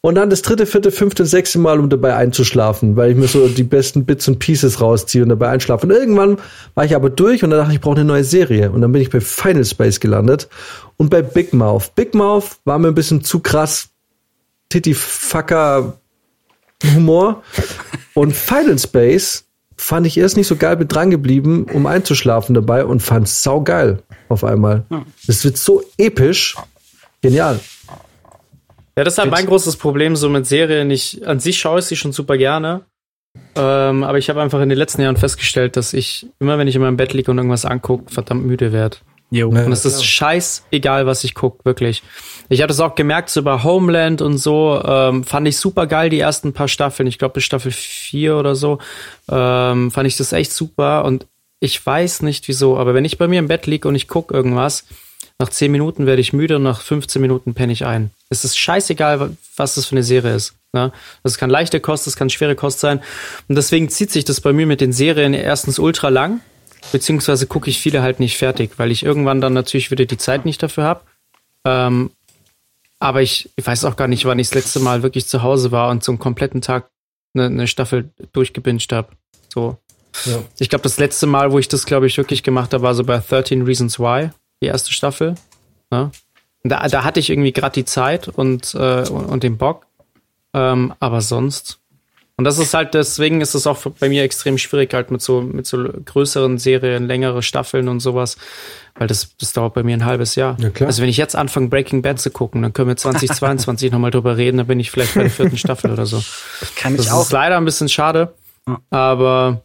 [0.07, 3.49] und dann das dritte, vierte, fünfte, sechste Mal, um dabei einzuschlafen, weil ich mir so
[3.49, 5.85] die besten Bits und Pieces rausziehe und dabei einschlafe.
[5.85, 6.37] Und irgendwann
[6.75, 8.71] war ich aber durch und dann dachte ich, ich brauche eine neue Serie.
[8.71, 10.47] Und dann bin ich bei Final Space gelandet
[10.95, 11.93] und bei Big Mouth.
[11.95, 13.89] Big Mouth war mir ein bisschen zu krass
[14.69, 15.99] Titty-Fucker
[16.95, 17.43] Humor.
[18.13, 19.43] Und Final Space
[19.75, 23.43] fand ich erst nicht so geil mit dran geblieben, um einzuschlafen dabei und fand es
[23.43, 24.85] saugeil auf einmal.
[25.27, 26.55] Es wird so episch.
[27.21, 27.59] Genial.
[28.97, 30.89] Ja, das ist halt mein großes Problem so mit Serien.
[30.89, 32.81] Ich, an sich schaue ich sie schon super gerne.
[33.55, 36.75] Ähm, aber ich habe einfach in den letzten Jahren festgestellt, dass ich immer, wenn ich
[36.75, 38.97] in meinem Bett liege und irgendwas angucke, verdammt müde werde.
[39.29, 39.49] Jo.
[39.49, 42.01] Und es ist scheißegal, was ich gucke, wirklich.
[42.49, 46.09] Ich habe das auch gemerkt, so bei Homeland und so, ähm, fand ich super geil,
[46.09, 47.05] die ersten paar Staffeln.
[47.05, 48.79] Ich glaube, bis Staffel 4 oder so,
[49.29, 51.05] ähm, fand ich das echt super.
[51.05, 51.27] Und
[51.59, 54.33] ich weiß nicht wieso, aber wenn ich bei mir im Bett liege und ich gucke
[54.33, 54.85] irgendwas,
[55.39, 58.11] nach 10 Minuten werde ich müde und nach 15 Minuten penne ich ein.
[58.29, 60.55] Es ist scheißegal, was das für eine Serie ist.
[60.73, 60.91] Ne?
[61.23, 63.01] Das kann leichte Kost, das kann schwere Kost sein.
[63.47, 66.41] Und deswegen zieht sich das bei mir mit den Serien erstens ultra lang,
[66.91, 70.45] beziehungsweise gucke ich viele halt nicht fertig, weil ich irgendwann dann natürlich wieder die Zeit
[70.45, 71.01] nicht dafür habe.
[71.65, 72.11] Ähm,
[72.99, 75.71] aber ich, ich weiß auch gar nicht, wann ich das letzte Mal wirklich zu Hause
[75.71, 76.89] war und so einen kompletten Tag
[77.35, 79.09] eine, eine Staffel durchgebinged habe.
[79.53, 79.77] So.
[80.25, 80.39] Ja.
[80.57, 83.03] Ich glaube, das letzte Mal, wo ich das, glaube ich, wirklich gemacht habe, war so
[83.03, 84.31] bei 13 Reasons Why
[84.61, 85.35] die erste Staffel.
[85.91, 86.11] Ne?
[86.63, 89.85] Da, da hatte ich irgendwie gerade die Zeit und, äh, und, und den Bock.
[90.53, 91.79] Ähm, aber sonst.
[92.39, 95.41] Und das ist halt, deswegen ist es auch bei mir extrem schwierig, halt mit so,
[95.41, 98.37] mit so größeren Serien, längere Staffeln und sowas.
[98.93, 100.55] Weil das, das dauert bei mir ein halbes Jahr.
[100.59, 100.87] Ja, klar.
[100.87, 104.37] Also wenn ich jetzt anfange, Breaking Bad zu gucken, dann können wir 2022 nochmal drüber
[104.37, 106.23] reden, dann bin ich vielleicht bei der vierten Staffel oder so.
[106.75, 107.23] Kann ich das auch.
[107.23, 108.35] ist leider ein bisschen schade.
[108.91, 109.63] Aber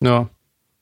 [0.00, 0.28] ja.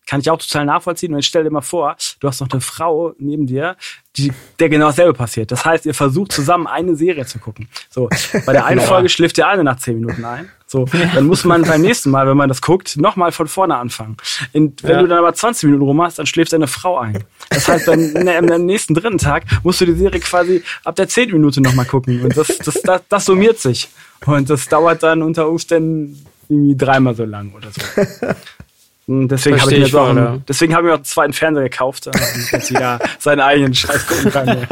[0.09, 1.12] Kann ich auch total nachvollziehen.
[1.12, 3.76] Und ich stell dir mal vor, du hast noch eine Frau neben dir,
[4.16, 5.52] die, der genau dasselbe passiert.
[5.52, 7.68] Das heißt, ihr versucht zusammen eine Serie zu gucken.
[7.90, 8.09] So,
[8.46, 10.48] bei der einen Folge schläft der eine nach zehn Minuten ein.
[10.66, 14.16] So, dann muss man beim nächsten Mal, wenn man das guckt, nochmal von vorne anfangen.
[14.52, 15.02] In, wenn ja.
[15.02, 17.24] du dann aber 20 Minuten rum hast, dann schläft deine Frau ein.
[17.50, 21.34] Das heißt, dann am nächsten dritten Tag musst du die Serie quasi ab der zehnten
[21.34, 22.22] Minute nochmal gucken.
[22.22, 23.88] Und das, das, das, das summiert sich.
[24.24, 28.26] Und das dauert dann unter Umständen irgendwie dreimal so lang oder so.
[29.11, 32.68] Deswegen habe ich, ich, voll, deswegen hab ich mir auch einen zweiten Fernseher gekauft, damit
[32.68, 34.66] jeder seinen eigenen Scheiß gucken kann.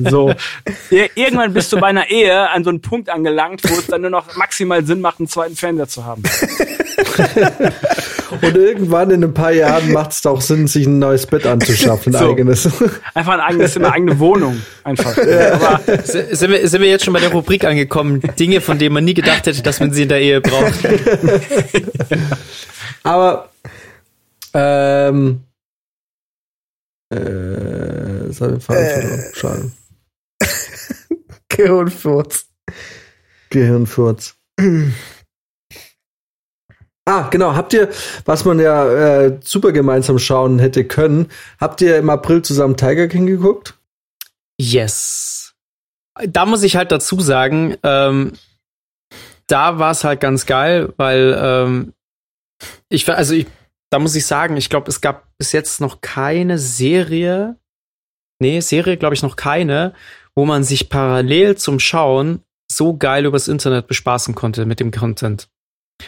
[0.00, 0.34] so.
[0.90, 4.10] Irgendwann bist du bei einer Ehe an so einen Punkt angelangt, wo es dann nur
[4.10, 6.24] noch maximal Sinn macht, einen zweiten Fernseher zu haben.
[8.40, 12.14] Und irgendwann in ein paar Jahren macht es auch Sinn, sich ein neues Bett anzuschaffen,
[12.14, 12.30] ein so.
[12.30, 12.68] eigenes.
[13.14, 14.60] Einfach ein eigenes, eine eigene Wohnung.
[14.84, 15.16] Einfach.
[15.16, 15.54] Ja.
[15.54, 18.20] Aber sind, wir, sind wir jetzt schon bei der Rubrik angekommen?
[18.38, 20.80] Dinge, von denen man nie gedacht hätte, dass man sie in der Ehe braucht.
[23.02, 23.50] Aber
[24.54, 25.40] ähm,
[27.10, 29.70] äh, das hat äh, Schade.
[31.48, 32.46] Gehirnfurz.
[33.50, 34.34] Gehirnfurz.
[37.04, 37.56] Ah, genau.
[37.56, 37.88] Habt ihr,
[38.24, 41.28] was man ja äh, super gemeinsam schauen hätte können,
[41.58, 43.74] habt ihr im April zusammen Tiger King geguckt?
[44.60, 45.54] Yes.
[46.26, 48.32] Da muss ich halt dazu sagen, ähm,
[49.48, 51.92] da war es halt ganz geil, weil ähm,
[52.88, 53.46] ich, also ich,
[53.90, 57.56] da muss ich sagen, ich glaube, es gab bis jetzt noch keine Serie,
[58.38, 59.94] nee, Serie glaube ich noch keine,
[60.34, 65.48] wo man sich parallel zum Schauen so geil übers Internet bespaßen konnte mit dem Content.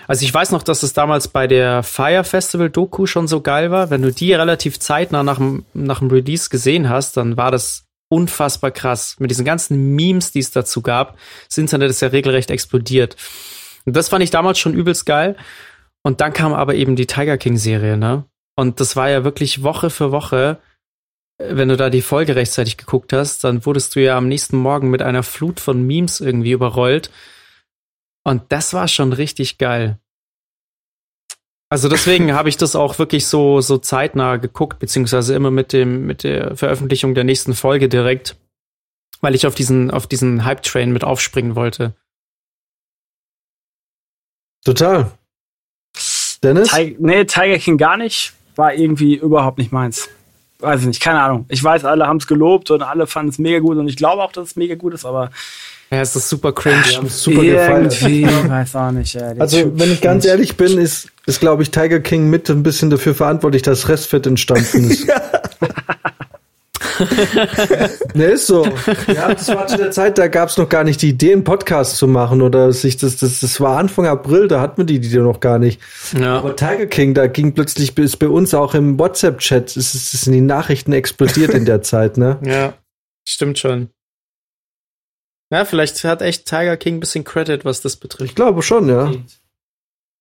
[0.06, 3.70] Also ich weiß noch, dass es damals bei der Fire Festival Doku schon so geil
[3.70, 3.90] war.
[3.90, 7.84] Wenn du die relativ zeitnah nach dem, nach dem Release gesehen hast, dann war das
[8.08, 9.16] unfassbar krass.
[9.18, 11.16] Mit diesen ganzen Memes, die es dazu gab.
[11.48, 13.16] Das Internet ist ja regelrecht explodiert.
[13.84, 15.36] Und das fand ich damals schon übelst geil.
[16.02, 18.24] Und dann kam aber eben die Tiger King Serie, ne?
[18.56, 20.58] Und das war ja wirklich Woche für Woche
[21.38, 24.90] wenn du da die Folge rechtzeitig geguckt hast, dann wurdest du ja am nächsten Morgen
[24.90, 27.10] mit einer Flut von Memes irgendwie überrollt.
[28.24, 29.98] Und das war schon richtig geil.
[31.68, 36.06] Also deswegen habe ich das auch wirklich so, so zeitnah geguckt, beziehungsweise immer mit dem,
[36.06, 38.36] mit der Veröffentlichung der nächsten Folge direkt,
[39.20, 41.94] weil ich auf diesen, auf diesen Hype-Train mit aufspringen wollte.
[44.64, 45.10] Total.
[46.42, 46.70] Dennis?
[46.70, 48.32] Ti nee, Tiger King gar nicht.
[48.56, 50.08] War irgendwie überhaupt nicht meins.
[50.60, 51.44] Weiß ich nicht, keine Ahnung.
[51.48, 54.22] Ich weiß, alle haben es gelobt und alle fanden es mega gut und ich glaube
[54.22, 55.30] auch, dass es mega gut ist, aber
[55.90, 56.82] Ja, es ist super cringe.
[57.08, 57.84] super gefallen.
[57.84, 59.14] irgendwie, weiß auch nicht.
[59.14, 62.62] Ja, Also, wenn ich ganz ehrlich bin, ist, ist glaube ich, Tiger King mit ein
[62.62, 65.06] bisschen dafür verantwortlich, dass Restfett entstanden ist.
[68.14, 68.64] ne, ist so.
[69.08, 71.44] Ja, das war zu der Zeit, da gab es noch gar nicht die Idee, einen
[71.44, 74.96] Podcast zu machen oder sich das, das, das war Anfang April, da hatten wir die
[74.96, 75.80] Idee noch gar nicht.
[76.18, 76.38] Ja.
[76.38, 80.32] Aber Tiger King, da ging plötzlich bis bei uns auch im WhatsApp-Chat, ist, ist, sind
[80.32, 82.38] die Nachrichten explodiert in der Zeit, ne?
[82.42, 82.74] Ja,
[83.24, 83.88] stimmt schon.
[85.50, 88.34] Ja, vielleicht hat echt Tiger King ein bisschen Credit, was das Ich betrifft.
[88.36, 89.12] glaube schon, ja.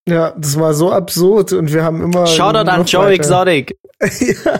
[0.07, 2.27] Ja, das war so absurd und wir haben immer.
[2.27, 3.77] Shoutout an Joe weiter- Exotic.
[4.19, 4.59] ja.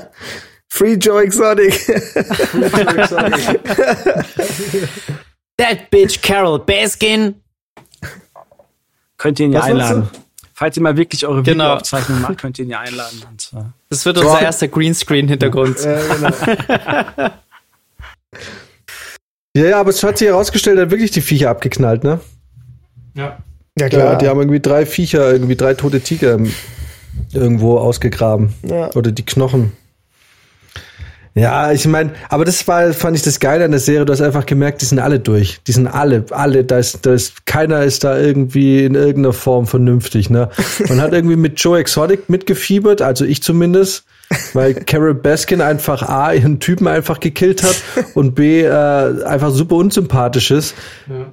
[0.69, 1.73] Free Joe Exotic.
[5.57, 7.35] That bitch Carol Baskin.
[9.17, 10.09] könnt ihr ihn ja Was einladen.
[10.55, 11.65] Falls ihr mal wirklich eure Genau.
[11.65, 13.21] Videoaufzeichnung macht, könnt ihr ihn ja einladen.
[13.29, 13.51] Und,
[13.89, 15.79] Das wird unser erster Greenscreen-Hintergrund.
[15.83, 17.33] Ja,
[19.55, 22.19] ja, aber es hat sich herausgestellt, er hat wirklich die Viecher abgeknallt, ne?
[23.15, 23.37] Ja.
[23.79, 26.39] Ja, Ja, die haben irgendwie drei Viecher, irgendwie drei tote Tiger
[27.31, 28.53] irgendwo ausgegraben.
[28.63, 28.91] Ja.
[28.93, 29.71] Oder die Knochen.
[31.35, 34.05] Ja, ich meine, aber das war, fand ich das Geile an der Serie.
[34.05, 35.61] Du hast einfach gemerkt, die sind alle durch.
[35.65, 39.65] Die sind alle, alle, da ist, da ist, keiner ist da irgendwie in irgendeiner Form
[39.65, 40.49] vernünftig, ne?
[40.87, 44.05] Man hat irgendwie mit Joe Exotic mitgefiebert, also ich zumindest,
[44.53, 47.75] weil Carol Baskin einfach A, ihren Typen einfach gekillt hat
[48.13, 50.75] und B, äh, einfach super unsympathisch ist.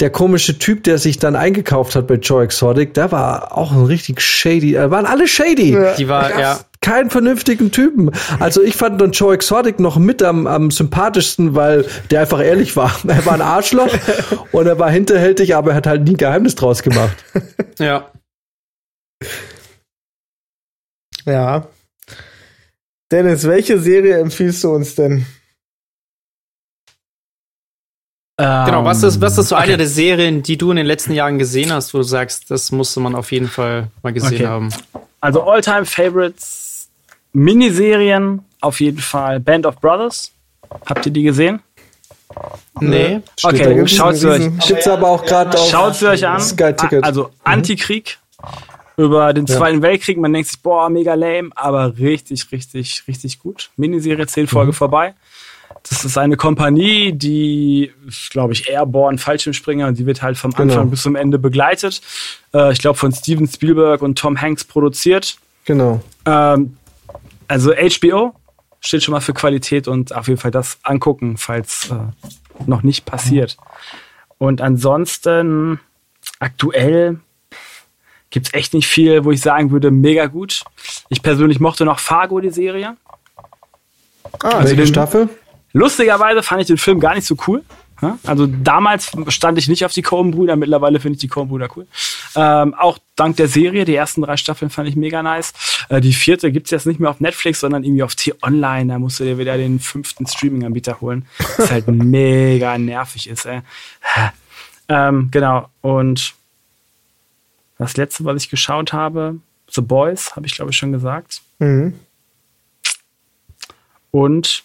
[0.01, 3.85] Der komische Typ, der sich dann eingekauft hat bei Joe Exotic, der war auch ein
[3.85, 5.77] richtig shady, äh, waren alle shady.
[5.99, 6.61] Die war, ja.
[6.83, 8.11] Keinen vernünftigen Typen.
[8.39, 12.75] Also ich fand dann Joe Exotic noch mit am, am sympathischsten, weil der einfach ehrlich
[12.75, 12.91] war.
[13.07, 13.93] Er war ein Arschloch
[14.53, 17.17] und er war hinterhältig, aber er hat halt nie ein Geheimnis draus gemacht.
[17.79, 18.11] Ja.
[21.27, 21.67] Ja.
[23.11, 25.27] Dennis, welche Serie empfiehlst du uns denn?
[28.39, 29.65] Genau, was ist, was ist so okay.
[29.65, 32.73] eine der Serien, die du in den letzten Jahren gesehen hast, wo du sagst, das
[32.73, 34.47] musste man auf jeden Fall mal gesehen Okay.
[34.47, 34.71] haben?
[35.21, 36.89] Also All-Time Favorites,
[37.35, 40.33] Miniserien, auf jeden Fall Band of Brothers.
[40.87, 41.61] Habt ihr die gesehen?
[42.81, 43.21] Nee.
[43.39, 46.41] Steht da Okay, schaut sie euch, Gibt's aber auch gerade auf schaut sie euch an.
[46.41, 47.05] Sky Ticket.
[47.05, 48.19] Also Antikrieg
[49.01, 50.19] über den Zweiten Weltkrieg.
[50.19, 53.71] Man denkt sich, boah, mega lame, aber richtig, richtig, richtig gut.
[53.77, 55.15] Miniserie, zehn Folgen vorbei.
[55.89, 57.91] Das ist eine Kompanie, die,
[58.31, 60.75] glaube ich, Airborne Fallschirmspringer und die wird halt vom Genau.
[60.75, 62.03] Anfang bis zum Ende begleitet.
[62.53, 65.39] Äh, ich glaube von Steven Spielberg und Tom Hanks produziert.
[65.65, 66.03] Genau.
[66.27, 66.77] Ähm,
[67.49, 68.35] also HBO
[68.81, 71.95] steht schon mal für Qualität und auf jeden Fall das angucken, falls äh,
[72.67, 73.57] noch nicht passiert.
[74.39, 75.81] Und ansonsten
[76.39, 77.21] aktuell
[78.31, 80.63] gibt's echt nicht viel, wo ich sagen würde, mega gut.
[81.09, 82.97] Ich persönlich mochte noch Fargo, die Serie.
[84.43, 85.29] Ah, Welche den- Staffel?
[85.73, 87.63] Lustigerweise fand ich den Film gar nicht so cool.
[88.25, 91.87] Also damals stand ich nicht auf die Coen-Brüder, mittlerweile finde ich die Coen-Brüder cool.
[92.35, 95.53] Ähm, auch dank der Serie, die ersten drei Staffeln fand ich mega nice.
[95.91, 98.91] Äh, die vierte gibt's jetzt nicht mehr auf Netflix, sondern irgendwie auf T-Online.
[98.95, 101.27] Da musst du dir wieder den fünften Streaming-Anbieter holen.
[101.59, 103.61] Was halt mega nervig ist, ey.
[104.89, 105.69] Ähm, genau.
[105.83, 106.33] Und
[107.81, 109.37] das letzte, was ich geschaut habe,
[109.71, 111.43] The Boys, habe ich glaube ich schon gesagt.
[111.59, 111.99] Mhm.
[114.11, 114.65] Und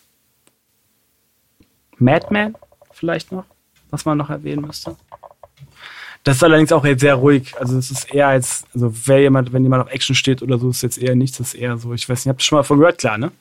[1.98, 2.56] Madman
[2.92, 3.46] vielleicht noch,
[3.90, 4.96] was man noch erwähnen müsste.
[6.24, 7.56] Das ist allerdings auch jetzt sehr ruhig.
[7.60, 10.70] Also es ist eher als, also wer jemand, wenn jemand auf Action steht oder so,
[10.70, 12.64] ist jetzt eher nichts, das ist eher so, ich weiß nicht, habt ihr schon mal
[12.64, 13.32] von gehört, klar, ne?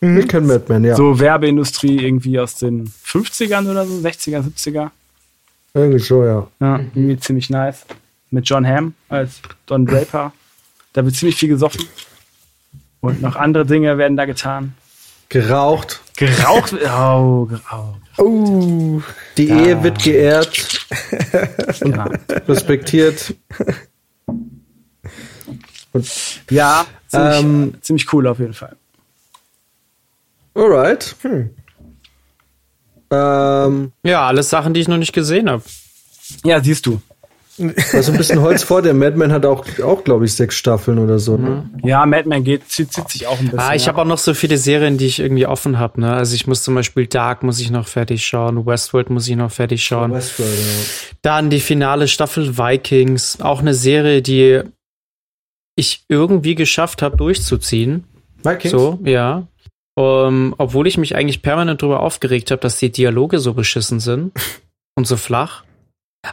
[0.00, 0.94] Ich kenne Madman, ja.
[0.94, 4.90] So Werbeindustrie irgendwie aus den 50ern oder so, 60er, 70er.
[5.72, 6.46] Irgendwie so, ja.
[6.60, 7.86] Ja, irgendwie ziemlich nice.
[8.30, 10.32] Mit John Hamm als Don Draper.
[10.92, 11.86] Da wird ziemlich viel gesoffen.
[13.00, 14.74] Und noch andere Dinge werden da getan.
[15.28, 16.00] Geraucht.
[16.16, 18.00] Geraucht, oh, geraucht.
[18.18, 19.02] Oh,
[19.36, 20.86] Die Ehe wird geehrt,
[21.80, 22.06] Genau.
[22.48, 23.34] respektiert.
[26.50, 28.76] Ja, ziemlich, Ähm, ziemlich cool auf jeden Fall.
[30.54, 31.14] Alright.
[33.10, 35.62] Ähm, Ja, alles Sachen, die ich noch nicht gesehen habe.
[36.44, 37.00] Ja, siehst du.
[37.58, 38.82] War so ein bisschen Holz vor.
[38.82, 41.36] Der Madman hat auch, auch glaube ich, sechs Staffeln oder so.
[41.36, 41.68] Ne?
[41.82, 43.58] Ja, Madman geht, zieht, zieht sich auch ein bisschen.
[43.58, 43.92] Ah, ich ja.
[43.92, 46.00] habe auch noch so viele Serien, die ich irgendwie offen habe.
[46.00, 46.12] Ne?
[46.12, 49.50] Also ich muss zum Beispiel Dark muss ich noch fertig schauen, Westworld muss ich noch
[49.50, 50.12] fertig schauen.
[50.12, 51.14] Westworld, ja.
[51.22, 54.62] Dann die finale Staffel Vikings, auch eine Serie, die
[55.76, 58.04] ich irgendwie geschafft habe durchzuziehen.
[58.42, 58.70] Vikings?
[58.70, 59.46] So, ja.
[59.94, 64.32] Um, obwohl ich mich eigentlich permanent darüber aufgeregt habe, dass die Dialoge so beschissen sind
[64.94, 65.65] und so flach.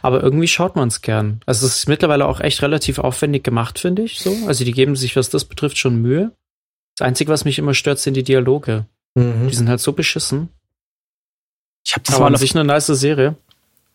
[0.02, 1.40] Aber irgendwie schaut man es gern.
[1.46, 4.20] Also es ist mittlerweile auch echt relativ aufwendig gemacht, finde ich.
[4.20, 6.32] So, also die geben sich, was das betrifft, schon Mühe.
[6.96, 8.86] Das Einzige, was mich immer stört, sind die Dialoge.
[9.14, 9.48] Mhm.
[9.48, 10.48] Die sind halt so beschissen.
[11.84, 13.36] ich habe das, Aber mal an auf, sich eine nice Serie.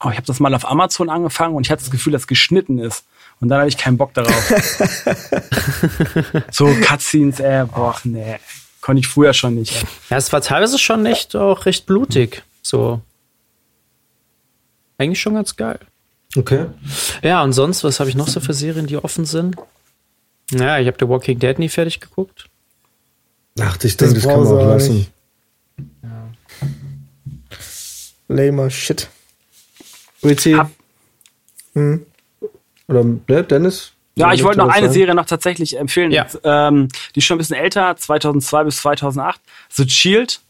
[0.03, 2.80] oh, ich hab das mal auf Amazon angefangen und ich hatte das Gefühl, dass geschnitten
[2.80, 3.05] ist.
[3.41, 4.34] Und dann hatte ich keinen Bock darauf.
[6.51, 8.38] so Cutscenes, äh, boah, nee.
[8.81, 9.76] Konnte ich früher schon nicht.
[9.76, 9.84] Ey.
[10.09, 12.43] Ja, es war teilweise schon echt auch recht blutig.
[12.61, 13.01] So.
[14.99, 15.80] Eigentlich schon ganz geil.
[16.35, 16.67] Okay.
[17.23, 19.55] Ja, und sonst, was habe ich noch so für Serien, die offen sind?
[20.51, 22.45] Ja, ich habe The Walking Dead nie fertig geguckt.
[23.59, 24.93] Ach, ich denke, das, Das kann man auch lassen.
[24.97, 25.11] nicht.
[28.27, 29.09] Lamer Shit.
[30.23, 30.71] Hab-
[31.73, 32.05] Hm.
[32.88, 33.93] Oder ne, Dennis?
[34.15, 34.93] Ja, ich wollte noch eine sagen?
[34.93, 36.11] Serie noch tatsächlich empfehlen.
[36.11, 36.27] Ja.
[36.43, 39.39] Ähm, die ist schon ein bisschen älter, 2002 bis 2008.
[39.69, 40.41] The Shield.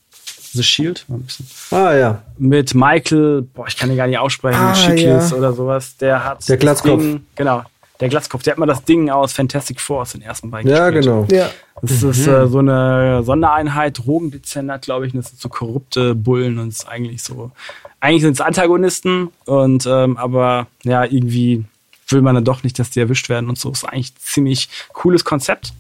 [0.54, 1.06] The Shield.
[1.08, 1.48] Mal ein bisschen.
[1.72, 2.22] Ah, ja.
[2.38, 5.38] Mit Michael, boah, ich kann den gar nicht aussprechen, Ah, Schickles ja.
[5.38, 5.96] oder sowas.
[5.98, 7.02] Der hat Der das Glatzkopf.
[7.02, 7.64] Ding, genau.
[8.00, 10.90] Der Glatzkopf, der hat mal das Ding aus Fantastic Four aus den ersten beiden Ja,
[10.90, 11.28] gespielt.
[11.30, 11.42] genau.
[11.42, 11.50] Ja.
[11.82, 15.14] Das ist äh, so eine Sondereinheit, Drogendezernat, glaube ich.
[15.14, 17.52] Und das sind so korrupte Bullen und es ist eigentlich so.
[18.00, 21.66] Eigentlich sind es Antagonisten und ähm, aber ja, irgendwie
[22.08, 23.70] will man dann doch nicht, dass die erwischt werden und so.
[23.72, 25.74] Ist eigentlich ein ziemlich cooles Konzept,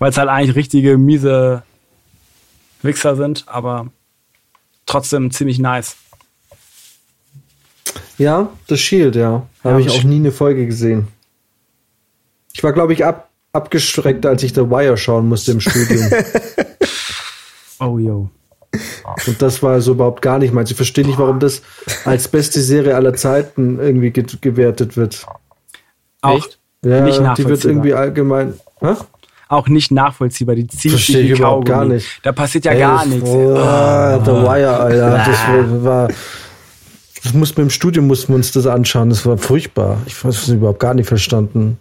[0.00, 1.62] weil es halt eigentlich richtige miese
[2.86, 3.88] Wichser sind, aber
[4.86, 5.96] trotzdem ziemlich nice.
[8.18, 9.46] Ja, The Shield, ja.
[9.62, 11.08] Ja, Habe ich auch nie eine Folge gesehen.
[12.54, 16.10] Ich war, glaube ich, ab, abgestreckt, als ich The Wire schauen musste im Studium.
[17.78, 18.30] Oh yo.
[19.26, 20.70] Und das war so überhaupt gar nicht meins.
[20.70, 21.62] Ich verstehe nicht, warum das
[22.04, 25.26] als beste Serie aller Zeiten irgendwie ge gewertet wird.
[26.20, 26.58] Auch Echt?
[26.82, 28.54] Ja, Nicht die wird irgendwie allgemein.
[28.80, 28.94] Hä?
[29.48, 30.54] Auch nicht nachvollziehbar.
[30.56, 31.88] Die ziehen Verstehe sich ich überhaupt Kaugummi.
[31.88, 32.20] gar nicht.
[32.22, 33.28] Da passiert ja Ey, gar nichts.
[33.28, 34.20] Oh, Ah.
[34.24, 35.10] The Wire, Alter.
[35.26, 36.08] Das war,
[37.22, 39.10] das mussten wir im Studium mussten wir uns das anschauen.
[39.10, 39.98] Das war furchtbar.
[40.06, 41.78] Ich habe es überhaupt gar nicht verstanden.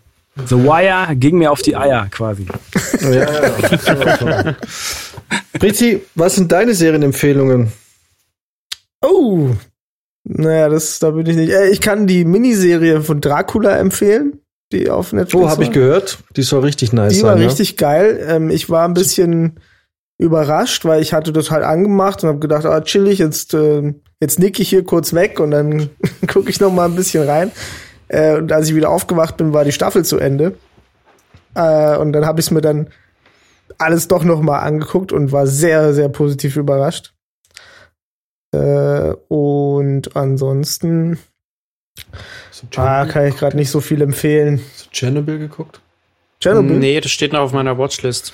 [0.47, 2.45] The Wire ging mir auf die Eier quasi.
[3.01, 4.55] Ja, ja.
[5.61, 7.71] Rizzi, was sind deine Serienempfehlungen?
[9.01, 9.49] Oh.
[10.25, 11.51] Naja, das, da bin ich nicht.
[11.51, 14.39] Äh, ich kann die Miniserie von Dracula empfehlen,
[14.75, 15.73] die auf Netflix Oh, habe ich war.
[15.73, 16.19] gehört.
[16.35, 17.29] Die soll richtig nice Die sein.
[17.31, 17.47] war ja?
[17.47, 18.23] richtig geil.
[18.27, 19.59] Ähm, ich war ein bisschen
[20.17, 24.39] überrascht, weil ich hatte das halt angemacht und habe gedacht, ah, chillig, jetzt, äh, jetzt
[24.39, 25.89] nick ich hier kurz weg und dann
[26.31, 27.51] gucke ich noch mal ein bisschen rein.
[28.07, 30.53] Äh, und als ich wieder aufgewacht bin, war die Staffel zu Ende.
[31.55, 32.87] Äh, und dann habe ich es mir dann
[33.77, 37.13] alles doch noch mal angeguckt und war sehr, sehr positiv überrascht.
[38.53, 41.17] Äh, und ansonsten
[42.71, 44.61] Du ah, kann ich gerade nicht so viel empfehlen.
[44.73, 45.79] hast du Tschernobyl geguckt?
[46.41, 46.77] Chernobyl?
[46.77, 48.33] Nee, das steht noch auf meiner Watchlist.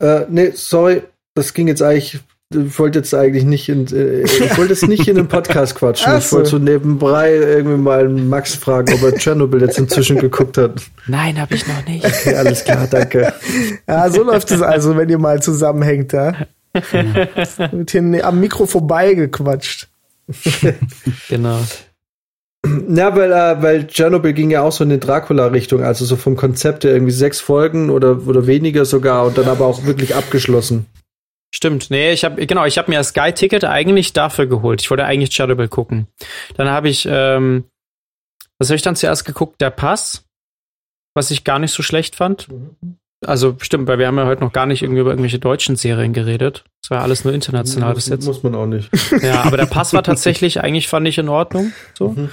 [0.00, 1.02] Äh, nee, sorry.
[1.34, 2.20] Das ging jetzt eigentlich.
[2.54, 6.12] Ich wollte jetzt eigentlich nicht in, äh, ich wollte jetzt nicht in den Podcast quatschen.
[6.12, 6.58] Ach Ich wollte so.
[6.58, 10.80] so nebenbei irgendwie mal Max fragen, ob er Tschernobyl jetzt inzwischen geguckt hat.
[11.08, 12.04] Nein, habe ich noch nicht.
[12.04, 13.32] Okay, alles klar, danke.
[13.88, 16.46] Ja, so läuft es also, wenn ihr mal zusammenhängt, da.
[17.72, 19.88] Wird hier am Mikro vorbeigequatscht.
[21.28, 21.60] genau.
[22.88, 26.36] Ja, weil, äh, weil Tschernobyl ging ja auch so in die Dracula-Richtung, also so vom
[26.36, 30.86] Konzept her irgendwie sechs Folgen oder, oder weniger sogar und dann aber auch wirklich abgeschlossen.
[31.54, 31.90] Stimmt.
[31.90, 34.82] Nee, ich habe genau, ich habe mir das Sky-Ticket eigentlich dafür geholt.
[34.82, 36.08] Ich wollte eigentlich Chernobyl gucken.
[36.56, 37.64] Dann habe ich, ähm,
[38.58, 39.60] was habe ich dann zuerst geguckt?
[39.60, 40.24] Der Pass,
[41.14, 42.48] was ich gar nicht so schlecht fand.
[43.26, 46.12] Also stimmt, weil wir haben ja heute noch gar nicht irgendwie über irgendwelche deutschen Serien
[46.12, 46.64] geredet.
[46.82, 48.26] Das war alles nur international bis jetzt.
[48.26, 48.90] muss man auch nicht.
[49.22, 51.72] Ja, aber der Pass war tatsächlich eigentlich fand ich in Ordnung.
[51.98, 52.10] So.
[52.10, 52.30] Mhm.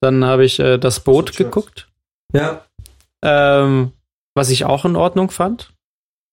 [0.00, 1.36] Dann habe ich äh, das Boot Chucks.
[1.38, 1.88] geguckt.
[2.32, 2.64] Ja.
[3.22, 3.92] Ähm,
[4.34, 5.72] was ich auch in Ordnung fand.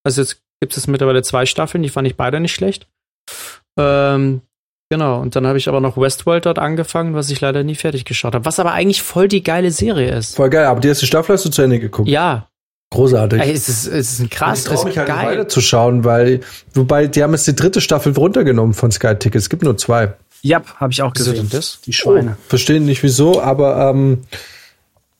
[0.03, 2.87] Also jetzt gibt es mittlerweile zwei Staffeln, die fand ich beide nicht schlecht.
[3.77, 4.41] Ähm,
[4.89, 8.05] genau, und dann habe ich aber noch Westworld dort angefangen, was ich leider nie fertig
[8.05, 8.45] geschaut habe.
[8.45, 10.35] Was aber eigentlich voll die geile Serie ist.
[10.35, 12.07] Voll geil, aber die erste Staffel hast du zu Ende geguckt.
[12.07, 12.47] Ja,
[12.89, 13.41] Großartig.
[13.41, 15.31] ey, es ist, es ist krass, ich es traue ist mich halt nicht geil.
[15.31, 16.39] weiterzuschauen, weil,
[16.73, 19.41] wobei, die haben jetzt die dritte Staffel runtergenommen von Sky Ticket.
[19.41, 20.13] Es gibt nur zwei.
[20.41, 21.35] Ja, habe ich auch gesehen.
[21.35, 21.79] denn das?
[21.85, 22.37] Die Schweine.
[22.47, 24.19] Verstehen nicht wieso, aber ähm,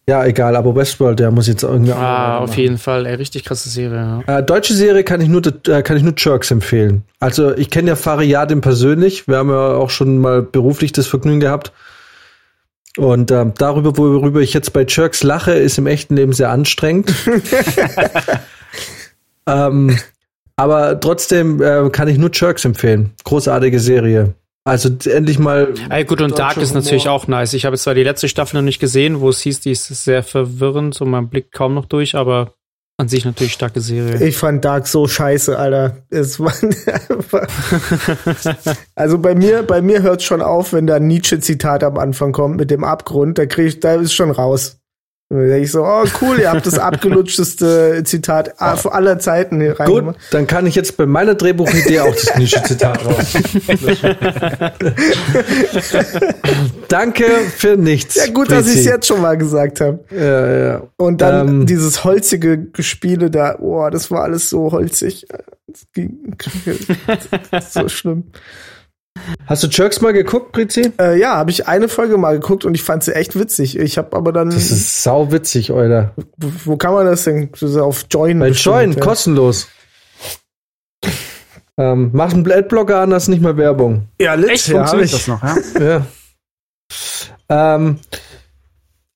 [0.07, 0.55] ja, egal.
[0.55, 1.91] Aber Westworld, der muss jetzt irgendwie.
[1.91, 2.59] auch Ah, auf machen.
[2.61, 4.23] jeden Fall, ey, richtig krasse Serie.
[4.25, 4.37] Ja.
[4.37, 7.03] Äh, deutsche Serie kann ich nur, äh, kann ich nur Jerks empfehlen.
[7.19, 9.27] Also ich kenne ja Fariadim persönlich.
[9.27, 11.73] Wir haben ja auch schon mal beruflich das Vergnügen gehabt.
[12.97, 17.13] Und ähm, darüber, worüber ich jetzt bei Jerks lache, ist im echten Leben sehr anstrengend.
[19.47, 19.97] ähm,
[20.55, 23.13] aber trotzdem äh, kann ich nur Jerks empfehlen.
[23.23, 24.33] Großartige Serie.
[24.67, 25.73] Also endlich mal.
[25.89, 27.53] Ey, gut, und Dark ist natürlich auch nice.
[27.53, 30.23] Ich habe zwar die letzte Staffel noch nicht gesehen, wo es hieß, die ist sehr
[30.23, 32.53] verwirrend und man blickt kaum noch durch, aber
[32.97, 34.27] an sich natürlich starke Serie.
[34.27, 35.97] Ich fand Dark so scheiße, Alter.
[36.09, 36.51] Es war
[38.95, 42.57] also bei mir, bei mir hört schon auf, wenn da ein Nietzsche-Zitat am Anfang kommt
[42.57, 43.37] mit dem Abgrund.
[43.37, 44.79] Da krieg ich, da ist schon raus.
[45.29, 49.87] Da denke ich so, oh cool, ihr habt das abgelutschteste Zitat aller Zeiten hier rein.
[49.87, 53.33] Gut, dann kann ich jetzt bei meiner Drehbuchidee auch das Nische-Zitat raus.
[56.87, 57.25] Danke
[57.57, 58.15] für nichts.
[58.15, 59.99] Ja gut, dass ich es jetzt schon mal gesagt habe.
[60.11, 60.83] Ja, ja.
[60.95, 65.27] Und dann ähm, dieses holzige Gespiele da, oh, das war alles so holzig.
[65.67, 66.37] Das ging,
[67.69, 68.31] so schlimm.
[69.45, 70.91] Hast du Jerks mal geguckt, Prizi?
[70.99, 73.77] Äh, ja, habe ich eine Folge mal geguckt und ich fand sie echt witzig.
[73.77, 74.49] Ich habe aber dann.
[74.49, 76.13] Das ist sau witzig, Alter.
[76.37, 77.49] Wo, kann man das denn?
[77.79, 78.39] Auf Join.
[78.39, 78.99] Bei Join, ja.
[78.99, 79.67] kostenlos.
[81.77, 84.07] ähm, mach einen Adblocker an, das ist nicht mehr Werbung.
[84.19, 85.57] Ja, Lit, Echt, ja, funktioniert das noch, ja?
[85.79, 86.05] ja.
[87.49, 87.99] Ähm,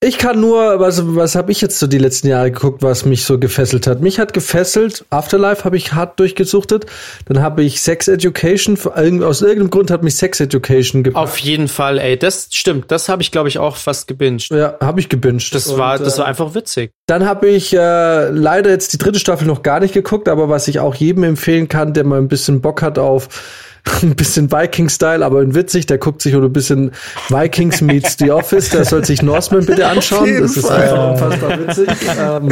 [0.02, 3.24] ich kann nur, was, was habe ich jetzt so die letzten Jahre geguckt, was mich
[3.24, 4.00] so gefesselt hat?
[4.00, 6.86] Mich hat gefesselt, Afterlife habe ich hart durchgesuchtet.
[7.26, 8.76] Dann habe ich Sex Education,
[9.22, 11.22] aus irgendeinem Grund hat mich Sex Education gepackt.
[11.22, 12.90] Auf jeden Fall, ey, das stimmt.
[12.90, 14.50] Das habe ich, glaube ich, auch fast gebinged.
[14.50, 15.54] Ja, habe ich gebinged.
[15.54, 16.90] Das war, das war äh, einfach witzig.
[17.06, 20.66] Dann habe ich äh, leider jetzt die dritte Staffel noch gar nicht geguckt, aber was
[20.66, 23.28] ich auch jedem empfehlen kann, der mal ein bisschen Bock hat auf
[24.02, 25.86] ein bisschen Viking-Style, aber in witzig.
[25.86, 26.92] Der guckt sich oder ein bisschen
[27.28, 28.70] Vikings meets The Office.
[28.70, 30.40] Der soll sich Norseman bitte anschauen.
[30.40, 31.88] Das ist einfach unfassbar witzig.
[32.18, 32.48] Ähm,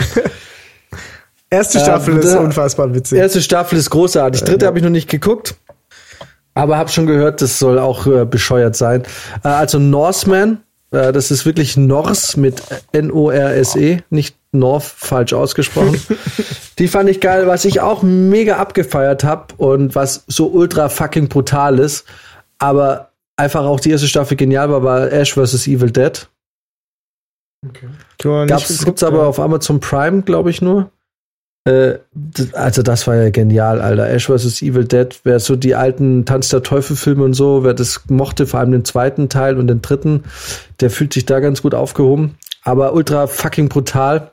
[1.50, 3.18] erste Staffel ähm, ist unfassbar witzig.
[3.18, 4.42] Erste Staffel ist großartig.
[4.42, 5.54] Dritte habe ich noch nicht geguckt.
[6.54, 9.04] Aber habe schon gehört, das soll auch äh, bescheuert sein.
[9.44, 10.58] Äh, also Norseman,
[10.90, 12.62] äh, das ist wirklich Norse mit
[12.92, 16.00] N-O-R-S-E, nicht North falsch ausgesprochen.
[16.78, 21.28] die fand ich geil, was ich auch mega abgefeiert habe und was so ultra fucking
[21.28, 22.04] brutal ist,
[22.58, 25.66] aber einfach auch die erste Staffel genial war, war Ash vs.
[25.66, 26.28] Evil Dead.
[27.66, 27.88] Okay.
[28.46, 30.90] Gab's, gibt's aber auf Amazon Prime, glaube ich nur.
[31.64, 31.98] Äh,
[32.54, 34.08] also das war ja genial, Alter.
[34.08, 34.62] Ash vs.
[34.62, 38.46] Evil Dead, wer so die alten Tanz der Teufel Filme und so, wer das mochte,
[38.46, 40.24] vor allem den zweiten Teil und den dritten,
[40.80, 42.36] der fühlt sich da ganz gut aufgehoben.
[42.62, 44.32] Aber ultra fucking brutal.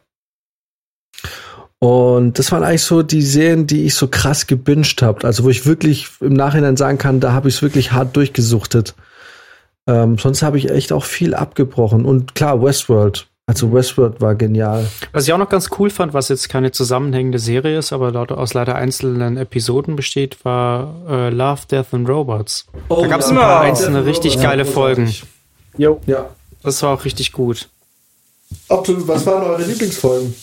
[1.79, 5.25] Und das waren eigentlich so die Serien, die ich so krass gebinged habe.
[5.25, 8.95] Also wo ich wirklich im Nachhinein sagen kann, da habe ich es wirklich hart durchgesuchtet.
[9.85, 12.05] Ähm, sonst habe ich echt auch viel abgebrochen.
[12.05, 13.27] Und klar, Westworld.
[13.45, 14.85] Also Westworld war genial.
[15.13, 18.31] Was ich auch noch ganz cool fand, was jetzt keine zusammenhängende Serie ist, aber laut,
[18.33, 22.65] aus leider einzelnen Episoden besteht, war äh, Love, Death and Robots.
[22.89, 25.13] Oh, da gab es ein paar einzelne richtig ja, geile Folgen.
[25.77, 26.01] Jo.
[26.07, 26.29] Ja.
[26.61, 27.69] Das war auch richtig gut.
[28.67, 30.35] Optum, was waren eure Lieblingsfolgen?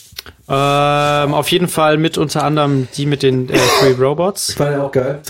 [0.48, 4.58] Ähm, auf jeden Fall mit unter anderem die mit den äh, Three Robots.
[4.58, 5.22] War ja auch geil.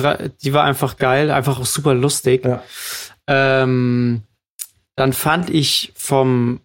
[0.42, 2.44] Die war einfach geil, einfach auch super lustig.
[2.44, 2.62] Ja.
[3.26, 4.22] Ähm,
[4.96, 6.60] dann fand ich vom,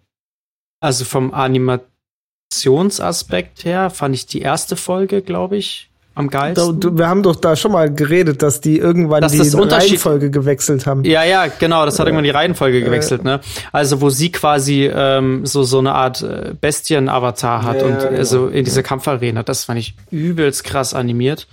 [0.79, 5.89] also vom Animationsaspekt her, fand ich die erste Folge, glaube ich,
[6.19, 6.79] am geilsten.
[6.79, 10.85] Da, wir haben doch da schon mal geredet, dass die irgendwann dass die Reihenfolge gewechselt
[10.85, 11.03] haben.
[11.05, 13.39] Ja, ja, genau, das hat irgendwann die Reihenfolge gewechselt, ne?
[13.71, 18.03] Also wo sie quasi ähm, so so eine Art äh, Bestien-Avatar hat ja, und ja,
[18.05, 18.17] genau.
[18.17, 21.47] also in dieser Kampfarena, das fand ich übelst krass animiert.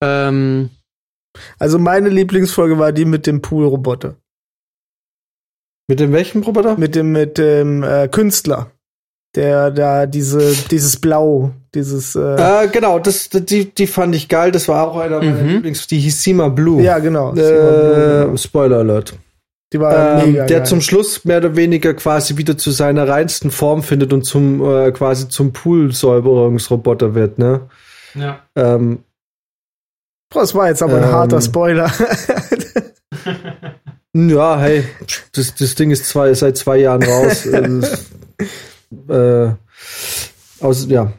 [0.00, 0.70] Ähm,
[1.58, 4.16] also meine Lieblingsfolge war die mit dem Pool-Roboter.
[5.88, 6.78] Mit dem welchen Roboter?
[6.78, 8.70] Mit dem mit dem äh, Künstler
[9.34, 14.52] der da diese dieses Blau, dieses äh, äh genau, das die die fand ich geil,
[14.52, 15.48] das war auch einer meiner mhm.
[15.48, 16.82] Lieblings, die hieß Sima Blue.
[16.82, 17.30] Ja, genau.
[17.30, 18.36] Äh, Blue, genau.
[18.36, 19.14] Spoiler Alert.
[19.72, 20.66] Die war ähm, mega Der geil.
[20.66, 24.92] zum Schluss mehr oder weniger quasi wieder zu seiner reinsten Form findet und zum äh,
[24.92, 27.62] quasi zum Poolsäuberungsroboter wird, ne?
[28.14, 28.40] Ja.
[28.54, 28.98] Ähm,
[30.28, 31.90] Boah, das war jetzt aber ein ähm, harter Spoiler.
[34.12, 34.84] ja, hey,
[35.32, 37.46] das, das Ding ist zwei, seit zwei Jahren raus.
[39.08, 39.50] äh,
[40.60, 41.12] aus, ja.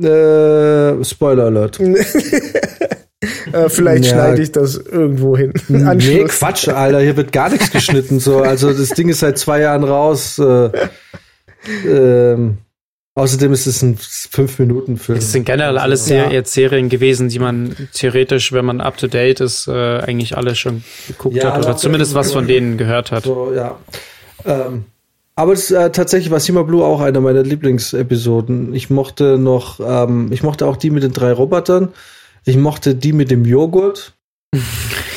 [0.00, 1.80] Äh, Spoiler Alert.
[3.52, 4.10] äh, vielleicht ja.
[4.12, 5.52] schneide ich das irgendwo hin.
[5.68, 8.20] nee, Quatsch, Alter, hier wird gar nichts geschnitten.
[8.20, 8.40] So.
[8.40, 10.38] Also das Ding ist seit zwei Jahren raus.
[10.38, 10.70] Äh,
[11.86, 12.58] ähm,
[13.14, 15.18] außerdem ist es ein fünf Minuten Film.
[15.18, 16.30] Es sind generell alles ja.
[16.30, 20.54] jetzt Serien gewesen, die man theoretisch, wenn man up to date ist, äh, eigentlich alle
[20.54, 23.24] schon geguckt ja, hat oder zumindest was von denen gehört hat.
[23.24, 23.78] So, ja.
[24.44, 24.84] Ähm,
[25.36, 28.74] aber das, äh, tatsächlich war Sima Blue auch einer meiner Lieblingsepisoden.
[28.74, 31.90] Ich mochte noch, ähm, ich mochte auch die mit den drei Robotern.
[32.46, 34.14] Ich mochte die mit dem Joghurt.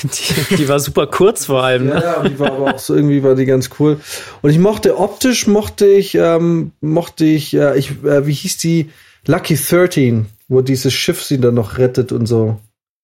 [0.01, 1.87] Die, die war super kurz vor allem.
[1.87, 2.01] Ne?
[2.01, 3.99] Ja, die war aber auch so irgendwie war die ganz cool.
[4.41, 8.91] Und ich mochte optisch mochte ich ähm, mochte ich äh, ich äh, wie hieß die
[9.27, 12.59] Lucky 13, wo dieses Schiff sie dann noch rettet und so.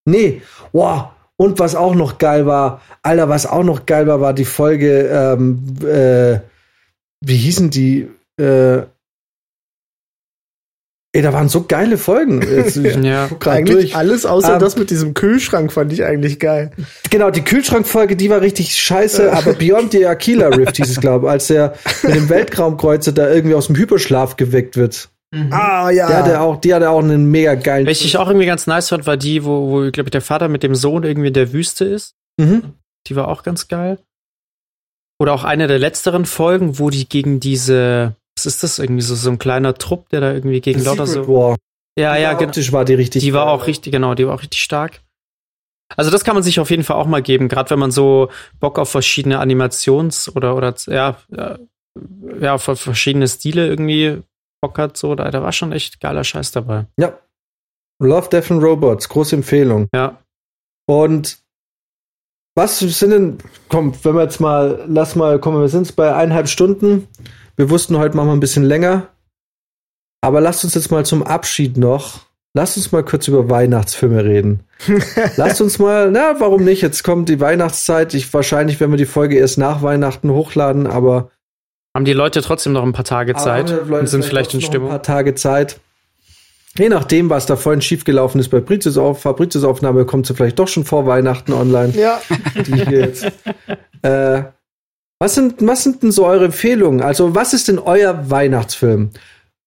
[0.06, 0.40] Nee,
[0.72, 1.08] wow.
[1.36, 5.08] Und was auch noch geil war, Alter, was auch noch geil war, war die Folge
[5.08, 6.40] ähm, äh,
[7.20, 8.08] wie hießen die
[8.40, 8.82] äh,
[11.16, 12.42] Ey, da waren so geile Folgen.
[12.42, 13.30] Jetzt, ich Ja.
[13.46, 13.96] Eigentlich durch.
[13.96, 16.72] alles außer Ähm, das mit diesem Kühlschrank fand ich eigentlich geil.
[17.08, 21.26] Genau, die Kühlschrankfolge, die war richtig scheiße, aber Beyond the Aquila Rift hieß es, glaube
[21.26, 25.08] ich, als er mit dem Weltraumkreuzer da irgendwie aus dem Hyperschlaf geweckt wird.
[25.50, 26.06] Ah, ja.
[26.06, 27.86] Die hatte auch, die hatte auch einen mega geilen.
[27.86, 30.48] Welche ich auch irgendwie ganz nice fand, war die, wo, wo glaube ich, der Vater
[30.48, 32.14] mit dem Sohn irgendwie in der Wüste ist.
[32.38, 32.74] Mhm.
[33.06, 33.98] Die war auch ganz geil.
[35.18, 39.14] Oder auch eine der letzteren Folgen, wo die gegen diese, was ist das, irgendwie so,
[39.14, 41.34] so ein kleiner Trupp, der da irgendwie gegen lauter Secret so.
[41.34, 41.56] War.
[41.98, 42.48] Ja, ja, genau.
[42.48, 43.22] Optisch war die richtig.
[43.22, 45.00] Die war auch richtig, genau, die war auch richtig stark.
[45.96, 48.28] Also das kann man sich auf jeden Fall auch mal geben, gerade wenn man so
[48.58, 51.58] Bock auf verschiedene Animations- oder, oder ja, ja,
[52.40, 54.22] ja, auf verschiedene Stile irgendwie
[54.60, 56.86] Bock hat, so, da, da war schon echt geiler Scheiß dabei.
[56.98, 57.18] Ja.
[58.02, 59.88] Love, Death and Robots, große Empfehlung.
[59.94, 60.18] Ja.
[60.86, 61.38] Und
[62.56, 63.38] was sind denn,
[63.68, 67.06] komm, wenn wir jetzt mal, lass mal, komm, wir sind jetzt bei eineinhalb Stunden.
[67.54, 69.08] Wir wussten heute machen wir ein bisschen länger.
[70.22, 72.20] Aber lasst uns jetzt mal zum Abschied noch,
[72.54, 74.60] lasst uns mal kurz über Weihnachtsfilme reden.
[75.36, 76.80] lasst uns mal, na, warum nicht?
[76.80, 78.14] Jetzt kommt die Weihnachtszeit.
[78.14, 81.30] Ich wahrscheinlich, wenn wir die Folge erst nach Weihnachten hochladen, aber
[81.94, 84.88] Haben die Leute trotzdem noch ein paar Tage Zeit und sind vielleicht in Stimmung?
[84.88, 85.78] Ein paar Tage Zeit.
[86.78, 90.58] Je nachdem, was da vorhin schiefgelaufen ist bei Brizios auf, Fabrizios Aufnahme, kommt sie vielleicht
[90.58, 91.92] doch schon vor Weihnachten online.
[91.96, 92.20] Ja.
[92.54, 93.24] die hier jetzt.
[94.02, 94.42] äh,
[95.18, 97.00] was sind, was sind denn so eure Empfehlungen?
[97.00, 99.10] Also, was ist denn euer Weihnachtsfilm?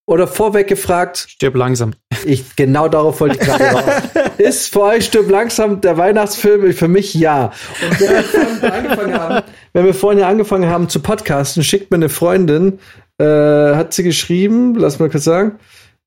[0.06, 1.94] Oder vorweg gefragt, Stirb langsam.
[2.26, 3.84] ich, genau darauf wollte ich gerade raus.
[4.40, 6.74] Ist für euch Stirb langsam der Weihnachtsfilm?
[6.74, 7.52] Für mich ja.
[7.84, 11.92] Und wenn wir, vorhin angefangen haben, wenn wir vorhin ja angefangen haben zu podcasten, schickt
[11.92, 12.80] mir eine Freundin,
[13.20, 13.26] äh,
[13.76, 15.60] hat sie geschrieben, lass mal kurz sagen,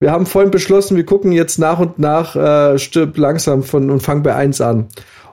[0.03, 4.01] wir haben vorhin beschlossen, wir gucken jetzt nach und nach äh, Stirb langsam von und
[4.01, 4.89] fangen bei 1 an.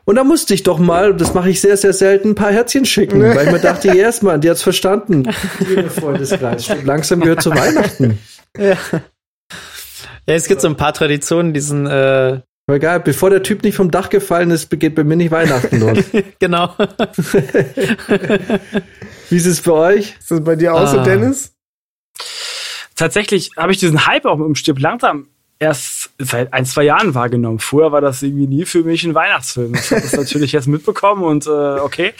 [0.05, 2.85] Und da musste ich doch mal, das mache ich sehr, sehr selten, ein paar Herzchen
[2.85, 5.27] schicken, weil ich mir dachte, erstmal, die hat's verstanden.
[5.67, 8.19] Liebe Freundeskreis, Stirb langsam gehört zu Weihnachten.
[8.57, 8.75] Ja,
[10.25, 13.89] es gibt so ein paar Traditionen, diesen, äh, Aber egal, bevor der Typ nicht vom
[13.89, 15.97] Dach gefallen ist, begeht bei mir nicht Weihnachten los.
[16.39, 16.75] genau.
[19.29, 20.15] Wie ist es bei euch?
[20.19, 21.03] Ist das bei dir auch so, Ah.
[21.03, 21.53] Dennis?
[22.99, 25.27] Tatsächlich habe ich diesen Hype auch mit dem Stirb langsam
[25.57, 27.59] erst seit ein, zwei Jahren wahrgenommen.
[27.59, 29.73] Vorher war das irgendwie nie für mich ein Weihnachtsfilm.
[29.73, 32.13] Ich habe das natürlich jetzt mitbekommen und äh, okay.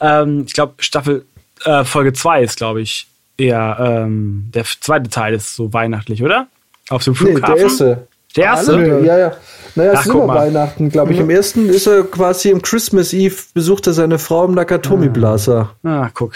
[0.00, 1.26] Ähm, ich glaube, Staffel
[1.64, 3.06] äh, Folge 2 ist, glaube ich,
[3.36, 6.46] eher ähm, der zweite Teil ist so weihnachtlich, oder?
[6.88, 7.54] Auf dem Nee, Flughafen.
[7.54, 8.08] der erste.
[8.36, 8.72] Der erste?
[8.72, 9.04] Alle?
[9.04, 9.32] Ja, ja.
[9.74, 10.36] Naja, Ach, es ist immer mal.
[10.46, 11.18] Weihnachten, glaube ich.
[11.18, 15.74] Im ersten ist er quasi im Christmas Eve, besucht er seine Frau im Nakatomi Blaser.
[15.82, 16.32] Ah, guck.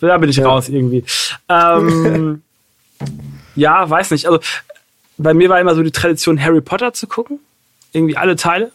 [0.00, 1.04] Da bin ich raus irgendwie.
[1.48, 2.42] Ähm,
[3.54, 4.26] ja, weiß nicht.
[4.26, 4.40] Also
[5.18, 7.40] bei mir war immer so die Tradition, Harry Potter zu gucken.
[7.92, 8.72] Irgendwie alle Teile.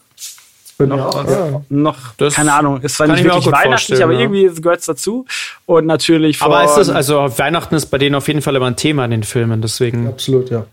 [0.78, 1.62] Noch, Ja.
[1.70, 4.20] noch Das keine Ahnung, es war kann nicht ich mir auch wirklich weihnachtlich, aber ja.
[4.20, 5.24] irgendwie gehört es dazu.
[5.64, 8.66] Und natürlich von, Aber ist das, also Weihnachten ist bei denen auf jeden Fall immer
[8.66, 10.06] ein Thema in den Filmen, deswegen.
[10.06, 10.66] Absolut, ja.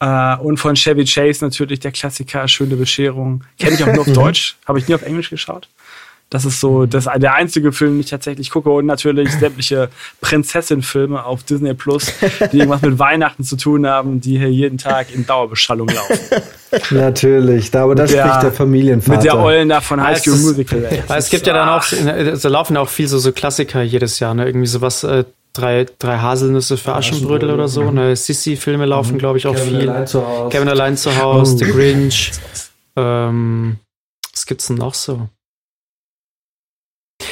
[0.00, 3.44] äh, und von Chevy Chase natürlich der Klassiker, Schöne Bescherung.
[3.58, 5.68] Kenne ich auch nur auf Deutsch, habe ich nie auf Englisch geschaut.
[6.30, 8.70] Das ist so das, der einzige Film, den ich tatsächlich gucke.
[8.70, 9.88] Und natürlich sämtliche
[10.20, 12.12] Prinzessin-Filme auf Disney Plus,
[12.52, 16.18] die irgendwas mit Weihnachten zu tun haben, die hier jeden Tag in Dauerbeschallung laufen.
[16.90, 17.70] Natürlich.
[17.70, 19.16] Da, aber da der- spricht der Familienvater.
[19.16, 20.84] Mit der Eulen da von High es School Musical.
[20.84, 21.02] ey.
[21.16, 24.34] Es gibt ja dann auch, es laufen ja auch viel so, so Klassiker jedes Jahr,
[24.34, 24.46] ne?
[24.46, 27.90] Irgendwie sowas, äh, drei, drei Haselnüsse für Aschenbrödel oder so.
[27.92, 28.16] Ne?
[28.16, 29.88] Sissy-Filme laufen, glaube ich, auch Kevin viel.
[29.88, 30.48] allein zu Hause.
[30.50, 31.58] Kevin allein zu Hause, Oh.
[31.58, 32.32] The Grinch.
[32.96, 33.76] Ähm,
[34.32, 35.28] was gibt's denn noch so?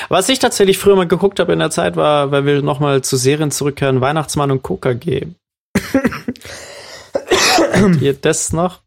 [0.09, 3.17] Was ich tatsächlich früher mal geguckt habe in der Zeit, war, weil wir nochmal zu
[3.17, 5.29] Serien zurückkehren, Weihnachtsmann und Coca G.
[7.73, 8.83] Habt ihr das noch?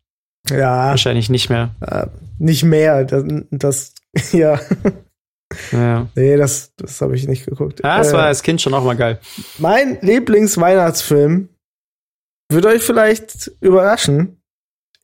[0.50, 1.72] Ja, Wahrscheinlich nicht mehr.
[1.82, 3.04] äh, nicht mehr.
[3.04, 3.94] Das, das
[4.32, 4.60] ja,
[5.72, 7.82] Ja, nee, das, das habe ich nicht geguckt.
[7.84, 9.20] ja das Äh, war als Kind schon auch mal geil.
[9.58, 11.50] Mein Lieblingsweihnachtsfilm
[12.52, 14.42] wird euch vielleicht überraschen,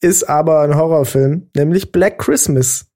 [0.01, 2.87] ist aber ein Horrorfilm, nämlich Black Christmas.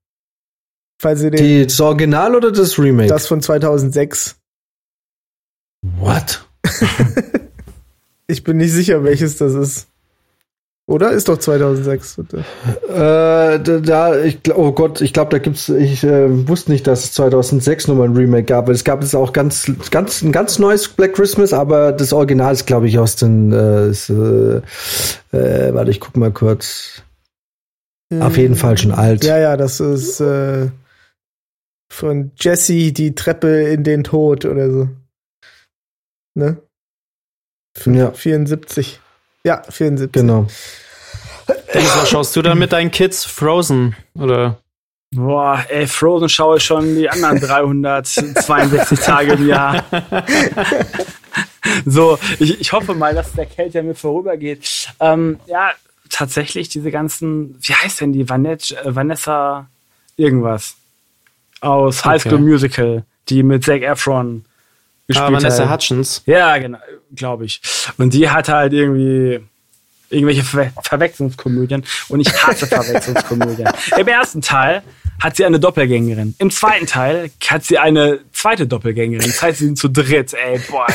[0.98, 3.08] Falls ihr den, Die, das Original oder das Remake?
[3.08, 4.36] das von 2006.
[5.98, 6.46] What?
[8.28, 9.86] Ich bin nicht sicher, welches das ist.
[10.88, 11.10] Oder?
[11.10, 12.18] Ist doch 2006.
[12.18, 17.12] Äh, da, ich, oh Gott, ich glaube, da gibt's, ich äh, wusste nicht, dass es
[17.12, 18.68] 2006 nochmal ein Remake gab.
[18.68, 22.66] Es gab jetzt auch ganz, ganz, ein ganz neues Black Christmas, aber das Original ist,
[22.66, 24.58] glaube ich, aus den, äh, ist, äh,
[25.32, 27.02] äh, warte, ich guck mal kurz.
[28.20, 29.24] Auf jeden Fall schon alt.
[29.24, 30.68] Ja, ja, das ist, äh,
[31.88, 34.88] von Jesse die Treppe in den Tod oder so.
[36.34, 36.58] Ne?
[37.84, 38.12] Ja.
[38.12, 39.00] 74.
[39.44, 40.12] Ja, 74.
[40.12, 40.46] Genau.
[41.72, 43.24] Dennis, was schaust du dann mit deinen Kids?
[43.24, 43.94] Frozen?
[44.14, 44.58] Oder?
[45.14, 49.84] Boah, ey, Frozen schaue ich schon die anderen 362 Tage im Jahr.
[51.86, 54.88] so, ich, ich hoffe mal, dass der Kälte mir vorübergeht.
[54.98, 55.70] Ähm, ja,
[56.10, 58.28] tatsächlich diese ganzen, wie heißt denn die?
[58.28, 59.68] Vanessa, äh, Vanessa
[60.16, 60.76] irgendwas.
[61.60, 62.42] Aus High School Okay.
[62.42, 64.44] Musical, die mit Zac Efron
[65.06, 65.80] gespielt Ah, Vanessa hat.
[65.80, 66.22] Hutchins.
[66.26, 66.78] Ja, genau,
[67.14, 67.60] glaube ich.
[67.98, 69.40] Und die hat halt irgendwie
[70.10, 73.68] irgendwelche Ver Verwechslungskomödien und ich hasse Verwechslungskomödien.
[73.98, 74.82] Im ersten Teil
[75.20, 76.34] hat sie eine Doppelgängerin.
[76.38, 79.26] Im zweiten Teil hat sie eine zweite Doppelgängerin.
[79.26, 80.34] Das heißt, sie sind zu dritt.
[80.34, 80.86] Ey, boah,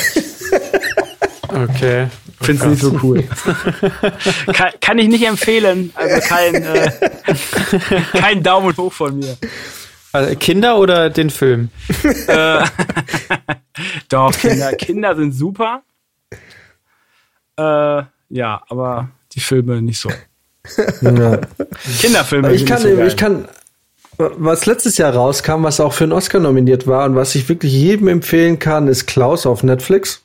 [1.54, 2.08] Okay.
[2.40, 3.24] finde es nicht so cool.
[4.54, 5.92] kann, kann ich nicht empfehlen.
[5.96, 6.92] Also kein, äh,
[8.18, 9.38] kein Daumen hoch von mir.
[10.14, 11.70] Also Kinder oder den Film?
[12.28, 12.64] Äh,
[14.10, 15.82] Doch, Kinder, Kinder sind super.
[17.58, 20.10] Äh, ja, aber die Filme nicht so.
[21.02, 21.40] Ja.
[22.00, 23.08] Kinderfilme Ich sind kann, nicht so geil.
[23.08, 23.48] ich kann,
[24.18, 27.74] was letztes Jahr rauskam, was auch für einen Oscar nominiert war und was ich wirklich
[27.74, 30.24] jedem empfehlen kann, ist Klaus auf Netflix.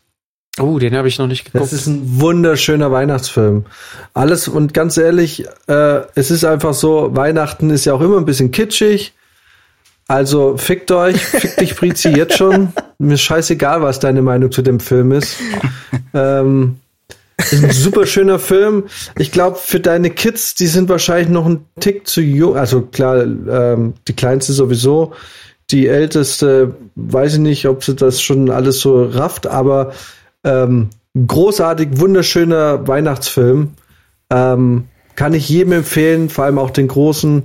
[0.59, 1.73] Oh, den habe ich noch nicht Das geguckt.
[1.73, 3.67] ist ein wunderschöner Weihnachtsfilm.
[4.15, 8.25] Alles und ganz ehrlich, äh, es ist einfach so, Weihnachten ist ja auch immer ein
[8.25, 9.13] bisschen kitschig.
[10.09, 12.73] Also fickt euch, fick dich Brizi jetzt schon.
[12.99, 15.37] Mir ist scheißegal, was deine Meinung zu dem Film ist.
[16.15, 16.77] ähm,
[17.39, 18.85] ist ein super schöner Film.
[19.19, 22.57] Ich glaube, für deine Kids, die sind wahrscheinlich noch ein Tick zu jung.
[22.57, 25.12] Also klar, ähm, die kleinste sowieso.
[25.70, 29.93] Die älteste, weiß ich nicht, ob sie das schon alles so rafft, aber
[30.45, 30.91] ähm,
[31.27, 33.73] großartig, wunderschöner Weihnachtsfilm.
[34.31, 34.85] Ähm,
[35.16, 37.45] kann ich jedem empfehlen, vor allem auch den großen.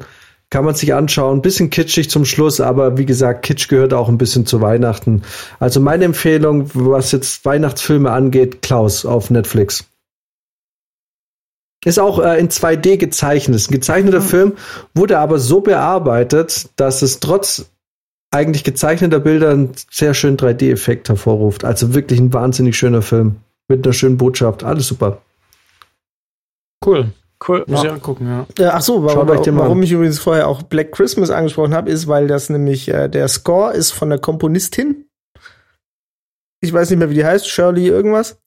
[0.51, 1.41] Kann man sich anschauen.
[1.41, 5.23] Bisschen kitschig zum Schluss, aber wie gesagt, Kitsch gehört auch ein bisschen zu Weihnachten.
[5.59, 9.85] Also meine Empfehlung, was jetzt Weihnachtsfilme angeht, Klaus auf Netflix.
[11.85, 13.55] Ist auch äh, in 2D gezeichnet.
[13.55, 14.57] Ist ein gezeichneter Film,
[14.93, 17.71] wurde aber so bearbeitet, dass es trotz
[18.29, 21.63] eigentlich gezeichneter Bilder einen sehr schönen 3D-Effekt hervorruft.
[21.63, 23.37] Also wirklich ein wahnsinnig schöner Film.
[23.69, 24.65] Mit einer schönen Botschaft.
[24.65, 25.21] Alles super.
[26.85, 27.13] Cool.
[27.47, 27.63] Cool.
[27.68, 28.45] Muss ich angucken, ja.
[28.63, 32.07] Äh, ach so, warum, mal warum ich übrigens vorher auch Black Christmas angesprochen habe, ist,
[32.07, 35.05] weil das nämlich äh, der Score ist von der Komponistin.
[36.61, 38.38] Ich weiß nicht mehr, wie die heißt, Shirley irgendwas.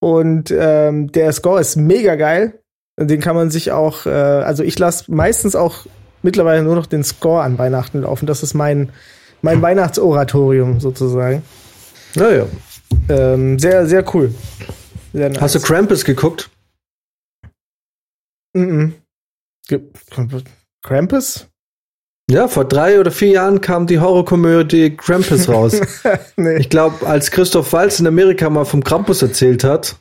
[0.00, 2.60] Und ähm, der Score ist mega geil.
[2.98, 5.86] Den kann man sich auch, äh, also ich lasse meistens auch
[6.22, 8.26] mittlerweile nur noch den Score an Weihnachten laufen.
[8.26, 8.90] Das ist mein,
[9.42, 11.42] mein Weihnachtsoratorium sozusagen.
[12.14, 12.46] Naja.
[13.08, 14.32] Ähm, sehr, sehr cool.
[15.12, 15.40] Sehr nice.
[15.40, 16.50] Hast du Krampus geguckt?
[18.54, 18.94] Mhm.
[19.68, 19.82] Ge-
[20.82, 21.46] Krampus?
[22.30, 25.80] Ja, vor drei oder vier Jahren kam die Horrorkomödie Krampus raus.
[26.36, 26.56] nee.
[26.58, 29.96] Ich glaube, als Christoph Walz in Amerika mal vom Krampus erzählt hat,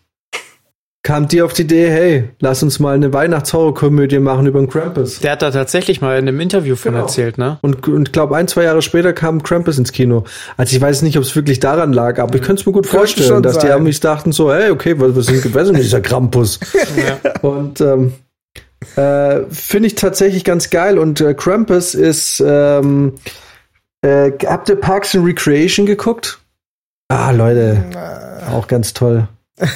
[1.01, 5.19] kam die auf die Idee, hey, lass uns mal eine Weihnachtshorrorkomödie machen über den Krampus.
[5.21, 7.05] Der hat da tatsächlich mal in einem Interview von Genau.
[7.05, 7.57] erzählt, ne?
[7.61, 10.25] Und, und glaube, ein, zwei Jahre später kam Krampus ins Kino.
[10.57, 12.83] Also ich weiß nicht, ob es wirklich daran lag, aber ich könnte es mir gut
[12.83, 13.77] Könnte vorstellen, dass die sein.
[13.77, 16.59] Amis dachten so, hey, okay, was, was sind gewesen mit dieser Krampus?
[17.41, 18.13] Und ähm,
[18.95, 20.97] äh, finde ich tatsächlich ganz geil.
[20.97, 23.15] Und äh, Krampus ist, ähm,
[24.01, 26.39] äh, habt ihr Parks and Recreation geguckt?
[27.09, 27.83] Ah, Leute,
[28.51, 29.27] auch ganz toll.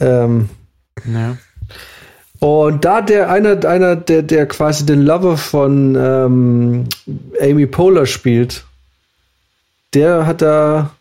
[0.00, 0.48] ähm,
[1.04, 1.36] Ja.
[2.40, 6.84] und da der einer, einer der, der quasi den Lover von ähm,
[7.40, 8.64] Amy Poehler spielt,
[9.92, 10.92] der hat da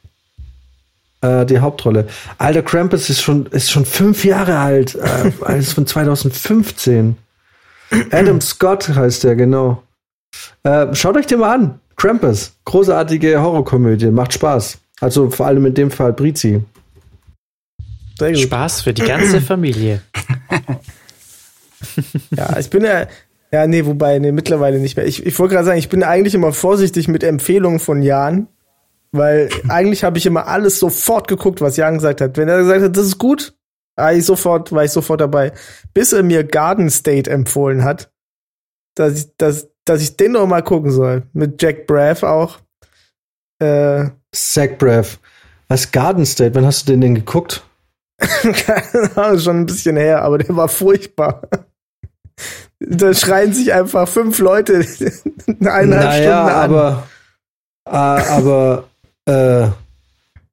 [1.22, 2.08] äh, die Hauptrolle.
[2.38, 4.96] Alter Krampus ist schon, ist schon fünf Jahre alt.
[4.96, 7.18] Äh, ist von 2015.
[8.12, 9.84] Adam Scott heißt der, genau.
[10.64, 11.80] Äh, schaut euch den mal an.
[11.96, 12.54] Krampus.
[12.66, 14.12] Großartige Horrorkomödie.
[14.12, 14.78] Macht Spaß.
[15.00, 16.62] Also vor allem in dem Fall Brizi.
[18.18, 18.40] Sehr gut.
[18.40, 20.02] Spaß für die ganze Familie.
[22.36, 23.08] Ja, ich bin ja,
[23.52, 25.06] ja, nee, wobei, nee, mittlerweile nicht mehr.
[25.06, 28.48] Ich, ich wollte gerade sagen, ich bin eigentlich immer vorsichtig mit Empfehlungen von Jan,
[29.12, 32.38] weil eigentlich habe ich immer alles sofort geguckt, was Jan gesagt hat.
[32.38, 33.54] Wenn er gesagt hat, das ist gut,
[33.98, 35.52] war ich sofort, war ich sofort dabei.
[35.94, 38.12] Bis er mir Garden State empfohlen hat,
[38.96, 41.24] dass ich, dass, dass ich den noch mal gucken soll.
[41.34, 42.60] Mit Jack Braff auch.
[43.60, 45.20] Äh, Zach Braff.
[45.68, 46.56] Was Garden State?
[46.56, 47.64] Wann hast du den denn geguckt?
[48.20, 51.42] keine Ahnung, schon ein bisschen her, aber der war furchtbar.
[52.80, 54.86] Da schreien sich einfach fünf Leute
[55.60, 56.74] eineinhalb naja, Stunden an.
[56.74, 57.08] aber,
[57.86, 58.84] äh, aber,
[59.26, 59.70] äh,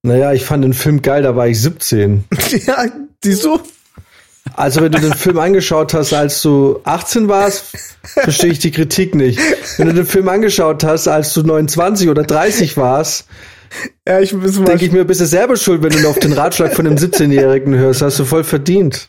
[0.02, 2.24] naja, ich fand den Film geil, da war ich 17.
[2.66, 2.86] ja,
[3.24, 3.58] siehst du?
[4.54, 9.14] Also wenn du den Film angeschaut hast, als du 18 warst, verstehe ich die Kritik
[9.14, 9.40] nicht.
[9.78, 13.26] Wenn du den Film angeschaut hast, als du 29 oder 30 warst,
[14.06, 16.84] Ja, ich denke ich mir, bist du selber schuld, wenn du auf den Ratschlag von
[16.84, 18.02] dem 17-Jährigen hörst.
[18.02, 19.08] Hast du voll verdient.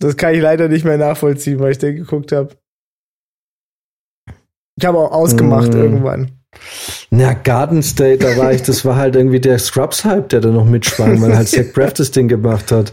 [0.00, 2.56] Das kann ich leider nicht mehr nachvollziehen, weil ich den geguckt habe.
[4.76, 5.76] Ich habe auch ausgemacht Mm.
[5.76, 6.32] irgendwann.
[7.10, 10.64] Na, Garden State, da war ich, das war halt irgendwie der Scrubs-Hype, der da noch
[10.64, 12.92] mitschwang, weil halt Zach Braff das Ding gemacht hat.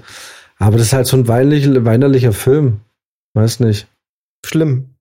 [0.60, 2.82] Aber das ist halt so ein weinerlich, weinerlicher Film.
[3.34, 3.88] Weiß nicht.
[4.46, 4.96] Schlimm.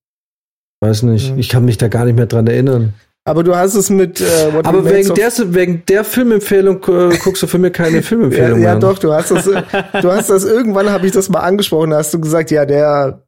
[0.81, 1.29] Weiß nicht.
[1.29, 1.37] Ja.
[1.37, 2.95] Ich kann mich da gar nicht mehr dran erinnern.
[3.25, 7.43] Aber du hast es mit äh, What Aber wegen der, wegen der Filmempfehlung äh, guckst
[7.43, 8.81] du für mich keine ja, Filmempfehlung ja an.
[8.81, 12.15] doch, du hast das, du hast das irgendwann habe ich das mal angesprochen, da hast
[12.15, 13.23] du gesagt, ja, der,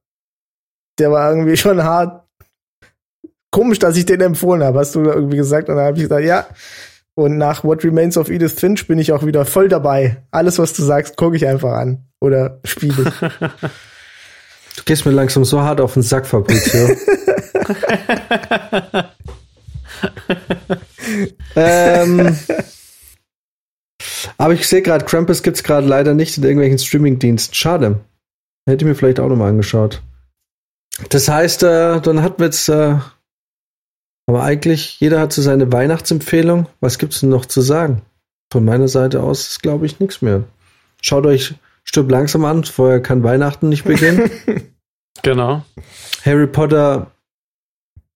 [0.98, 2.26] der war irgendwie schon hart.
[3.52, 5.68] Komisch, dass ich den empfohlen habe, hast du irgendwie gesagt.
[5.68, 6.46] Und dann habe ich gesagt, ja.
[7.14, 10.24] Und nach What Remains of Edith Finch bin ich auch wieder voll dabei.
[10.32, 12.06] Alles, was du sagst, gucke ich einfach an.
[12.20, 13.12] Oder spiele.
[14.76, 16.88] Du gehst mir langsam so hart auf den Sack, Fabrizio.
[21.56, 22.38] ähm,
[24.38, 27.54] aber ich sehe gerade, Krampus gibt's gerade leider nicht in irgendwelchen Streamingdiensten.
[27.54, 28.00] Schade.
[28.66, 30.02] Hätte ich mir vielleicht auch nochmal angeschaut.
[31.10, 32.96] Das heißt, äh, dann hatten wir jetzt, äh,
[34.32, 36.66] aber eigentlich, jeder hat so seine Weihnachtsempfehlung.
[36.80, 38.00] Was gibt's denn noch zu sagen?
[38.50, 40.44] Von meiner Seite aus ist, glaube ich, nichts mehr.
[41.02, 41.54] Schaut euch
[41.84, 44.30] Stirb langsam an, vorher kann Weihnachten nicht beginnen.
[45.24, 45.62] Genau.
[46.24, 47.12] Harry Potter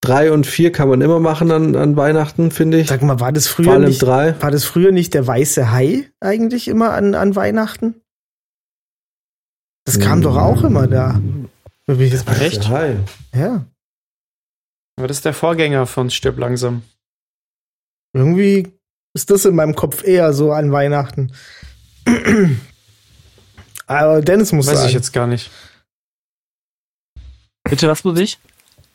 [0.00, 2.88] 3 und 4 kann man immer machen an, an Weihnachten, finde ich.
[2.88, 4.40] Sag mal, war das Vor früher allem nicht, 3.
[4.40, 8.00] war das früher nicht der weiße Hai eigentlich immer an, an Weihnachten?
[9.84, 11.20] Das kam doch auch immer da.
[12.40, 12.68] Echt?
[12.70, 12.96] Hi.
[13.32, 13.66] Ja.
[14.96, 16.82] Aber das ist der Vorgänger von Stirb langsam.
[18.14, 18.72] Irgendwie
[19.14, 21.32] ist das in meinem Kopf eher so an Weihnachten.
[23.86, 24.88] Aber Dennis muss Weiß sagen.
[24.88, 25.50] ich jetzt gar nicht.
[27.64, 28.38] Bitte, was muss ich?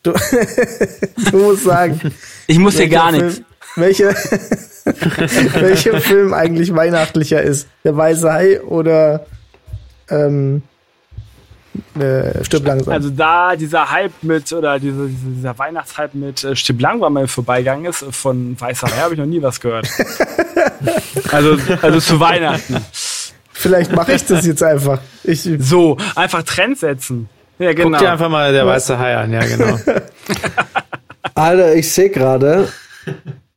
[0.04, 0.14] Du,
[1.32, 2.00] du musst sagen.
[2.48, 3.42] Ich muss welcher gar Film- nichts.
[3.76, 4.10] Welcher,
[5.62, 7.70] welcher Film eigentlich weihnachtlicher ist?
[7.86, 9.26] Der Weiße Hai oder
[10.10, 10.64] ähm,
[12.00, 12.94] äh, Stirb langsam?
[12.94, 17.10] Also da dieser Hype mit, oder diese, diese, dieser Weihnachtshype mit äh, Stib Lang war
[17.10, 19.88] mal vorbeigegangen ist, äh, von Weißer Hai habe ich noch nie was gehört.
[21.32, 22.78] also, also zu Weihnachten.
[23.52, 25.00] Vielleicht mache ich das jetzt einfach.
[25.24, 27.30] Ich, So, einfach Trend setzen.
[27.60, 27.92] Ja, genau.
[27.92, 29.78] Guck dir einfach mal der weiße Hai an, ja, genau.
[31.36, 32.70] Alter, ich sehe gerade,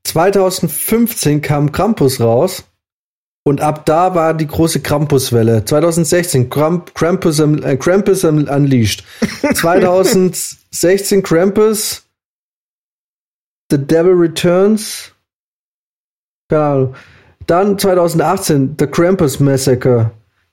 [0.05, 2.65] 2015 kam Krampus raus
[3.47, 5.65] und ab da war die große Krampuswelle.
[5.65, 9.05] 2016 Kramp, Krampus, am- äh, Krampus am- Unleashed.
[9.55, 12.03] 2016 Krampus,
[13.71, 15.13] The Devil Returns.
[16.49, 16.95] Keine Ahnung.
[17.47, 20.11] Dann 2018 The Krampus Massacre.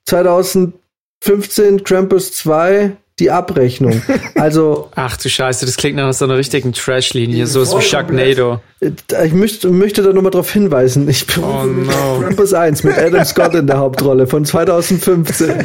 [0.08, 4.02] 2015 Krampus 2, die Abrechnung.
[4.35, 8.60] Also Ach du Scheiße, das klingt nach so einer richtigen Trash-Linie, so ist wie Sharknado.
[8.80, 8.91] Äh,
[9.27, 11.07] Ich möchte, möchte da nochmal drauf hinweisen.
[11.07, 11.91] Ich berufe Oh no.
[11.91, 15.64] auf Krampus 1 mit Adam Scott in der Hauptrolle von 2015.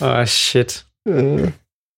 [0.00, 0.84] Oh shit.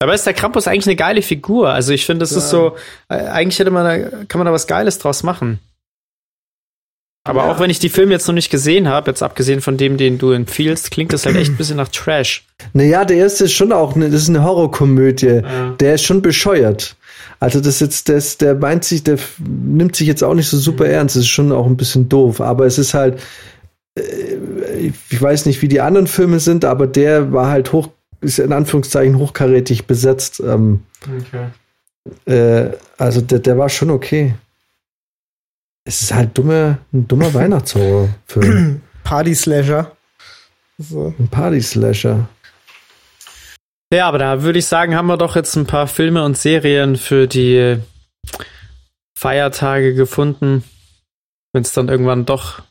[0.01, 1.71] Aber ist der Krampus eigentlich eine geile Figur?
[1.71, 2.77] Also ich finde, das ist so,
[3.09, 5.61] äh, eigentlich hätte man da, kann man da was Geiles draus machen.
[7.27, 9.97] Aber auch wenn ich die Filme jetzt noch nicht gesehen habe, jetzt abgesehen von dem,
[9.97, 12.45] den du empfiehlst, klingt das halt echt ein bisschen nach Trash.
[12.75, 15.41] Naja, der erste ist schon auch eine, das ist eine Horrorkomödie.
[15.81, 16.97] Der ist schon bescheuert.
[17.41, 20.87] Also das jetzt, das, der meint sich, der nimmt sich jetzt auch nicht so super
[20.87, 21.17] ernst.
[21.17, 22.43] Das ist schon auch ein bisschen doof.
[22.43, 23.21] Aber es ist halt,
[23.99, 27.89] äh, ich weiß nicht, wie die anderen Filme sind, aber der war halt hoch,
[28.21, 30.43] ist in Anführungszeichen hochkarätig besetzt.
[30.47, 30.83] Ähm,
[32.27, 34.35] äh, also der, der war schon okay.
[35.85, 38.81] Es ist halt dumme, ein dummer Weihnachtshorrorfilm.
[39.05, 39.95] Party-Slasher.
[40.79, 41.15] So.
[41.19, 42.29] ein Party-Slasher.
[43.93, 46.97] Ja, aber da würde ich sagen, haben wir doch jetzt ein paar Filme und Serien
[46.97, 47.79] für die
[49.17, 50.65] Feiertage gefunden.
[51.53, 52.63] Wenn es dann irgendwann doch,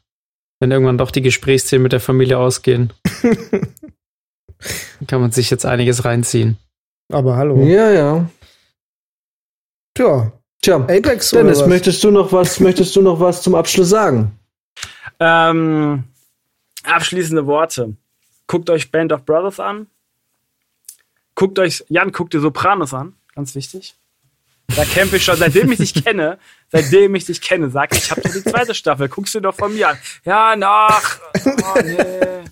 [0.59, 2.91] wenn irgendwann doch die Gesprächsthemen mit der Familie ausgehen.
[5.07, 6.57] kann man sich jetzt einiges reinziehen.
[7.11, 7.63] Aber hallo.
[7.63, 8.29] Ja, ja.
[9.95, 10.33] Tja,
[10.63, 11.69] Tja, Apex Dennis, oder was?
[11.69, 14.39] möchtest du noch was, möchtest du noch was zum Abschluss sagen?
[15.19, 16.05] Ähm,
[16.83, 17.97] abschließende Worte.
[18.47, 19.87] Guckt euch Band of Brothers an.
[21.35, 23.13] Guckt euch, Jan, guckt dir Sopranos an.
[23.35, 23.95] Ganz wichtig.
[24.67, 26.39] Da kämpfe ich schon, seitdem ich dich kenne,
[26.71, 29.53] seitdem ich dich kenne, sag ich, ich habe doch die zweite Staffel, guckst du doch
[29.53, 29.97] von mir an.
[30.23, 31.19] Ja, nach.
[31.45, 32.43] Oh, nee.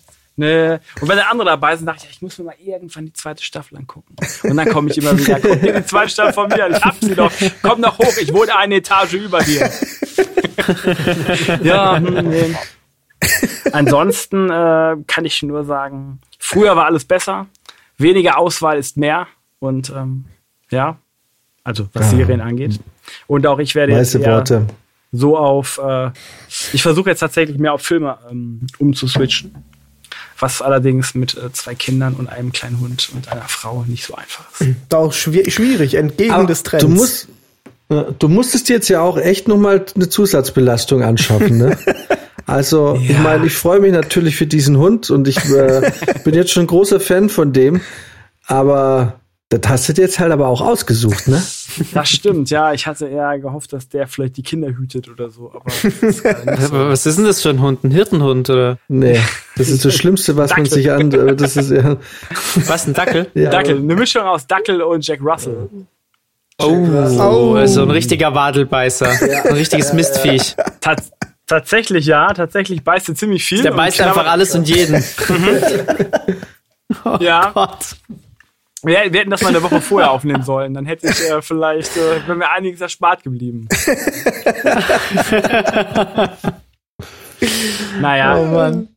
[0.41, 0.79] Nee.
[0.99, 3.13] Und wenn der andere dabei sind, dachte ich, ja, ich muss mir mal irgendwann die
[3.13, 4.15] zweite Staffel angucken.
[4.41, 6.95] Und dann komme ich immer wieder, guck dir die zweite Staffel von mir ich hab
[6.99, 7.31] sie doch,
[7.61, 9.69] komm noch hoch, ich wohne eine Etage über dir.
[11.63, 12.55] ja, hm, nee.
[13.71, 17.45] Ansonsten äh, kann ich nur sagen, früher war alles besser,
[17.97, 19.27] weniger Auswahl ist mehr
[19.59, 20.25] und ähm,
[20.71, 20.97] ja,
[21.63, 22.17] also was Ja.
[22.17, 22.79] Serien angeht.
[23.27, 24.65] Und auch ich werde jetzt Weiße eher Worte.
[25.11, 26.09] so auf, äh,
[26.73, 29.53] ich versuche jetzt tatsächlich mehr auf Filme ähm, umzuswitchen.
[30.41, 34.15] Was allerdings mit äh, zwei Kindern und einem kleinen Hund und einer Frau nicht so
[34.15, 34.71] einfach ist.
[34.89, 36.83] Doch schwi- schwierig, entgegen Aber des Trends.
[36.83, 37.27] Du musst,
[37.89, 41.77] äh, du musstest jetzt ja auch echt nochmal eine Zusatzbelastung anschaffen, ne?
[42.47, 45.91] Also, ich meine, ich freue mich natürlich für diesen Hund und ich äh,
[46.25, 47.79] bin jetzt schon ein großer Fan von dem,
[48.47, 49.20] aber
[49.51, 51.41] das hast du dir jetzt halt aber auch ausgesucht, ne?
[51.93, 52.73] Das stimmt, ja.
[52.73, 55.51] Ich hatte eher gehofft, dass der vielleicht die Kinder hütet oder so.
[55.53, 56.23] Aber ist
[56.69, 56.89] so.
[56.89, 57.83] Was ist denn das für ein Hund?
[57.83, 59.19] Ein Hirtenhund oder Nee,
[59.57, 61.97] das ist das Schlimmste, was man sich an, äh, das ist ja,
[62.65, 62.87] was?
[62.87, 63.27] Ein Dackel?
[63.33, 65.69] ja Dackel, eine Mischung aus Dackel und Jack Russell.
[66.59, 69.09] Oh, also ein richtiger Wadelbeißer.
[69.45, 70.55] Ein richtiges Mistviech.
[70.79, 71.11] Tats
[71.47, 73.61] tatsächlich ja, tatsächlich beißt er ziemlich viel.
[73.61, 75.03] Der beißt einfach alles und jeden.
[77.19, 77.95] Ja, Gott.
[78.83, 80.73] Wir, wir hätten das mal eine Woche vorher aufnehmen sollen.
[80.73, 83.67] Dann hätte ich äh, vielleicht, äh, wäre mir einiges erspart geblieben.
[87.99, 88.89] naja, oh Mann.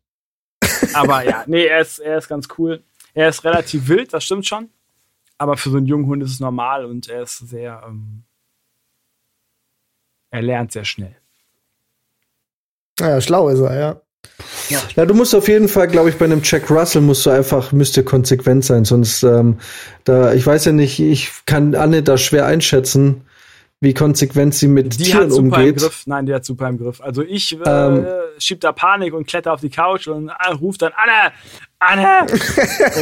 [0.95, 2.83] aber ja, nee, er ist, er ist ganz cool.
[3.15, 4.71] Er ist relativ wild, das stimmt schon.
[5.39, 8.25] Aber für so einen jungen Hund ist es normal und er ist sehr, ähm,
[10.31, 11.17] er lernt sehr schnell.
[12.99, 14.01] Ja, schlau ist er, ja.
[14.97, 17.73] Ja, du musst auf jeden Fall, glaube ich, bei einem Jack Russell musst du einfach,
[17.73, 19.59] müsste konsequent sein, sonst, ähm,
[20.05, 23.23] da, ich weiß ja nicht, ich kann Anne da schwer einschätzen,
[23.81, 25.77] wie konsequent sie mit Die Tieren hat super im umgeht.
[25.77, 26.03] Griff.
[26.07, 27.01] Nein, die hat super im Griff.
[27.03, 28.07] Also ich äh, Ähm.
[28.39, 31.33] schieb da Panik und kletter auf die Couch und äh, ruft dann Anne,
[31.79, 32.27] Anne.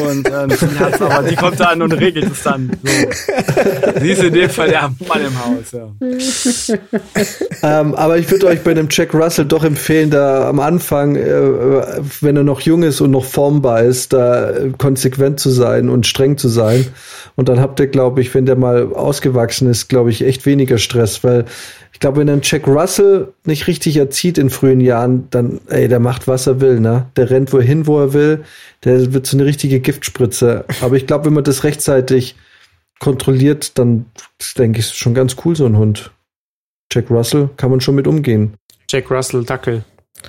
[0.09, 2.71] und ähm, die aber, die kommt dann und regelt es dann.
[2.83, 4.01] So.
[4.01, 5.73] Sie ist in dem Fall der Mann im Haus.
[5.73, 6.81] Ja.
[7.63, 12.01] Ähm, aber ich würde euch bei dem Jack Russell doch empfehlen, da am Anfang, äh,
[12.21, 16.37] wenn er noch jung ist und noch formbar ist, da konsequent zu sein und streng
[16.39, 16.87] zu sein.
[17.37, 20.79] Und dann habt ihr, glaube ich, wenn der mal ausgewachsen ist, glaube ich, echt weniger
[20.79, 21.45] Stress, weil
[21.93, 26.01] ich glaube, wenn ein Jack Russell nicht richtig erzieht in frühen Jahren, dann, ey, der
[26.01, 27.07] macht, was er will, ne?
[27.17, 28.45] Der rennt wohin, wo er will.
[28.85, 30.65] Der wird so eine richtige Giftspritze.
[30.81, 32.35] Aber ich glaube, wenn man das rechtzeitig
[32.99, 34.07] kontrolliert, dann
[34.59, 36.11] denke ich, ist schon ganz cool, so ein Hund.
[36.93, 38.55] Jack Russell kann man schon mit umgehen.
[38.91, 39.85] Jack Russell Dackel.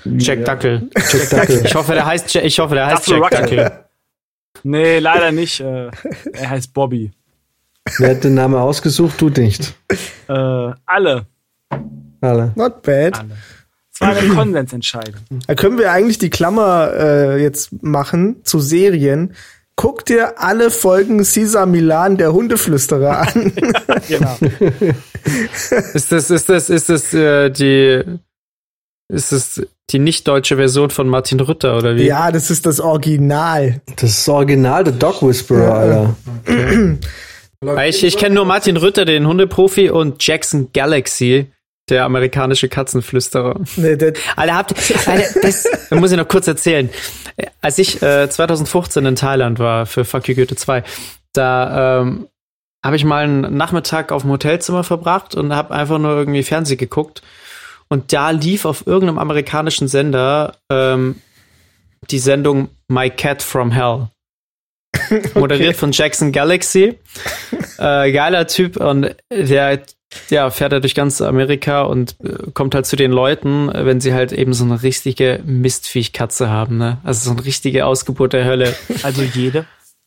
[0.05, 0.89] Jack Dackel.
[0.95, 1.65] Jack Dackel.
[1.65, 3.57] Ich hoffe, der heißt, Ja- ich hoffe, der heißt Russell Jack Ruckel.
[3.57, 3.79] Dackel.
[4.63, 5.59] Nee, leider nicht.
[5.59, 5.89] Äh,
[6.33, 7.11] er heißt Bobby.
[7.97, 9.19] Wer hat den Namen ausgesucht?
[9.19, 9.73] Du nicht.
[10.29, 11.25] Äh, alle.
[12.21, 12.53] Alle.
[12.55, 13.19] Not bad.
[13.19, 13.37] alle.
[13.93, 15.21] Es war eine Konsensentscheidung.
[15.45, 19.35] Da können wir eigentlich die Klammer äh, jetzt machen zu Serien.
[19.75, 23.53] Guck dir alle Folgen Caesar Milan, der Hundeflüsterer an.
[24.07, 24.37] genau.
[25.93, 28.03] Ist das, ist das, ist das äh, die,
[29.07, 32.03] ist das die nicht deutsche Version von Martin Rütter oder wie?
[32.03, 33.81] ja, das ist das Original.
[33.95, 36.15] Das ist das Original, der Dog Whisperer, Alter.
[37.61, 41.47] Weil Ich, ich kenne nur Martin Rütter, den Hundeprofi, und Jackson Galaxy,
[41.89, 43.59] der amerikanische Katzenflüsterer.
[43.75, 46.89] Nee, der, Alter, habt Alter, das das muss ich noch kurz erzählen.
[47.61, 50.83] Als ich äh, 2015 in Thailand war für Fuck You Goethe 2,
[51.33, 52.27] da ähm,
[52.83, 56.77] habe ich mal einen Nachmittag auf dem Hotelzimmer verbracht und habe einfach nur irgendwie Fernsehen
[56.77, 57.21] geguckt.
[57.87, 61.21] Und da lief auf irgendeinem amerikanischen Sender ähm,
[62.09, 64.07] die Sendung My Cat from Hell.
[65.33, 66.99] Moderiert von Jackson Galaxy.
[67.77, 69.83] Äh, geiler Typ und der
[70.29, 74.13] ja, fährt er durch ganz Amerika und äh, kommt halt zu den Leuten, wenn sie
[74.13, 76.97] halt eben so eine richtige Mistviechkatze haben, ne?
[77.03, 78.75] Also so eine richtige Ausgeburt der Hölle.
[79.03, 79.65] Also jede.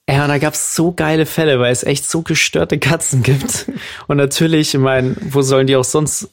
[0.09, 3.71] Ja, und da gab's so geile Fälle, weil es echt so gestörte Katzen gibt.
[4.07, 6.31] Und natürlich, ich meine, wo sollen die auch sonst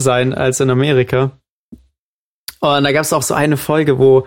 [0.00, 1.32] sein als in Amerika?
[2.60, 4.26] Und da gab's auch so eine Folge, wo,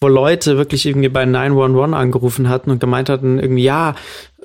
[0.00, 3.94] wo Leute wirklich irgendwie bei 911 angerufen hatten und gemeint hatten, irgendwie, ja,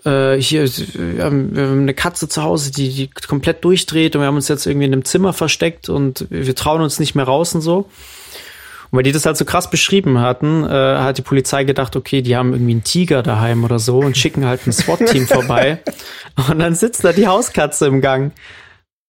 [0.04, 4.22] äh, hier, wir haben, wir haben eine Katze zu Hause, die, die komplett durchdreht und
[4.22, 7.26] wir haben uns jetzt irgendwie in einem Zimmer versteckt und wir trauen uns nicht mehr
[7.26, 7.90] raus und so.
[8.90, 12.22] Und weil die das halt so krass beschrieben hatten, äh, hat die Polizei gedacht, okay,
[12.22, 15.80] die haben irgendwie einen Tiger daheim oder so und schicken halt ein SWAT-Team vorbei.
[16.50, 18.32] Und dann sitzt da die Hauskatze im Gang.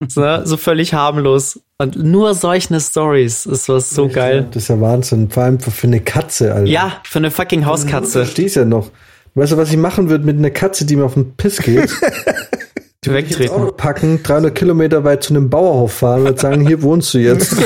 [0.08, 1.60] So, so völlig harmlos.
[1.78, 4.46] Und nur solche Stories ist was so geil.
[4.50, 5.30] Das ist ja Wahnsinn.
[5.30, 6.70] Vor allem für eine Katze, Alter.
[6.70, 8.24] Ja, für eine fucking Hauskatze.
[8.24, 8.90] Verstehst ja noch.
[9.34, 11.90] Weißt du, was ich machen würde mit einer Katze, die mir auf den Piss geht?
[13.12, 13.76] Wegtreten.
[13.76, 17.56] packen, 300 Kilometer weit zu einem Bauerhof fahren und sagen, hier wohnst du jetzt.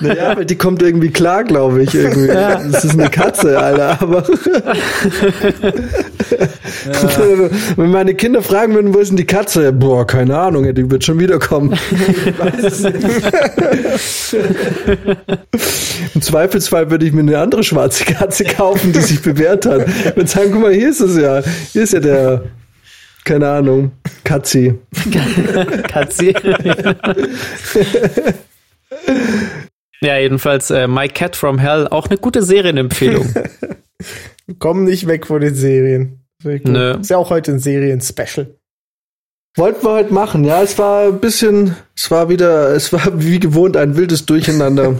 [0.00, 1.94] naja, weil die kommt irgendwie klar, glaube ich.
[1.94, 2.28] Irgendwie.
[2.28, 3.98] Das ist eine Katze, Alter.
[4.00, 4.24] Aber
[7.76, 9.72] wenn meine Kinder fragen würden, wo ist denn die Katze?
[9.72, 11.74] Boah, keine Ahnung, die wird schon wiederkommen.
[12.26, 12.96] Ich weiß es nicht.
[16.14, 19.86] Im Zweifelsfall würde ich mir eine andere schwarze Katze kaufen, die sich bewährt hat.
[20.16, 21.42] Und sagen, guck mal, hier ist es ja.
[21.72, 22.43] Hier ist ja der,
[23.24, 23.92] keine Ahnung,
[24.22, 24.78] Katzi.
[25.88, 26.34] Katzi.
[30.00, 33.32] ja, jedenfalls äh, My Cat from Hell, auch eine gute Serienempfehlung.
[34.58, 36.24] Komm nicht weg von den Serien.
[36.42, 36.98] Nö.
[37.00, 38.54] Ist ja auch heute ein Serien-Special.
[39.56, 40.62] Wollten wir heute machen, ja.
[40.62, 44.98] Es war ein bisschen, es war wieder, es war wie gewohnt ein wildes Durcheinander.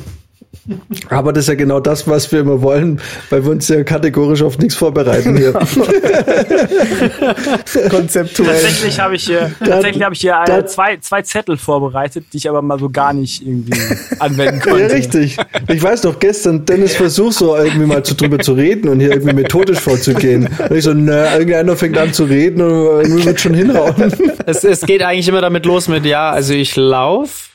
[1.10, 3.00] Aber das ist ja genau das, was wir immer wollen,
[3.30, 5.52] weil wir uns ja kategorisch auf nichts vorbereiten hier.
[7.90, 8.48] Konzeptuell.
[8.50, 12.36] Tatsächlich habe ich hier, tatsächlich habe ich hier da- eine, zwei, zwei Zettel vorbereitet, die
[12.38, 13.72] ich aber mal so gar nicht irgendwie
[14.18, 14.80] anwenden konnte.
[14.80, 15.36] Ja, richtig.
[15.68, 19.10] Ich weiß noch, gestern Dennis versucht so irgendwie mal zu, drüber zu reden und hier
[19.12, 20.48] irgendwie methodisch vorzugehen.
[20.68, 23.94] Und ich so, na, irgendeiner fängt an zu reden und irgendwie wird schon hinhauen.
[24.46, 27.50] es, es geht eigentlich immer damit los mit, ja, also ich lauf.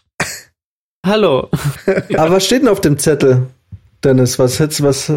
[1.05, 1.49] Hallo.
[2.17, 3.47] Aber was steht denn auf dem Zettel,
[4.03, 4.37] Dennis?
[4.39, 5.11] Was hättest, was,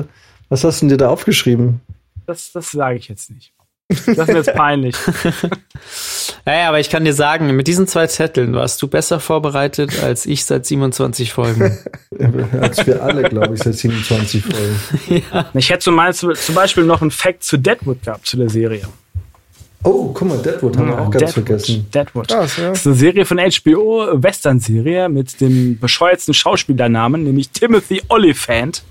[0.48, 1.80] was hast du denn dir da aufgeschrieben?
[2.26, 3.52] Das, das sage ich jetzt nicht.
[3.88, 4.96] Das ist mir jetzt peinlich.
[6.44, 10.26] Naja, aber ich kann dir sagen, mit diesen zwei Zetteln warst du besser vorbereitet als
[10.26, 11.78] ich seit 27 Folgen.
[12.60, 15.22] Als wir alle, glaube ich, seit 27 Folgen.
[15.54, 18.82] Ich hätte zum, Beispiel- zum Beispiel noch einen Fact zu Deadwood gehabt, zu der Serie.
[19.84, 21.86] Oh, guck mal, Deadwood haben wir auch ganz vergessen.
[21.92, 22.28] Deadwood.
[22.28, 22.68] Krass, ja.
[22.70, 28.84] Das ist eine Serie von HBO, Western-Serie mit dem bescheuertsten Schauspielernamen, nämlich Timothy Oliphant.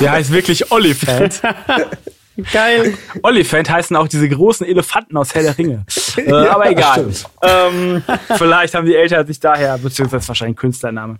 [0.00, 1.42] Der heißt wirklich Oliphant.
[2.52, 2.94] Geil.
[3.22, 5.84] Oliphant heißen auch diese großen Elefanten aus Herr der Ringe.
[6.18, 7.06] Äh, aber egal.
[7.42, 8.02] Ähm,
[8.36, 11.16] vielleicht haben die Eltern sich daher, beziehungsweise wahrscheinlich ein Künstlername.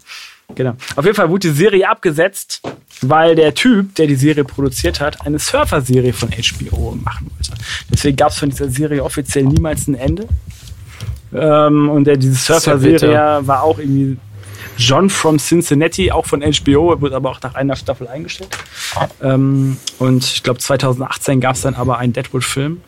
[0.57, 0.75] Genau.
[0.97, 2.63] Auf jeden Fall wurde die Serie abgesetzt,
[3.03, 7.63] weil der Typ, der die Serie produziert hat, eine Surfer-Serie von HBO machen wollte.
[7.93, 10.27] Deswegen gab es von dieser Serie offiziell niemals ein Ende.
[11.33, 14.17] Ähm, und der, diese Surfer-Serie war auch irgendwie
[14.79, 18.57] John from Cincinnati, auch von HBO, wird aber auch nach einer Staffel eingestellt.
[19.21, 22.81] Ähm, und ich glaube, 2018 gab es dann aber einen Deadwood-Film,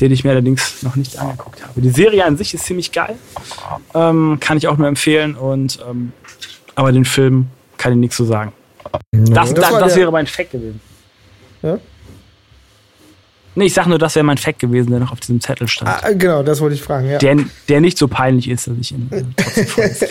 [0.00, 1.80] den ich mir allerdings noch nicht angeguckt habe.
[1.80, 3.16] Die Serie an sich ist ziemlich geil.
[3.94, 5.34] Ähm, kann ich auch nur empfehlen.
[5.36, 6.12] Und ähm,
[6.74, 8.52] aber den Film kann ich nichts zu sagen.
[9.12, 10.80] Das, das, das der- wäre mein Fact gewesen.
[11.62, 11.78] Ja?
[13.58, 15.90] Nee, ich sag nur, das wäre mein Fact gewesen, der noch auf diesem Zettel stand.
[15.90, 17.16] Ah, genau, das wollte ich fragen, ja.
[17.18, 17.36] Der,
[17.68, 19.22] der nicht so peinlich ist, dass ich ihn äh,
[19.64, 20.08] trotzdem.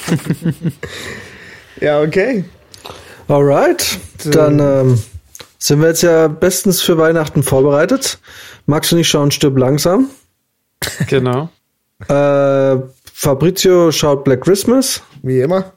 [1.80, 2.44] Ja, okay.
[3.28, 4.98] Alright, dann ähm,
[5.58, 8.18] sind wir jetzt ja bestens für Weihnachten vorbereitet.
[8.66, 10.10] Magst du nicht schauen, stirb langsam?
[11.08, 11.48] Genau.
[12.10, 12.76] Äh,
[13.14, 15.00] Fabrizio schaut Black Christmas.
[15.22, 15.72] Wie immer.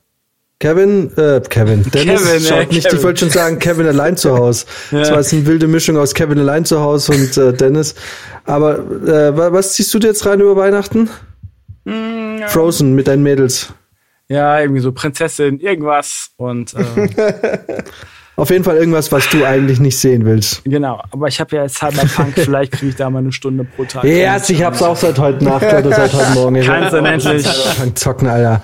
[0.59, 2.97] Kevin, äh, Kevin, Dennis Kevin, schaut nicht, Kevin.
[2.97, 4.65] ich wollte schon sagen, Kevin allein zu Hause.
[4.91, 7.95] Das war jetzt eine wilde Mischung aus Kevin allein zu Hause und äh, Dennis.
[8.43, 11.09] Aber äh, wa- was ziehst du dir jetzt rein über Weihnachten?
[12.49, 13.69] Frozen mit deinen Mädels.
[14.29, 16.31] Ja, irgendwie so Prinzessin, irgendwas.
[16.37, 17.83] Und äh,
[18.39, 20.63] Auf jeden Fall irgendwas, was du eigentlich nicht sehen willst.
[20.63, 21.03] genau.
[21.11, 24.05] Aber ich habe ja jetzt Cyberpunk, vielleicht kriege ich da mal eine Stunde pro Tag.
[24.05, 26.61] Ja, ich hab's auch seit heute Nacht oder seit heute Morgen.
[26.61, 27.45] Kannst du endlich.
[27.95, 28.61] Zocken, Alter.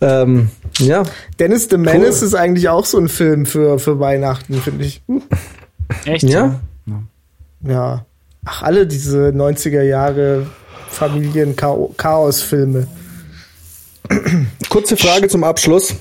[0.00, 0.48] Ähm,
[0.78, 1.02] ja,
[1.38, 5.02] Dennis the Menace ist eigentlich auch so ein Film für, für Weihnachten, finde ich.
[6.06, 6.22] Echt?
[6.22, 6.58] ja.
[7.60, 8.06] Ja.
[8.46, 10.46] Ach, alle diese 90er Jahre
[10.88, 12.86] Familien-Chaos-Filme.
[14.72, 15.96] Kurze Frage zum Abschluss.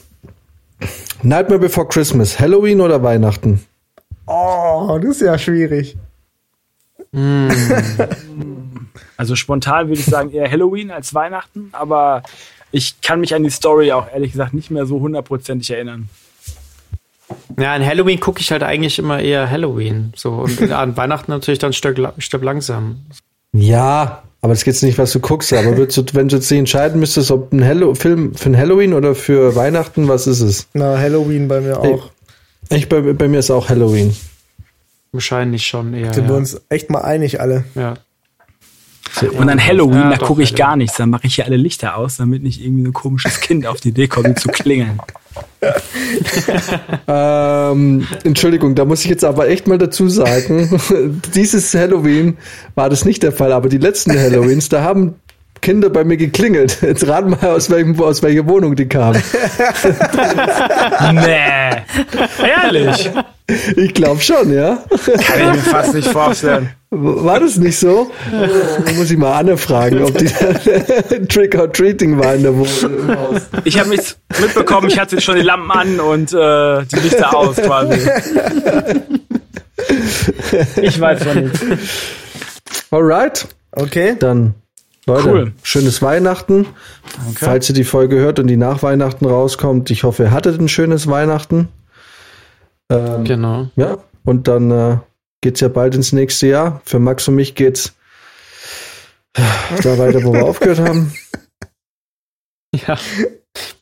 [1.24, 3.66] Nightmare Before Christmas, Halloween oder Weihnachten?
[4.26, 5.98] Oh, das ist ja schwierig.
[9.18, 12.24] Also spontan würde ich sagen eher Halloween als Weihnachten, aber
[12.72, 16.08] ich kann mich an die Story auch ehrlich gesagt nicht mehr so hundertprozentig erinnern.
[17.60, 20.14] Ja, an Halloween gucke ich halt eigentlich immer eher Halloween.
[20.16, 23.02] So, und an Weihnachten natürlich dann stirb, stirb langsam.
[23.52, 25.54] Ja, aber es geht nicht, was du guckst.
[25.54, 28.58] Aber würdest du, wenn du jetzt nicht entscheiden müsstest, ob ein Hallo Film für ein
[28.58, 30.68] Halloween oder für Weihnachten, was ist es?
[30.74, 32.10] Na, Halloween bei mir auch.
[32.70, 34.16] Ich, bei, bei mir ist auch Halloween.
[35.12, 36.14] Wahrscheinlich schon eher.
[36.14, 36.38] Sind wir Ja.
[36.38, 37.66] uns echt mal einig alle.
[37.76, 37.96] ja.
[39.38, 40.98] Und an Halloween, Ja, da gucke ich gar nichts.
[40.98, 43.90] Da mache ich hier alle Lichter aus, damit nicht irgendwie ein komisches Kind auf die
[43.90, 45.00] Idee kommt, zu klingeln.
[47.08, 50.82] Ähm, Entschuldigung, da muss ich jetzt aber echt mal dazu sagen,
[51.36, 52.38] dieses Halloween
[52.76, 55.16] war das nicht der Fall, aber die letzten Halloweens, da haben
[55.62, 56.80] Kinder bei mir geklingelt.
[56.82, 59.22] Jetzt rat mal, aus, welchem, aus welcher Wohnung die kamen.
[61.14, 61.82] Nee.
[62.44, 63.10] Ehrlich?
[63.76, 64.84] Ich glaube schon, ja.
[65.26, 66.70] Kann ich mir fast nicht vorstellen.
[66.90, 68.12] War das nicht so?
[68.32, 70.26] Da muss ich mal Anne fragen, ob die
[71.28, 73.40] Trick-or-Treating war in der Wohnung.
[73.64, 77.56] Ich habe nichts mitbekommen, ich hatte schon die Lampen an und äh, die Lichter aus
[77.58, 78.00] quasi.
[80.82, 81.60] Ich weiß von nichts.
[82.92, 84.16] Alright, Okay.
[84.20, 84.54] dann
[85.08, 85.54] Leute, Cool.
[85.64, 86.68] schönes Weihnachten.
[87.36, 90.68] Falls ihr die Folge hört und die nach Weihnachten rauskommt, ich hoffe, ihr hattet ein
[90.70, 91.70] schönes Weihnachten.
[92.92, 93.70] Ähm, Genau.
[93.76, 94.98] Ja, und dann äh,
[95.42, 96.82] geht's ja bald ins nächste Jahr.
[96.86, 97.94] Für Max und mich geht's
[99.34, 101.14] da weiter, wo wir aufgehört haben.
[102.74, 102.98] Ja.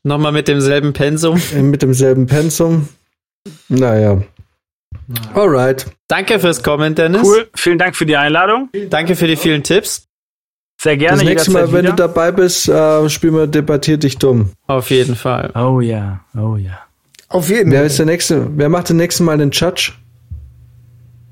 [0.01, 1.39] Nochmal mit demselben Pensum.
[1.55, 2.89] Äh, Mit demselben Pensum.
[3.67, 4.23] Naja.
[5.35, 5.85] Alright.
[6.07, 7.21] Danke fürs Kommen, Dennis.
[7.23, 8.69] Cool, vielen Dank für die Einladung.
[8.89, 10.07] Danke für die vielen Tipps.
[10.81, 11.17] Sehr gerne.
[11.17, 12.07] Das nächste Mal, wenn du wieder.
[12.07, 14.51] dabei bist, äh, spielen wir Debattiert dich dumm.
[14.65, 15.51] Auf jeden Fall.
[15.53, 16.79] Oh ja, oh ja.
[17.27, 17.87] Auf jeden Wer Fall.
[17.87, 18.47] ist der nächste?
[18.55, 19.91] Wer macht den nächsten Mal den Judge?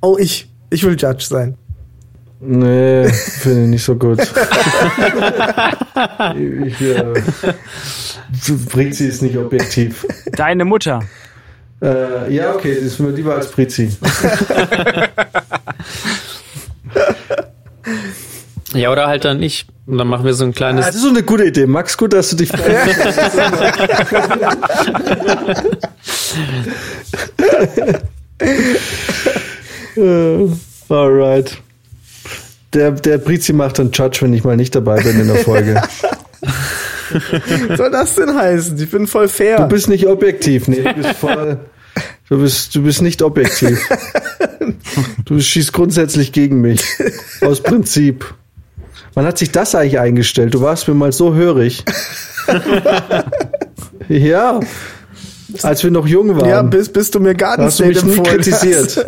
[0.01, 0.49] Oh, ich.
[0.69, 1.55] Ich will Judge sein.
[2.41, 4.19] Nee, finde ich nicht so gut.
[6.35, 7.13] ich, äh,
[8.69, 10.05] Brizi ist nicht objektiv.
[10.33, 10.99] Deine Mutter.
[11.81, 13.95] Äh, ja, okay, das ist mir lieber als Brizi.
[18.73, 19.65] Ja, oder halt dann ich.
[19.85, 20.85] Und dann machen wir so ein Ah, kleines.
[20.87, 21.65] das ist so eine gute Idee.
[21.65, 22.51] Max, gut, dass du dich
[29.95, 30.47] Äh,
[30.89, 31.57] Alright.
[32.73, 35.81] Der, der Brizi macht dann Judge, wenn ich mal nicht dabei bin in der Folge.
[37.69, 38.77] Was soll das denn heißen?
[38.79, 39.57] Ich bin voll fair.
[39.61, 41.59] Du bist nicht objektiv, nee, du bist voll.
[42.29, 43.79] Du bist, du bist nicht objektiv.
[45.25, 46.83] Du schießt grundsätzlich gegen mich.
[47.41, 48.25] Aus Prinzip.
[49.17, 50.53] Wann hat sich das eigentlich eingestellt?
[50.53, 51.83] Du warst mir mal so hörig.
[54.09, 54.59] ja.
[55.63, 56.47] Als wir noch jung waren.
[56.47, 59.03] ja, bis, bis du mir Garden hast du State mich nie kritisiert.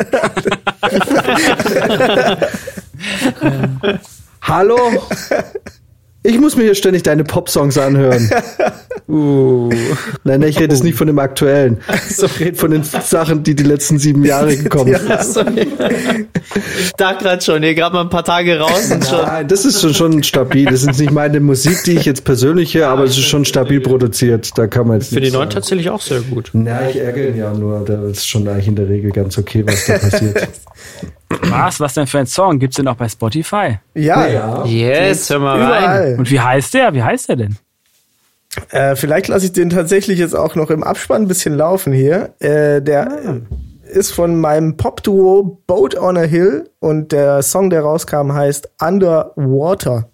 [4.42, 4.78] Hallo?
[6.22, 8.30] Ich muss mir hier ständig deine Popsongs anhören.
[9.08, 9.68] Uh.
[10.22, 11.78] Nein, nein, ich rede jetzt nicht von dem aktuellen.
[12.08, 15.58] Ich rede von den Sachen, die die letzten sieben Jahre gekommen sind.
[15.58, 19.22] Ich dachte gerade schon, hier gerade mal ein paar Tage raus und schon.
[19.22, 20.66] Nein, das ist schon, schon stabil.
[20.66, 23.80] Das ist nicht meine Musik, die ich jetzt persönlich höre, aber es ist schon stabil
[23.80, 24.56] produziert.
[24.56, 26.50] Da kann man jetzt Für die neuen tatsächlich auch sehr gut.
[26.52, 27.84] Na, ich ärgere ihn ja nur.
[27.84, 30.48] Da ist schon eigentlich in der Regel ganz okay, was da passiert.
[31.42, 31.80] Was?
[31.80, 32.58] Was denn für ein Song?
[32.58, 33.78] Gibt's den auch bei Spotify?
[33.94, 34.64] Ja, ja.
[34.64, 35.66] Yes, hör mal rein.
[35.68, 36.14] überall.
[36.18, 36.92] Und wie heißt der?
[36.94, 37.56] Wie heißt der denn?
[38.70, 42.34] Äh, vielleicht lasse ich den tatsächlich jetzt auch noch im Abspann ein bisschen laufen hier.
[42.40, 43.42] Äh, der
[43.92, 50.10] ist von meinem Pop-Duo Boat on a Hill und der Song, der rauskam, heißt Underwater.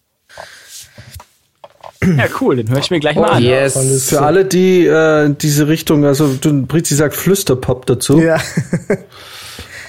[2.02, 3.42] Ja, cool, den höre ich mir gleich mal an.
[3.42, 4.08] Yes.
[4.08, 8.36] Für alle, die äh, diese Richtung, also du, Brizi sagt Flüsterpop dazu, Ja,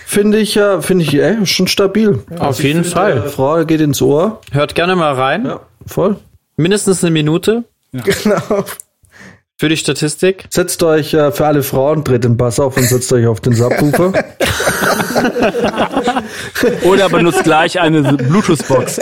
[0.07, 2.19] finde ich ja, finde ich äh, schon stabil.
[2.39, 3.29] Auf jeden Äh, Fall.
[3.29, 4.39] Frau geht ins Ohr.
[4.51, 5.45] Hört gerne mal rein.
[5.45, 6.15] Ja, voll.
[6.55, 8.63] Mindestens eine Minute genau.
[9.57, 10.45] für die Statistik.
[10.49, 13.53] Setzt euch äh, für alle Frauen, dreht den Bass auf und setzt euch auf den
[13.53, 14.13] Subwoofer.
[16.83, 18.99] Oder benutzt gleich eine Bluetooth-Box.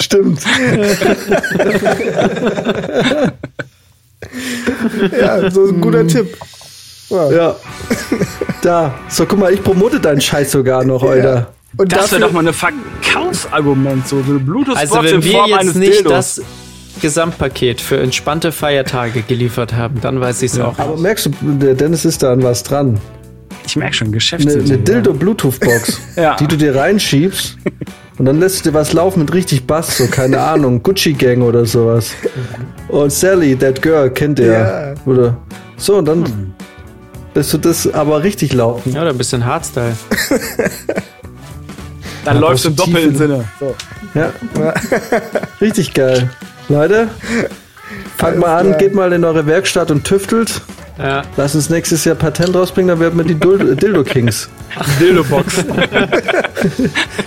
[0.02, 0.40] Stimmt.
[5.20, 6.36] Ja, so ein guter Tipp.
[7.12, 7.30] Ja.
[7.30, 7.56] Ja.
[8.62, 8.94] Da.
[9.08, 11.48] So, guck mal, ich promote deinen Scheiß sogar noch, Alter.
[11.76, 15.50] Und Das wäre doch mal ein Verkaufsargument, so eine Bluetooth-Box Also wenn in wir Form
[15.50, 16.12] jetzt eines nicht Dildos.
[16.12, 16.42] das
[17.00, 20.78] Gesamtpaket für entspannte Feiertage geliefert haben, dann weiß ich es auch.
[20.78, 23.00] Aber merkst du, Dennis ist da an was dran.
[23.66, 24.74] ich merke schon, Eine, Geschäftsidee.
[24.74, 26.36] eine Dildo-Bluetooth-Box, Ja.
[26.36, 27.56] die du dir reinschiebst
[28.18, 31.42] und dann lässt du dir was laufen mit richtig Bass, so keine Ahnung, Gucci Gang
[31.42, 32.12] oder sowas.
[32.88, 34.52] Und Sally, that girl, kennt ihr.
[34.52, 34.94] Ja.
[35.06, 35.36] Oder
[35.78, 36.54] so, und dann
[37.34, 38.92] lässt du das aber richtig laufen.
[38.92, 39.96] Ja, oder ein bisschen Hardstyle.
[42.24, 43.18] Dann läuft im brauchst du doppelten Tiefe.
[43.18, 43.44] Sinne.
[43.58, 43.74] So.
[44.14, 44.32] Ja.
[45.60, 46.30] Richtig geil.
[46.68, 47.08] Leute,
[48.16, 50.60] fangt mal an, geht mal in eure Werkstatt und tüftelt.
[50.98, 51.22] Ja.
[51.36, 53.34] Lass uns nächstes Jahr Patent rausbringen, dann werden wir die
[53.76, 54.48] Dildo Kings.
[55.00, 55.64] Dildo-Box.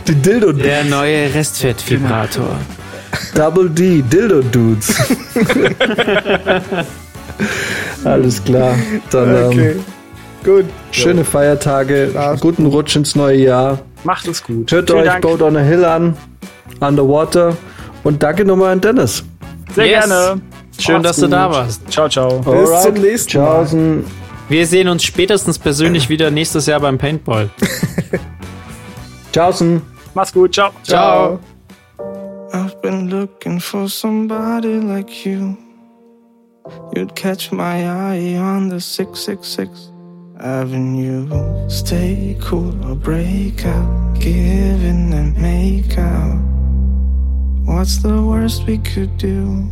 [0.08, 2.58] Die Dildo Der neue Restfettvibrator.
[3.34, 4.96] Double D, Dildo Dudes.
[8.04, 8.76] Alles klar.
[9.12, 9.72] Dann okay.
[9.72, 9.84] ähm,
[10.46, 10.66] Gut.
[10.92, 13.80] schöne Feiertage, Schlaf guten Rutsch ins neue Jahr.
[14.04, 14.72] Macht es gut.
[14.72, 15.22] Hört Vielen euch Dank.
[15.24, 16.16] Boat on a Hill an,
[16.80, 17.58] Underwater
[18.04, 19.24] und danke nochmal an Dennis.
[19.74, 20.06] Sehr Yes.
[20.08, 20.42] gerne.
[20.78, 21.34] Schön, Macht's dass du gut.
[21.34, 21.92] da warst.
[21.92, 22.40] Ciao, ciao.
[22.40, 23.46] Bis zum nächsten Mal.
[23.46, 24.06] Tschaußen.
[24.48, 27.50] Wir sehen uns spätestens persönlich wieder nächstes Jahr beim Paintball.
[29.32, 29.82] Tschaußen.
[30.14, 30.54] Mach's gut.
[30.54, 30.72] Ciao.
[30.84, 31.40] Ciao.
[32.82, 35.58] been looking for somebody like you.
[36.96, 39.92] You'd catch my eye on the 666
[40.40, 41.70] Avenue.
[41.70, 46.42] Stay cool or break out, give in and make out.
[47.64, 49.66] What's the worst we could do?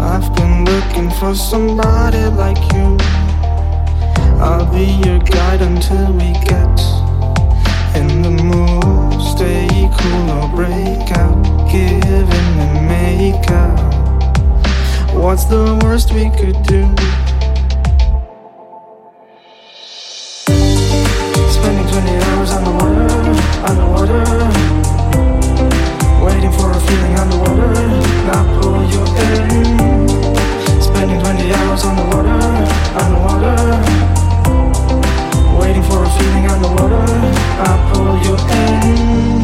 [0.00, 2.96] I've been looking for somebody like you.
[4.42, 6.80] I'll be your guide until we get
[7.94, 9.22] in the mood.
[9.22, 15.14] Stay cool or break out, give in and make out.
[15.14, 16.92] What's the worst we could do?
[21.92, 23.04] 20 hours underwater,
[23.68, 24.24] underwater
[26.24, 27.74] Waiting for a feeling underwater.
[28.32, 30.08] I'll pull you in
[30.80, 32.40] Spending 20 hours underwater,
[32.96, 33.56] underwater
[35.60, 37.04] Waiting for a feeling underwater.
[37.60, 39.41] I pull you in